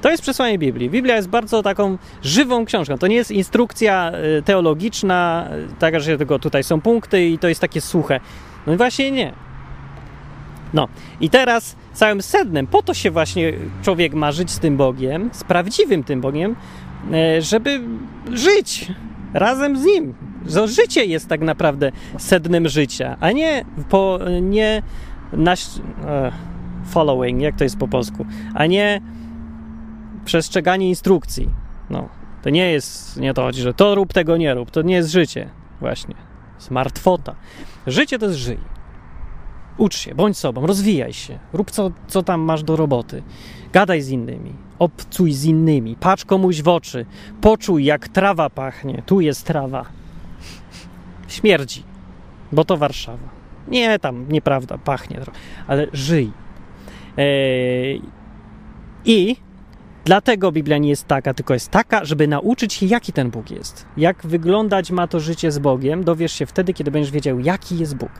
To 0.02 0.12
jest 0.12 0.24
przesłanie 0.24 0.58
Biblii. 0.58 0.90
Biblia 0.90 1.16
jest 1.16 1.28
bardzo 1.28 1.64
taką 1.64 1.98
żywą 2.24 2.66
książką. 2.66 2.98
To 2.98 3.08
nie 3.08 3.16
jest 3.16 3.32
instrukcja 3.32 4.12
y, 4.40 4.42
teologiczna, 4.42 5.50
y, 5.72 5.80
taka, 5.80 6.00
że 6.00 6.18
tylko 6.18 6.40
tutaj 6.40 6.64
są 6.64 6.82
punkty 6.82 7.28
i 7.28 7.40
to 7.40 7.48
jest 7.48 7.62
takie 7.62 7.82
suche. 7.82 8.20
No 8.68 8.78
właśnie 8.78 9.12
nie. 9.12 9.34
No 10.74 10.88
i 11.22 11.30
teraz 11.30 11.76
całym 11.94 12.22
sednem, 12.22 12.68
po 12.68 12.82
to 12.82 12.94
się 12.94 13.12
właśnie 13.12 13.54
człowiek 13.82 14.14
ma 14.14 14.32
żyć 14.32 14.52
z 14.52 14.60
tym 14.60 14.78
Bogiem, 14.78 15.30
z 15.34 15.44
prawdziwym 15.44 16.04
tym 16.04 16.22
Bogiem, 16.22 16.56
e, 17.14 17.42
żeby 17.42 17.82
żyć 18.32 18.92
razem 19.34 19.78
z 19.78 19.86
Nim. 19.86 20.14
Że 20.48 20.68
życie 20.68 21.06
jest 21.06 21.28
tak 21.28 21.42
naprawdę 21.42 21.92
sednem 22.18 22.68
życia, 22.68 23.18
a 23.20 23.32
nie 23.32 23.66
po, 23.90 24.20
nie 24.42 24.82
naś, 25.34 25.66
e, 26.06 26.32
following, 26.86 27.42
jak 27.42 27.58
to 27.58 27.64
jest 27.64 27.78
po 27.78 27.88
polsku, 27.88 28.26
a 28.54 28.66
nie 28.66 29.02
przestrzeganie 30.26 30.90
instrukcji. 30.90 31.50
No, 31.90 32.10
to 32.42 32.50
nie 32.50 32.72
jest, 32.72 33.20
nie 33.20 33.34
to 33.34 33.42
chodzi, 33.42 33.62
że 33.62 33.74
to 33.74 33.96
rób, 33.96 34.14
tego 34.14 34.38
nie 34.38 34.54
rób. 34.54 34.72
To 34.72 34.82
nie 34.82 34.96
jest 34.96 35.12
życie, 35.12 35.50
właśnie. 35.80 36.16
Smartfota. 36.58 37.36
Życie 37.88 38.20
to 38.20 38.26
jest 38.26 38.38
żyj. 38.38 38.73
Ucz 39.78 39.96
się, 39.96 40.16
bądź 40.16 40.38
sobą, 40.38 40.68
rozwijaj 40.68 41.14
się, 41.14 41.40
rób 41.54 41.72
co, 41.72 41.92
co 42.08 42.24
tam 42.24 42.42
masz 42.42 42.64
do 42.64 42.76
roboty. 42.76 43.24
Gadaj 43.74 44.02
z 44.02 44.10
innymi, 44.10 44.54
obcuj 44.80 45.34
z 45.34 45.46
innymi, 45.46 45.96
patrz 46.00 46.26
komuś 46.26 46.62
w 46.62 46.68
oczy, 46.68 47.06
poczuj 47.42 47.86
jak 47.86 48.08
trawa 48.08 48.50
pachnie. 48.50 49.04
Tu 49.06 49.22
jest 49.22 49.46
trawa. 49.46 49.86
Śmierdzi, 51.28 51.84
bo 52.52 52.66
to 52.66 52.78
Warszawa. 52.78 53.30
Nie, 53.68 54.00
tam 54.00 54.26
nieprawda, 54.30 54.78
pachnie, 54.78 55.20
ale 55.68 55.88
żyj. 55.94 56.32
Eee, 57.18 58.02
I 59.06 59.36
dlatego 60.06 60.52
Biblia 60.52 60.78
nie 60.78 60.90
jest 60.90 61.08
taka, 61.08 61.34
tylko 61.34 61.54
jest 61.54 61.72
taka, 61.72 62.06
żeby 62.06 62.28
nauczyć 62.28 62.74
się, 62.74 62.86
jaki 62.86 63.14
ten 63.14 63.32
Bóg 63.32 63.52
jest. 63.52 63.86
Jak 63.98 64.26
wyglądać 64.26 64.92
ma 64.92 65.08
to 65.08 65.20
życie 65.20 65.52
z 65.52 65.60
Bogiem, 65.60 66.04
dowiesz 66.04 66.34
się 66.34 66.46
wtedy, 66.46 66.74
kiedy 66.74 66.92
będziesz 66.92 67.12
wiedział, 67.12 67.40
jaki 67.40 67.80
jest 67.80 67.96
Bóg. 67.96 68.12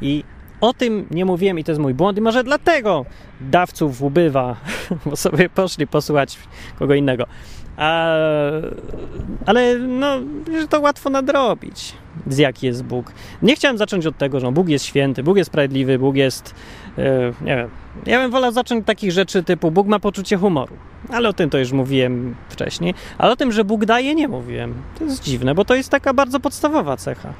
I 0.00 0.24
o 0.60 0.72
tym 0.72 1.06
nie 1.10 1.24
mówiłem 1.24 1.58
i 1.58 1.64
to 1.64 1.72
jest 1.72 1.82
mój 1.82 1.94
błąd 1.94 2.18
i 2.18 2.20
może 2.20 2.44
dlatego 2.44 3.04
dawców 3.40 4.02
ubywa, 4.02 4.56
bo 5.06 5.16
sobie 5.16 5.48
poszli 5.48 5.86
posłuchać 5.86 6.38
kogo 6.78 6.94
innego. 6.94 7.26
A, 7.76 8.06
ale 9.46 9.78
no, 9.78 10.18
że 10.60 10.68
to 10.68 10.80
łatwo 10.80 11.10
nadrobić, 11.10 11.94
z 12.26 12.38
jaki 12.38 12.66
jest 12.66 12.84
Bóg. 12.84 13.12
Nie 13.42 13.56
chciałem 13.56 13.78
zacząć 13.78 14.06
od 14.06 14.18
tego, 14.18 14.40
że 14.40 14.52
Bóg 14.52 14.68
jest 14.68 14.84
święty, 14.84 15.22
Bóg 15.22 15.36
jest 15.36 15.50
sprawiedliwy, 15.50 15.98
Bóg 15.98 16.16
jest, 16.16 16.54
e, 16.98 17.32
nie 17.40 17.56
wiem, 17.56 17.68
ja 18.06 18.20
bym 18.20 18.30
wolał 18.30 18.52
zacząć 18.52 18.80
od 18.80 18.86
takich 18.86 19.12
rzeczy 19.12 19.42
typu 19.42 19.70
Bóg 19.70 19.86
ma 19.86 19.98
poczucie 19.98 20.36
humoru, 20.36 20.76
ale 21.08 21.28
o 21.28 21.32
tym 21.32 21.50
to 21.50 21.58
już 21.58 21.72
mówiłem 21.72 22.34
wcześniej, 22.48 22.94
ale 23.18 23.32
o 23.32 23.36
tym, 23.36 23.52
że 23.52 23.64
Bóg 23.64 23.84
daje, 23.84 24.14
nie 24.14 24.28
mówiłem. 24.28 24.74
To 24.98 25.04
jest 25.04 25.22
dziwne, 25.22 25.54
bo 25.54 25.64
to 25.64 25.74
jest 25.74 25.90
taka 25.90 26.14
bardzo 26.14 26.40
podstawowa 26.40 26.96
cecha. 26.96 27.32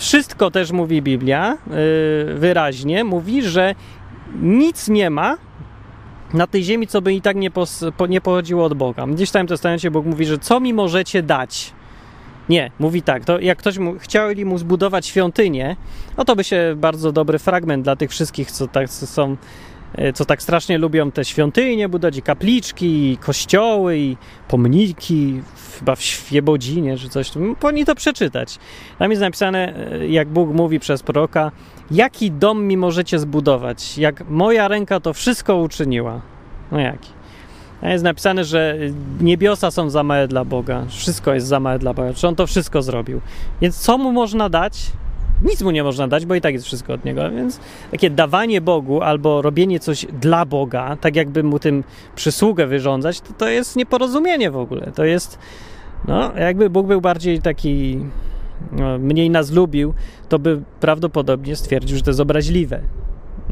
Wszystko 0.00 0.50
też 0.50 0.72
mówi 0.72 1.02
Biblia 1.02 1.58
yy, 1.66 2.34
wyraźnie, 2.34 3.04
mówi, 3.04 3.42
że 3.42 3.74
nic 4.42 4.88
nie 4.88 5.10
ma 5.10 5.36
na 6.34 6.46
tej 6.46 6.64
ziemi, 6.64 6.86
co 6.86 7.02
by 7.02 7.14
i 7.14 7.20
tak 7.20 7.36
nie, 8.08 8.20
pochodziło 8.20 8.64
od 8.64 8.74
Boga. 8.74 9.06
Gdzieś 9.06 9.28
w 9.28 9.30
Starym 9.30 9.46
Testamencie 9.46 9.90
Bóg 9.90 10.06
mówi, 10.06 10.26
że 10.26 10.38
co 10.38 10.60
mi 10.60 10.74
możecie 10.74 11.22
dać? 11.22 11.72
Nie, 12.48 12.70
mówi 12.78 13.02
tak, 13.02 13.24
to 13.24 13.40
jak 13.40 13.58
ktoś 13.58 13.78
mu, 13.78 13.98
chcieli 13.98 14.44
mu 14.44 14.58
zbudować 14.58 15.06
świątynię, 15.06 15.76
no 16.16 16.24
to 16.24 16.36
by 16.36 16.44
się 16.44 16.74
bardzo 16.76 17.12
dobry 17.12 17.38
fragment 17.38 17.84
dla 17.84 17.96
tych 17.96 18.10
wszystkich, 18.10 18.50
co 18.50 18.68
tak 18.68 18.90
są 18.90 19.36
co 20.14 20.24
tak 20.24 20.42
strasznie 20.42 20.78
lubią 20.78 21.10
te 21.10 21.24
świątynie 21.24 21.88
budować, 21.88 22.16
i 22.16 22.22
kapliczki, 22.22 23.12
i 23.12 23.16
kościoły, 23.16 23.98
i 23.98 24.16
pomniki, 24.48 25.42
chyba 25.78 25.96
w 25.96 26.02
Świebodzinie 26.02 26.96
czy 26.96 27.08
coś, 27.08 27.32
powinni 27.60 27.84
to 27.84 27.94
przeczytać. 27.94 28.58
Tam 28.98 29.10
jest 29.10 29.20
napisane, 29.20 29.74
e, 29.92 30.08
jak 30.08 30.28
Bóg 30.28 30.50
mówi 30.50 30.80
przez 30.80 31.02
proroka, 31.02 31.52
jaki 31.90 32.30
dom 32.30 32.66
mi 32.66 32.76
możecie 32.76 33.18
zbudować, 33.18 33.98
jak 33.98 34.30
moja 34.30 34.68
ręka 34.68 35.00
to 35.00 35.12
wszystko 35.12 35.56
uczyniła. 35.56 36.20
No 36.72 36.80
jaki? 36.80 37.10
Tam 37.80 37.90
jest 37.90 38.04
napisane, 38.04 38.44
że 38.44 38.76
niebiosa 39.20 39.70
są 39.70 39.90
za 39.90 40.02
małe 40.02 40.28
dla 40.28 40.44
Boga, 40.44 40.84
wszystko 40.88 41.34
jest 41.34 41.46
za 41.46 41.60
małe 41.60 41.78
dla 41.78 41.94
Boga, 41.94 42.14
czy 42.14 42.28
On 42.28 42.36
to 42.36 42.46
wszystko 42.46 42.82
zrobił. 42.82 43.20
Więc 43.60 43.78
co 43.78 43.98
Mu 43.98 44.12
można 44.12 44.48
dać? 44.48 44.92
Nic 45.42 45.62
mu 45.62 45.70
nie 45.70 45.84
można 45.84 46.08
dać, 46.08 46.26
bo 46.26 46.34
i 46.34 46.40
tak 46.40 46.54
jest 46.54 46.66
wszystko 46.66 46.92
od 46.92 47.04
niego. 47.04 47.30
Więc 47.30 47.60
takie 47.90 48.10
dawanie 48.10 48.60
Bogu 48.60 49.02
albo 49.02 49.42
robienie 49.42 49.80
coś 49.80 50.06
dla 50.06 50.44
Boga, 50.44 50.96
tak 50.96 51.16
jakby 51.16 51.42
mu 51.42 51.58
tym 51.58 51.84
przysługę 52.16 52.66
wyrządzać, 52.66 53.20
to, 53.20 53.32
to 53.32 53.48
jest 53.48 53.76
nieporozumienie 53.76 54.50
w 54.50 54.56
ogóle. 54.56 54.92
To 54.94 55.04
jest, 55.04 55.38
no, 56.08 56.32
jakby 56.36 56.70
Bóg 56.70 56.86
był 56.86 57.00
bardziej 57.00 57.42
taki, 57.42 57.98
no, 58.72 58.98
mniej 58.98 59.30
nas 59.30 59.50
lubił, 59.50 59.94
to 60.28 60.38
by 60.38 60.62
prawdopodobnie 60.80 61.56
stwierdził, 61.56 61.96
że 61.96 62.02
to 62.02 62.10
jest 62.10 62.20
obraźliwe. 62.20 62.80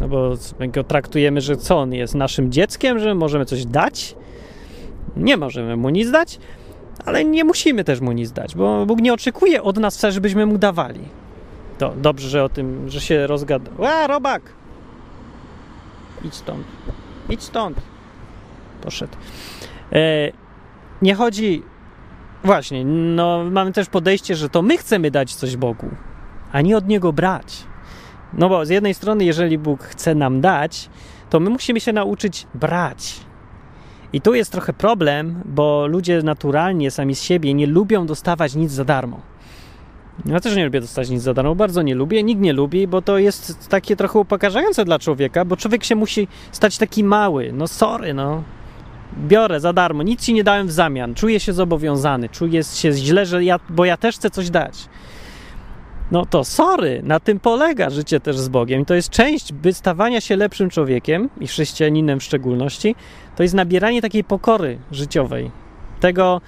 No 0.00 0.08
bo 0.08 0.34
go 0.72 0.84
traktujemy, 0.84 1.40
że 1.40 1.56
co 1.56 1.78
on 1.78 1.92
jest 1.92 2.14
naszym 2.14 2.52
dzieckiem, 2.52 2.98
że 2.98 3.14
możemy 3.14 3.44
coś 3.44 3.66
dać? 3.66 4.14
Nie 5.16 5.36
możemy 5.36 5.76
mu 5.76 5.90
nic 5.90 6.10
dać, 6.10 6.38
ale 7.04 7.24
nie 7.24 7.44
musimy 7.44 7.84
też 7.84 8.00
mu 8.00 8.12
nic 8.12 8.32
dać, 8.32 8.54
bo 8.54 8.86
Bóg 8.86 9.00
nie 9.00 9.12
oczekuje 9.12 9.62
od 9.62 9.76
nas 9.76 9.96
wcale, 9.96 10.12
żebyśmy 10.12 10.46
mu 10.46 10.58
dawali. 10.58 11.00
Dobrze, 11.96 12.28
że 12.28 12.44
o 12.44 12.48
tym, 12.48 12.88
że 12.90 13.00
się 13.00 13.26
rozgada. 13.26 13.70
A, 13.86 14.06
robak! 14.06 14.42
Idź 16.24 16.34
stąd. 16.34 16.66
Idź 17.28 17.42
stąd. 17.42 17.80
Poszedł. 18.82 19.16
E, 19.92 20.32
nie 21.02 21.14
chodzi. 21.14 21.62
Właśnie, 22.44 22.84
no 22.84 23.44
mamy 23.50 23.72
też 23.72 23.88
podejście, 23.88 24.34
że 24.34 24.48
to 24.48 24.62
my 24.62 24.78
chcemy 24.78 25.10
dać 25.10 25.34
coś 25.34 25.56
Bogu, 25.56 25.88
a 26.52 26.60
nie 26.60 26.76
od 26.76 26.88
niego 26.88 27.12
brać. 27.12 27.64
No 28.32 28.48
bo 28.48 28.66
z 28.66 28.68
jednej 28.68 28.94
strony, 28.94 29.24
jeżeli 29.24 29.58
Bóg 29.58 29.82
chce 29.82 30.14
nam 30.14 30.40
dać, 30.40 30.90
to 31.30 31.40
my 31.40 31.50
musimy 31.50 31.80
się 31.80 31.92
nauczyć 31.92 32.46
brać. 32.54 33.20
I 34.12 34.20
tu 34.20 34.34
jest 34.34 34.52
trochę 34.52 34.72
problem, 34.72 35.42
bo 35.44 35.86
ludzie 35.86 36.22
naturalnie 36.22 36.90
sami 36.90 37.14
z 37.14 37.22
siebie 37.22 37.54
nie 37.54 37.66
lubią 37.66 38.06
dostawać 38.06 38.54
nic 38.54 38.72
za 38.72 38.84
darmo. 38.84 39.20
Ja 40.26 40.40
też 40.40 40.56
nie 40.56 40.64
lubię 40.64 40.80
dostać 40.80 41.10
nic 41.10 41.22
za 41.22 41.34
darmo, 41.34 41.54
bardzo 41.54 41.82
nie 41.82 41.94
lubię, 41.94 42.22
nikt 42.22 42.40
nie 42.40 42.52
lubi, 42.52 42.86
bo 42.86 43.02
to 43.02 43.18
jest 43.18 43.68
takie 43.68 43.96
trochę 43.96 44.18
upokarzające 44.18 44.84
dla 44.84 44.98
człowieka, 44.98 45.44
bo 45.44 45.56
człowiek 45.56 45.84
się 45.84 45.94
musi 45.94 46.28
stać 46.52 46.78
taki 46.78 47.04
mały. 47.04 47.50
No 47.52 47.68
sorry, 47.68 48.14
no. 48.14 48.42
Biorę 49.18 49.60
za 49.60 49.72
darmo, 49.72 50.02
nic 50.02 50.20
ci 50.20 50.34
nie 50.34 50.44
dałem 50.44 50.66
w 50.66 50.72
zamian, 50.72 51.14
czuję 51.14 51.40
się 51.40 51.52
zobowiązany, 51.52 52.28
czuję 52.28 52.64
się 52.64 52.92
źle, 52.92 53.26
że 53.26 53.44
ja, 53.44 53.60
bo 53.70 53.84
ja 53.84 53.96
też 53.96 54.16
chcę 54.16 54.30
coś 54.30 54.50
dać. 54.50 54.88
No 56.10 56.26
to 56.26 56.44
sorry, 56.44 57.00
na 57.04 57.20
tym 57.20 57.40
polega 57.40 57.90
życie 57.90 58.20
też 58.20 58.38
z 58.38 58.48
Bogiem. 58.48 58.82
I 58.82 58.84
to 58.84 58.94
jest 58.94 59.10
część 59.10 59.52
wystawania 59.52 60.20
się 60.20 60.36
lepszym 60.36 60.70
człowiekiem 60.70 61.28
i 61.40 61.46
chrześcijaninem 61.46 62.20
w 62.20 62.22
szczególności. 62.22 62.94
To 63.36 63.42
jest 63.42 63.54
nabieranie 63.54 64.02
takiej 64.02 64.24
pokory 64.24 64.78
życiowej. 64.92 65.50
Tego 66.00 66.40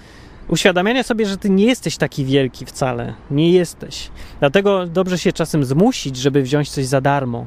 uświadamiania 0.51 1.03
sobie, 1.03 1.27
że 1.27 1.37
ty 1.37 1.51
nie 1.51 1.65
jesteś 1.65 1.97
taki 1.97 2.25
wielki 2.25 2.67
wcale. 2.67 3.15
Nie 3.31 3.51
jesteś. 3.51 4.11
Dlatego 4.41 4.87
dobrze 4.87 5.19
się 5.19 5.33
czasem 5.33 5.65
zmusić, 5.65 6.17
żeby 6.17 6.43
wziąć 6.43 6.71
coś 6.71 6.87
za 6.87 7.01
darmo. 7.01 7.47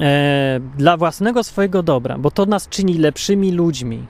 E, 0.00 0.60
dla 0.78 0.96
własnego 0.96 1.44
swojego 1.44 1.82
dobra, 1.82 2.18
bo 2.18 2.30
to 2.30 2.46
nas 2.46 2.68
czyni 2.68 2.98
lepszymi 2.98 3.52
ludźmi. 3.52 4.06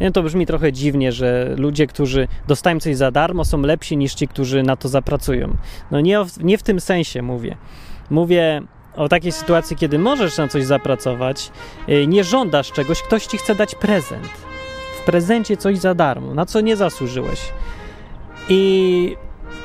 Nie, 0.00 0.12
to 0.12 0.22
brzmi 0.22 0.46
trochę 0.46 0.72
dziwnie, 0.72 1.12
że 1.12 1.54
ludzie, 1.58 1.86
którzy 1.86 2.28
dostają 2.48 2.80
coś 2.80 2.96
za 2.96 3.10
darmo, 3.10 3.44
są 3.44 3.60
lepsi 3.60 3.96
niż 3.96 4.14
ci, 4.14 4.28
którzy 4.28 4.62
na 4.62 4.76
to 4.76 4.88
zapracują. 4.88 5.56
No 5.90 6.00
nie, 6.00 6.18
nie 6.40 6.58
w 6.58 6.62
tym 6.62 6.80
sensie 6.80 7.22
mówię. 7.22 7.56
Mówię 8.10 8.62
o 8.96 9.08
takiej 9.08 9.32
sytuacji, 9.32 9.76
kiedy 9.76 9.98
możesz 9.98 10.38
na 10.38 10.48
coś 10.48 10.64
zapracować, 10.64 11.50
y, 11.88 12.06
nie 12.06 12.24
żądasz 12.24 12.72
czegoś, 12.72 13.02
ktoś 13.02 13.26
ci 13.26 13.38
chce 13.38 13.54
dać 13.54 13.74
prezent. 13.74 14.49
Prezencie 15.10 15.56
coś 15.56 15.78
za 15.78 15.94
darmo, 15.94 16.34
na 16.34 16.46
co 16.46 16.60
nie 16.60 16.76
zasłużyłeś. 16.76 17.40
I 18.48 19.16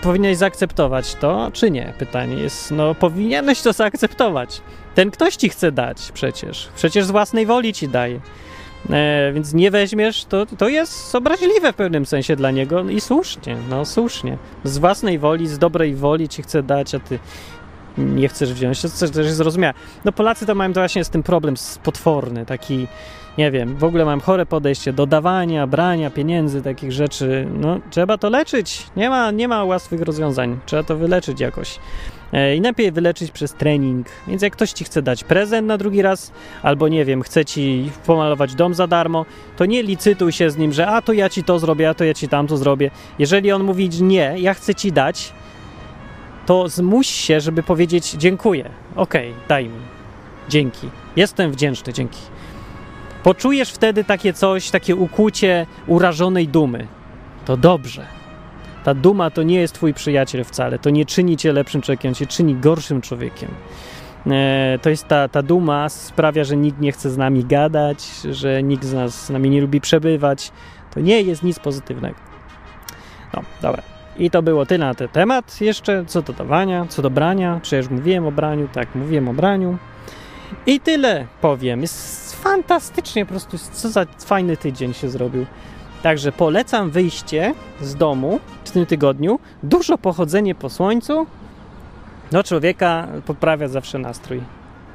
powinieneś 0.01 0.37
zaakceptować 0.37 1.15
to, 1.15 1.49
czy 1.53 1.71
nie? 1.71 1.93
Pytanie 1.97 2.35
jest, 2.35 2.71
no 2.71 2.95
powinieneś 2.95 3.61
to 3.61 3.73
zaakceptować. 3.73 4.61
Ten 4.95 5.11
ktoś 5.11 5.35
ci 5.35 5.49
chce 5.49 5.71
dać 5.71 6.11
przecież. 6.13 6.69
Przecież 6.75 7.05
z 7.05 7.11
własnej 7.11 7.45
woli 7.45 7.73
ci 7.73 7.87
daje. 7.87 8.19
E, 8.89 9.31
więc 9.33 9.53
nie 9.53 9.71
weźmiesz, 9.71 10.25
to, 10.25 10.45
to 10.45 10.67
jest 10.69 11.15
obraźliwe 11.15 11.73
w 11.73 11.75
pewnym 11.75 12.05
sensie 12.05 12.35
dla 12.35 12.51
niego 12.51 12.89
i 12.89 13.01
słusznie, 13.01 13.57
no 13.69 13.85
słusznie. 13.85 14.37
Z 14.63 14.77
własnej 14.77 15.19
woli, 15.19 15.47
z 15.47 15.59
dobrej 15.59 15.95
woli 15.95 16.29
ci 16.29 16.43
chce 16.43 16.63
dać, 16.63 16.95
a 16.95 16.99
ty 16.99 17.19
nie 17.97 18.27
chcesz 18.27 18.53
wziąć, 18.53 18.81
to 18.81 18.89
też 18.89 19.25
jest 19.25 19.37
zrozumiałe. 19.37 19.73
No 20.05 20.11
Polacy 20.11 20.45
to 20.45 20.55
mają 20.55 20.73
to 20.73 20.81
właśnie 20.81 21.03
z 21.03 21.09
tym 21.09 21.23
problem 21.23 21.55
potworny, 21.83 22.45
taki, 22.45 22.87
nie 23.37 23.51
wiem, 23.51 23.75
w 23.75 23.83
ogóle 23.83 24.05
mam 24.05 24.21
chore 24.21 24.45
podejście 24.45 24.93
do 24.93 25.05
dawania, 25.05 25.67
brania 25.67 26.09
pieniędzy, 26.09 26.61
takich 26.61 26.91
rzeczy. 26.91 27.47
No 27.53 27.79
trzeba 27.89 28.17
to 28.17 28.29
leczyć, 28.29 28.87
nie 28.97 29.09
ma, 29.09 29.31
nie 29.31 29.47
ma 29.47 29.63
łatwych 29.63 30.01
rozwiązań, 30.01 30.59
trzeba 30.65 30.83
to 30.83 30.97
wyleczyć 30.97 31.39
jakoś. 31.39 31.79
E, 32.33 32.55
I 32.55 32.61
lepiej 32.61 32.91
wyleczyć 32.91 33.31
przez 33.31 33.53
trening. 33.53 34.07
Więc 34.27 34.41
jak 34.41 34.53
ktoś 34.53 34.71
ci 34.71 34.83
chce 34.83 35.01
dać 35.01 35.23
prezent 35.23 35.67
na 35.67 35.77
drugi 35.77 36.01
raz, 36.01 36.31
albo 36.63 36.87
nie 36.87 37.05
wiem, 37.05 37.21
chce 37.21 37.45
ci 37.45 37.91
pomalować 38.05 38.55
dom 38.55 38.73
za 38.73 38.87
darmo, 38.87 39.25
to 39.57 39.65
nie 39.65 39.83
licytuj 39.83 40.31
się 40.31 40.49
z 40.49 40.57
nim, 40.57 40.73
że 40.73 40.87
a 40.87 41.01
to 41.01 41.13
ja 41.13 41.29
ci 41.29 41.43
to 41.43 41.59
zrobię, 41.59 41.89
a 41.89 41.93
to 41.93 42.03
ja 42.03 42.13
ci 42.13 42.27
tamto 42.27 42.57
zrobię. 42.57 42.91
Jeżeli 43.19 43.51
on 43.51 43.63
mówi 43.63 43.89
nie, 44.01 44.35
ja 44.37 44.53
chcę 44.53 44.75
ci 44.75 44.91
dać, 44.91 45.33
to 46.45 46.69
zmuś 46.69 47.07
się, 47.07 47.41
żeby 47.41 47.63
powiedzieć 47.63 48.11
dziękuję. 48.11 48.69
Okej, 48.95 49.29
okay, 49.29 49.47
daj 49.47 49.65
mi. 49.65 49.79
Dzięki. 50.49 50.89
Jestem 51.15 51.51
wdzięczny, 51.51 51.93
dzięki. 51.93 52.34
Poczujesz 53.25 53.71
wtedy 53.71 54.03
takie 54.03 54.33
coś, 54.33 54.69
takie 54.69 54.95
ukłucie 54.95 55.65
urażonej 55.87 56.47
dumy. 56.47 56.87
To 57.45 57.57
dobrze. 57.57 58.05
Ta 58.83 58.93
duma 58.93 59.29
to 59.29 59.43
nie 59.43 59.59
jest 59.59 59.73
twój 59.73 59.93
przyjaciel 59.93 60.43
wcale. 60.43 60.79
To 60.79 60.89
nie 60.89 61.05
czyni 61.05 61.37
cię 61.37 61.53
lepszym 61.53 61.81
człowiekiem, 61.81 62.13
cię 62.13 62.25
czyni 62.25 62.55
gorszym 62.55 63.01
człowiekiem. 63.01 63.49
E, 64.27 64.79
to 64.81 64.89
jest 64.89 65.07
ta, 65.07 65.27
ta 65.27 65.41
duma 65.41 65.89
sprawia, 65.89 66.43
że 66.43 66.57
nikt 66.57 66.79
nie 66.79 66.91
chce 66.91 67.09
z 67.09 67.17
nami 67.17 67.45
gadać, 67.45 68.05
że 68.31 68.63
nikt 68.63 68.83
z 68.83 68.93
nas 68.93 69.25
z 69.25 69.29
nami 69.29 69.49
nie 69.49 69.61
lubi 69.61 69.81
przebywać. 69.81 70.51
To 70.93 70.99
nie 70.99 71.21
jest 71.21 71.43
nic 71.43 71.59
pozytywnego. 71.59 72.17
No, 73.33 73.41
dobra. 73.61 73.83
I 74.17 74.29
to 74.29 74.41
było 74.41 74.65
tyle 74.65 74.85
na 74.85 74.95
ten 74.95 75.07
temat. 75.07 75.61
Jeszcze 75.61 76.05
co 76.07 76.21
do 76.21 76.33
dawania, 76.33 76.85
co 76.89 77.01
do 77.01 77.09
brania. 77.09 77.59
Czy 77.63 77.75
ja 77.75 77.81
już 77.81 77.89
mówiłem 77.89 78.25
o 78.25 78.31
braniu? 78.31 78.67
Tak, 78.73 78.95
mówiłem 78.95 79.29
o 79.29 79.33
braniu. 79.33 79.77
I 80.65 80.79
tyle 80.79 81.27
powiem. 81.41 81.81
Jest 81.81 82.24
fantastycznie 82.45 83.25
po 83.25 83.29
prostu. 83.29 83.57
Co 83.57 83.89
za 83.89 84.05
fajny 84.25 84.57
tydzień 84.57 84.93
się 84.93 85.09
zrobił. 85.09 85.45
Także 86.03 86.31
polecam 86.31 86.91
wyjście 86.91 87.53
z 87.81 87.95
domu 87.95 88.39
w 88.65 88.71
tym 88.71 88.85
tygodniu. 88.85 89.39
Dużo 89.63 89.97
pochodzenie 89.97 90.55
po 90.55 90.69
słońcu. 90.69 91.27
No 92.31 92.43
człowieka 92.43 93.07
poprawia 93.25 93.67
zawsze 93.67 93.99
nastrój. 93.99 94.41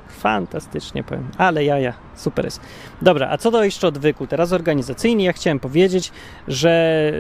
Fantastycznie 0.09 1.05
powiem. 1.05 1.29
Ale 1.39 1.65
jaja, 1.65 1.93
super 2.17 2.45
jest. 2.45 2.61
Dobra, 3.03 3.29
a 3.31 3.39
co 3.39 3.51
do 3.51 3.65
jeszcze 3.65 3.89
odwyku, 3.89 4.27
teraz 4.27 4.53
organizacyjnie, 4.53 5.25
ja 5.25 5.33
chciałem 5.33 5.61
powiedzieć, 5.61 6.13
że 6.49 7.13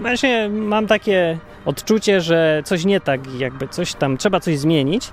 właśnie 0.00 0.48
mam 0.48 0.86
takie 0.86 1.38
odczucie, 1.64 2.20
że 2.20 2.62
coś 2.64 2.84
nie 2.84 3.00
tak, 3.00 3.20
jakby 3.38 3.68
coś 3.68 3.94
tam, 3.94 4.16
trzeba 4.16 4.40
coś 4.40 4.58
zmienić. 4.58 5.10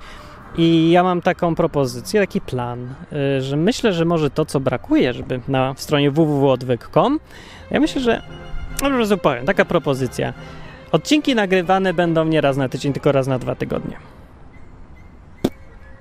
I 0.58 0.90
ja 0.90 1.02
mam 1.02 1.22
taką 1.22 1.54
propozycję, 1.54 2.20
taki 2.20 2.40
plan, 2.40 2.94
y, 3.38 3.42
że 3.42 3.56
myślę, 3.56 3.92
że 3.92 4.04
może 4.04 4.30
to, 4.30 4.44
co 4.44 4.60
brakuje, 4.60 5.12
żeby 5.12 5.40
na 5.48 5.74
w 5.74 5.80
stronie 5.80 6.10
www.odwyk.com, 6.10 7.20
ja 7.70 7.80
myślę, 7.80 8.00
że 8.00 8.22
no, 8.82 8.90
prostu 8.90 9.18
powiem, 9.18 9.46
taka 9.46 9.64
propozycja. 9.64 10.32
Odcinki 10.92 11.34
nagrywane 11.34 11.94
będą 11.94 12.24
nie 12.24 12.40
raz 12.40 12.56
na 12.56 12.68
tydzień, 12.68 12.92
tylko 12.92 13.12
raz 13.12 13.26
na 13.26 13.38
dwa 13.38 13.54
tygodnie. 13.54 13.96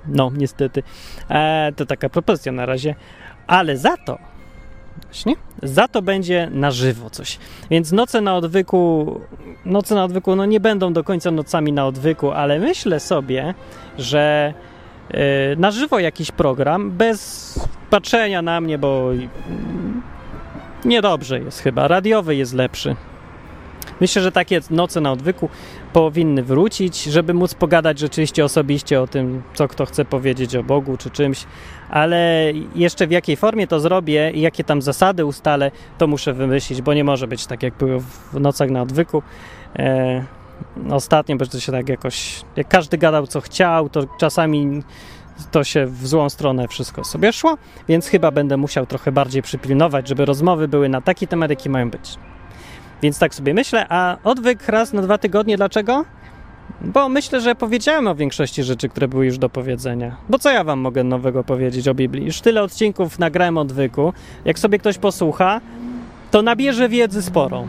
No, 0.08 0.32
niestety. 0.38 0.84
E, 1.30 1.72
to 1.76 1.86
taka 1.86 2.10
propozycja 2.10 2.52
na 2.52 2.66
razie. 2.66 2.96
Ale 3.48 3.78
za 3.78 3.98
to, 3.98 4.18
właśnie, 5.04 5.36
za 5.64 5.88
to 5.88 6.02
będzie 6.02 6.50
na 6.52 6.72
żywo 6.72 7.10
coś. 7.10 7.39
Więc 7.72 7.91
noce 7.91 8.22
na 8.22 8.36
odwyku, 8.36 9.22
noce 9.66 9.96
na 9.96 10.04
odwyku, 10.04 10.36
no 10.36 10.46
nie 10.46 10.60
będą 10.60 10.93
do 10.93 11.04
końca 11.04 11.32
nocami 11.32 11.74
na 11.74 11.86
odwyku, 11.86 12.32
ale 12.32 12.60
myślę 12.60 13.00
sobie, 13.00 13.54
że 13.98 14.54
e, 15.12 15.56
na 15.56 15.72
żywo 15.72 16.00
jakiś 16.00 16.32
program, 16.32 16.91
bez 16.91 17.60
patrzenia 17.89 18.41
na 18.41 18.62
mnie, 18.62 18.78
bo 18.78 19.10
niedobrze 20.86 21.39
jest 21.39 21.60
chyba. 21.60 21.88
Radiowy 21.88 22.36
jest 22.36 22.54
lepszy. 22.54 22.96
Myślę, 24.02 24.22
że 24.22 24.32
takie 24.32 24.62
noce 24.70 25.02
na 25.02 25.12
odwyku 25.12 25.50
powinny 25.94 26.44
wrócić, 26.44 27.04
żeby 27.04 27.34
móc 27.34 27.54
pogadać 27.54 28.00
rzeczywiście 28.00 28.46
osobiście 28.46 29.02
o 29.02 29.08
tym, 29.08 29.44
co 29.54 29.68
kto 29.68 29.86
chce 29.86 30.06
powiedzieć 30.06 30.56
o 30.56 30.64
Bogu 30.64 30.98
czy 30.98 31.10
czymś, 31.10 31.46
ale 31.90 32.52
jeszcze 32.76 33.08
w 33.08 33.12
jakiej 33.12 33.36
formie 33.36 33.68
to 33.68 33.80
zrobię 33.80 34.32
i 34.32 34.42
jakie 34.42 34.64
tam 34.64 34.82
zasady 34.82 35.26
ustalę, 35.26 35.72
to 35.98 36.08
muszę 36.08 36.34
wymyślić, 36.34 36.82
bo 36.82 36.94
nie 36.94 37.04
może 37.04 37.28
być 37.28 37.46
tak, 37.46 37.64
jak 37.64 37.74
było 37.74 38.00
w 38.34 38.40
nocach 38.40 38.70
na 38.70 38.82
odwyku. 38.82 39.24
E, 39.80 40.26
ostatnio, 40.90 41.36
bo 41.36 41.46
to 41.46 41.60
się 41.60 41.72
tak 41.72 41.90
jakoś, 41.90 42.42
jak 42.56 42.68
każdy 42.68 42.98
gadał 42.98 43.28
co 43.28 43.42
chciał, 43.42 43.90
to 43.90 44.08
czasami 44.20 44.84
to 45.52 45.64
się 45.64 45.86
w 45.86 46.08
złą 46.08 46.30
stronę 46.30 46.68
wszystko 46.68 47.04
sobie 47.04 47.34
szło, 47.34 47.58
więc 47.88 48.08
chyba 48.08 48.32
będę 48.32 48.58
musiał 48.58 48.86
trochę 48.86 49.12
bardziej 49.12 49.42
przypilnować, 49.42 50.08
żeby 50.08 50.26
rozmowy 50.26 50.68
były 50.68 50.90
na 50.90 51.02
taki 51.02 51.28
temat, 51.28 51.50
jaki 51.50 51.70
mają 51.70 51.90
być. 51.90 52.18
Więc 53.06 53.20
tak 53.20 53.36
sobie 53.36 53.53
myślę, 53.53 53.86
a 53.89 54.18
odwyk 54.24 54.68
raz 54.68 54.93
na 54.93 55.01
dwa 55.01 55.18
tygodnie, 55.18 55.58
dlaczego? 55.58 56.06
Bo 56.82 57.10
myślę, 57.10 57.41
że 57.41 57.56
powiedziałem 57.56 58.08
o 58.08 58.16
większości 58.16 58.64
rzeczy, 58.64 58.89
które 58.89 59.08
były 59.08 59.26
już 59.26 59.38
do 59.38 59.49
powiedzenia. 59.49 60.16
Bo 60.30 60.39
co 60.39 60.51
ja 60.51 60.64
wam 60.64 60.80
mogę 60.80 61.03
nowego 61.03 61.43
powiedzieć 61.43 61.88
o 61.88 61.93
Biblii? 61.93 62.26
Już 62.26 62.41
tyle 62.41 62.64
odcinków 62.64 63.20
nagrałem 63.20 63.58
odwyku. 63.58 64.14
Jak 64.45 64.60
sobie 64.60 64.80
ktoś 64.80 64.97
posłucha, 64.97 65.62
to 66.32 66.41
nabierze 66.41 66.89
wiedzy 66.89 67.22
sporą. 67.22 67.68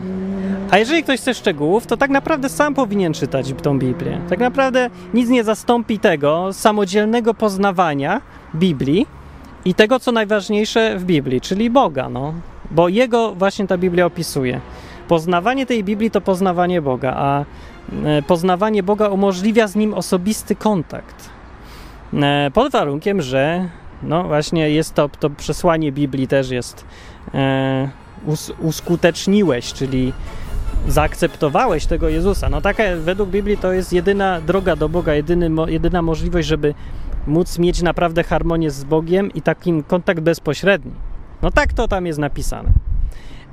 A 0.71 0.77
jeżeli 0.77 1.03
ktoś 1.03 1.19
chce 1.19 1.33
szczegółów, 1.33 1.87
to 1.87 1.97
tak 1.97 2.09
naprawdę 2.09 2.49
sam 2.49 2.73
powinien 2.73 3.13
czytać 3.13 3.53
tą 3.63 3.79
Biblię. 3.79 4.19
Tak 4.29 4.39
naprawdę 4.39 4.89
nic 5.13 5.29
nie 5.29 5.43
zastąpi 5.43 5.99
tego 5.99 6.53
samodzielnego 6.53 7.33
poznawania 7.33 8.21
Biblii 8.55 9.07
i 9.65 9.73
tego, 9.73 9.99
co 9.99 10.11
najważniejsze 10.11 10.97
w 10.97 11.03
Biblii, 11.03 11.41
czyli 11.41 11.69
Boga, 11.69 12.09
no. 12.09 12.33
Bo 12.71 12.89
Jego 12.89 13.35
właśnie 13.35 13.67
ta 13.67 13.77
Biblia 13.77 14.05
opisuje. 14.05 14.61
Poznawanie 15.07 15.65
tej 15.65 15.83
Biblii 15.83 16.11
to 16.11 16.21
poznawanie 16.21 16.81
Boga, 16.81 17.13
a 17.17 17.45
e, 18.05 18.21
poznawanie 18.21 18.83
Boga 18.83 19.07
umożliwia 19.07 19.67
z 19.67 19.75
Nim 19.75 19.93
osobisty 19.93 20.55
kontakt. 20.55 21.29
E, 22.13 22.51
pod 22.53 22.71
warunkiem, 22.71 23.21
że 23.21 23.69
no 24.03 24.23
właśnie 24.23 24.69
jest 24.69 24.93
to, 24.93 25.09
to 25.09 25.29
przesłanie 25.29 25.91
Biblii 25.91 26.27
też 26.27 26.49
jest 26.49 26.85
e, 27.33 27.89
us, 28.25 28.51
uskuteczniłeś, 28.59 29.73
czyli 29.73 30.13
zaakceptowałeś 30.87 31.85
tego 31.85 32.09
Jezusa. 32.09 32.49
No 32.49 32.61
taka 32.61 32.83
według 32.99 33.29
Biblii 33.29 33.57
to 33.57 33.73
jest 33.73 33.93
jedyna 33.93 34.41
droga 34.41 34.75
do 34.75 34.89
Boga, 34.89 35.13
jedyny, 35.13 35.49
jedyna 35.67 36.01
możliwość, 36.01 36.47
żeby 36.47 36.73
móc 37.27 37.59
mieć 37.59 37.81
naprawdę 37.81 38.23
harmonię 38.23 38.71
z 38.71 38.83
Bogiem 38.83 39.33
i 39.33 39.41
takim 39.41 39.83
kontakt 39.83 40.19
bezpośredni. 40.19 40.91
No 41.41 41.51
tak 41.51 41.73
to 41.73 41.87
tam 41.87 42.05
jest 42.05 42.19
napisane. 42.19 42.69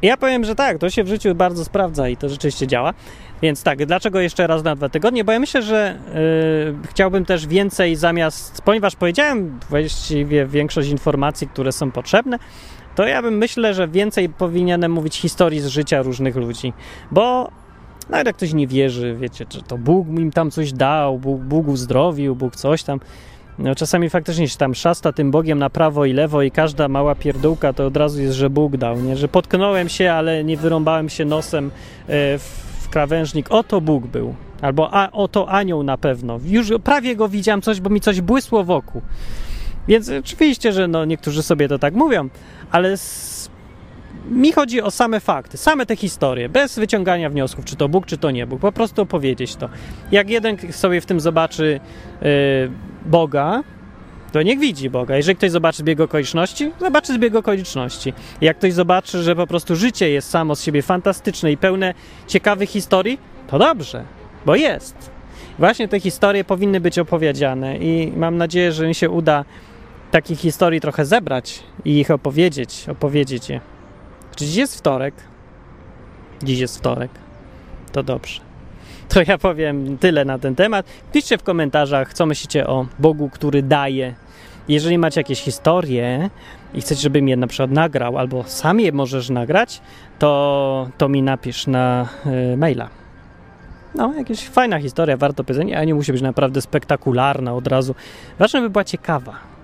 Ja 0.05 0.17
powiem, 0.17 0.45
że 0.45 0.55
tak, 0.55 0.79
to 0.79 0.91
się 0.91 1.05
w 1.05 1.09
życiu 1.09 1.35
bardzo 1.35 1.65
sprawdza 1.65 2.09
i 2.09 2.17
to 2.17 2.29
rzeczywiście 2.29 2.67
działa. 2.67 2.95
Więc 3.43 3.63
tak, 3.63 3.87
dlaczego 3.87 4.21
jeszcze 4.21 4.47
raz 4.47 4.65
na 4.65 4.77
dwa 4.77 4.89
tygodnie? 4.89 5.25
Bo 5.25 5.33
ja 5.33 5.39
myślę, 5.39 5.63
że 5.63 5.99
yy, 6.15 6.89
chciałbym 6.89 7.25
też 7.25 7.47
więcej 7.47 7.97
zamiast, 7.97 8.63
ponieważ 8.63 8.97
powiedziałem 8.97 9.61
właściwie 9.71 10.47
większość 10.47 10.89
informacji, 10.89 11.49
które 11.49 11.73
są 11.73 11.91
potrzebne, 11.91 12.39
to 12.95 13.07
ja 13.07 13.23
bym 13.23 13.39
myślę, 13.39 13.75
że 13.75 13.89
więcej 13.89 14.29
powinienem 14.29 14.93
mówić 14.93 15.17
historii 15.17 15.61
z 15.61 15.67
życia 15.67 16.03
różnych 16.03 16.37
ludzi, 16.37 16.73
bo 17.11 17.51
nawet 18.09 18.27
jak 18.27 18.37
ktoś 18.37 18.53
nie 18.53 18.67
wierzy, 18.67 19.17
wiecie, 19.21 19.47
że 19.51 19.63
to 19.63 19.79
Bóg 19.79 20.09
im 20.09 20.33
tam 20.33 20.51
coś 20.51 20.73
dał, 20.73 21.19
Bóg, 21.19 21.41
Bóg 21.41 21.69
uzdrowił, 21.69 22.37
Bóg 22.37 22.57
coś 22.57 22.83
tam. 22.83 23.01
No, 23.59 23.75
czasami 23.75 24.11
faktycznie 24.11 24.49
się 24.49 24.57
tam 24.57 24.75
szasta 24.75 25.13
tym 25.13 25.31
Bogiem 25.31 25.59
na 25.59 25.71
prawo 25.71 26.05
i 26.05 26.13
lewo 26.13 26.43
i 26.43 26.51
każda 26.51 26.89
mała 26.89 27.15
pierdółka 27.15 27.73
to 27.73 27.87
od 27.87 27.97
razu 27.97 28.23
jest, 28.23 28.35
że 28.35 28.51
Bóg 28.51 28.77
dał, 28.77 29.01
nie? 29.01 29.17
Że 29.17 29.29
potknąłem 29.29 29.89
się, 29.89 30.13
ale 30.13 30.45
nie 30.45 30.57
wyrąbałem 30.57 31.09
się 31.09 31.25
nosem 31.25 31.67
e, 31.67 32.39
w 32.39 32.89
krawężnik. 32.91 33.47
Oto 33.51 33.81
Bóg 33.81 34.07
był. 34.07 34.35
Albo 34.63 34.95
a, 34.95 35.11
oto 35.11 35.49
anioł 35.49 35.83
na 35.83 35.99
pewno. 35.99 36.41
Już 36.45 36.73
prawie 36.85 37.17
go 37.17 37.29
widziałem 37.29 37.63
coś, 37.63 37.81
bo 37.81 37.91
mi 37.91 38.01
coś 38.01 38.21
błysło 38.21 38.65
wokół. 38.65 39.03
Więc 39.89 40.11
oczywiście, 40.11 40.73
że 40.73 40.89
no, 40.89 41.05
niektórzy 41.05 41.43
sobie 41.43 41.69
to 41.69 41.79
tak 41.79 41.95
mówią, 41.95 42.29
ale 42.71 42.97
z... 42.97 43.51
mi 44.31 44.53
chodzi 44.53 44.83
o 44.83 44.91
same 44.91 45.21
fakty, 45.21 45.57
same 45.57 45.87
te 45.87 45.97
historie, 45.97 46.49
bez 46.49 46.79
wyciągania 46.79 47.31
wniosków, 47.31 47.65
czy 47.65 47.77
to 47.77 47.89
Bóg, 47.89 48.07
czy 48.07 48.19
to 48.19 48.31
nie 48.31 48.47
Bóg. 48.47 48.61
Po 48.61 48.73
prostu 48.73 49.03
opowiedzieć 49.03 49.57
to. 49.57 49.69
Jak 50.13 50.31
jeden 50.31 50.57
sobie 50.73 51.01
w 51.01 51.07
tym 51.07 51.21
zobaczy 51.21 51.81
yy, 52.23 52.29
Boga, 53.05 53.63
to 54.33 54.43
niech 54.43 54.59
widzi 54.59 54.91
Boga. 54.91 55.17
Jeżeli 55.17 55.37
ktoś 55.37 55.51
zobaczy 55.51 55.79
zbieg 55.79 56.01
okoliczności, 56.01 56.73
zobaczy 56.81 57.15
zbieg 57.15 57.35
okoliczności. 57.35 58.13
Jak 58.41 58.59
ktoś 58.59 58.73
zobaczy, 58.73 59.23
że 59.23 59.37
po 59.37 59.47
prostu 59.47 59.77
życie 59.77 60.11
jest 60.11 60.31
samo 60.31 60.57
z 60.57 60.63
siebie 60.63 60.83
fantastyczne 60.83 61.53
i 61.53 61.57
pełne 61.57 61.95
ciekawych 62.27 62.71
historii, 62.71 63.19
to 63.47 63.59
dobrze, 63.59 64.05
bo 64.47 64.57
jest. 64.57 65.11
Właśnie 65.59 65.89
te 65.89 66.01
historie 66.01 66.45
powinny 66.45 66.81
być 66.81 66.99
opowiedziane 66.99 67.79
i 67.79 68.13
mam 68.17 68.37
nadzieję, 68.37 68.73
że 68.73 68.89
mi 68.89 68.95
się 68.95 69.11
uda 69.11 69.45
takich 70.11 70.39
historii 70.39 70.81
trochę 70.81 71.05
zebrać 71.05 71.63
i 71.85 72.01
ich 72.01 72.11
opowiedzieć, 72.11 72.87
opowiedzieć 72.89 73.49
je. 73.49 73.61
Czy 74.37 74.47
dziś 74.47 74.57
jest 74.57 74.79
wtorek? 74.79 75.15
Dziś 76.43 76.59
jest 76.59 76.79
wtorek. 76.79 77.11
To 77.93 78.03
dobrze. 78.03 78.54
To 79.09 79.21
ja 79.27 79.39
powiem 79.39 79.99
tyle 79.99 80.25
na 80.25 80.39
ten 80.39 80.55
temat. 80.55 80.87
Piszcie 81.13 81.39
w 81.39 81.43
komentarzach, 81.43 82.15
co 82.15 82.27
myślicie 82.27 82.67
o 82.67 82.87
Bogu, 82.99 83.31
który 83.31 83.63
daje. 83.63 84.15
Jeżeli 84.69 84.99
macie 84.99 85.21
jakieś 85.21 85.41
historie 85.41 86.31
i 86.75 86.81
chcecie, 86.81 87.01
żebym 87.01 87.29
je 87.29 87.37
na 87.37 87.47
przykład 87.47 87.71
nagrał, 87.71 88.19
albo 88.19 88.45
sam 88.45 88.81
je 88.81 88.93
możesz 88.93 89.31
nagrać, 89.31 89.81
to, 90.19 90.89
to 90.99 91.09
mi 91.09 91.23
napisz 91.23 91.67
na 91.67 92.09
y, 92.53 92.57
maila. 92.57 92.89
No, 93.95 94.15
jakaś 94.15 94.49
fajna 94.49 94.81
historia, 94.81 95.17
warto 95.17 95.45
powiedzenia, 95.45 95.79
a 95.79 95.85
nie 95.85 95.95
musi 95.95 96.13
być 96.13 96.23
naprawdę 96.23 96.61
spektakularna 96.61 97.55
od 97.55 97.67
razu. 97.67 97.95
Ważne, 98.39 98.61
by 98.61 98.71
była 98.71 98.85
ciekawa 98.85 99.55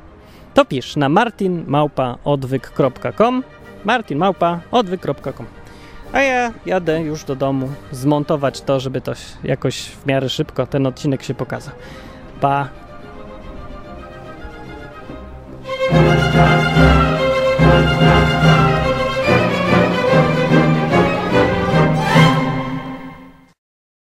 to 0.55 0.65
pisz 0.65 0.97
na 0.97 1.09
martinmałpaodwyk.com 1.09 3.43
martinmałpaodwyk.com 3.85 5.47
a 6.13 6.21
ja 6.21 6.53
jadę 6.67 7.01
już 7.01 7.25
do 7.25 7.37
domu 7.37 7.69
zmontować 7.93 8.61
to, 8.61 8.81
żeby 8.81 9.01
to 9.01 9.13
jakoś 9.45 9.83
w 9.83 10.07
miarę 10.07 10.29
szybko 10.29 10.67
ten 10.67 10.87
odcinek 10.87 11.23
się 11.23 11.35
pokazał. 11.35 11.75
Pa! 12.41 12.69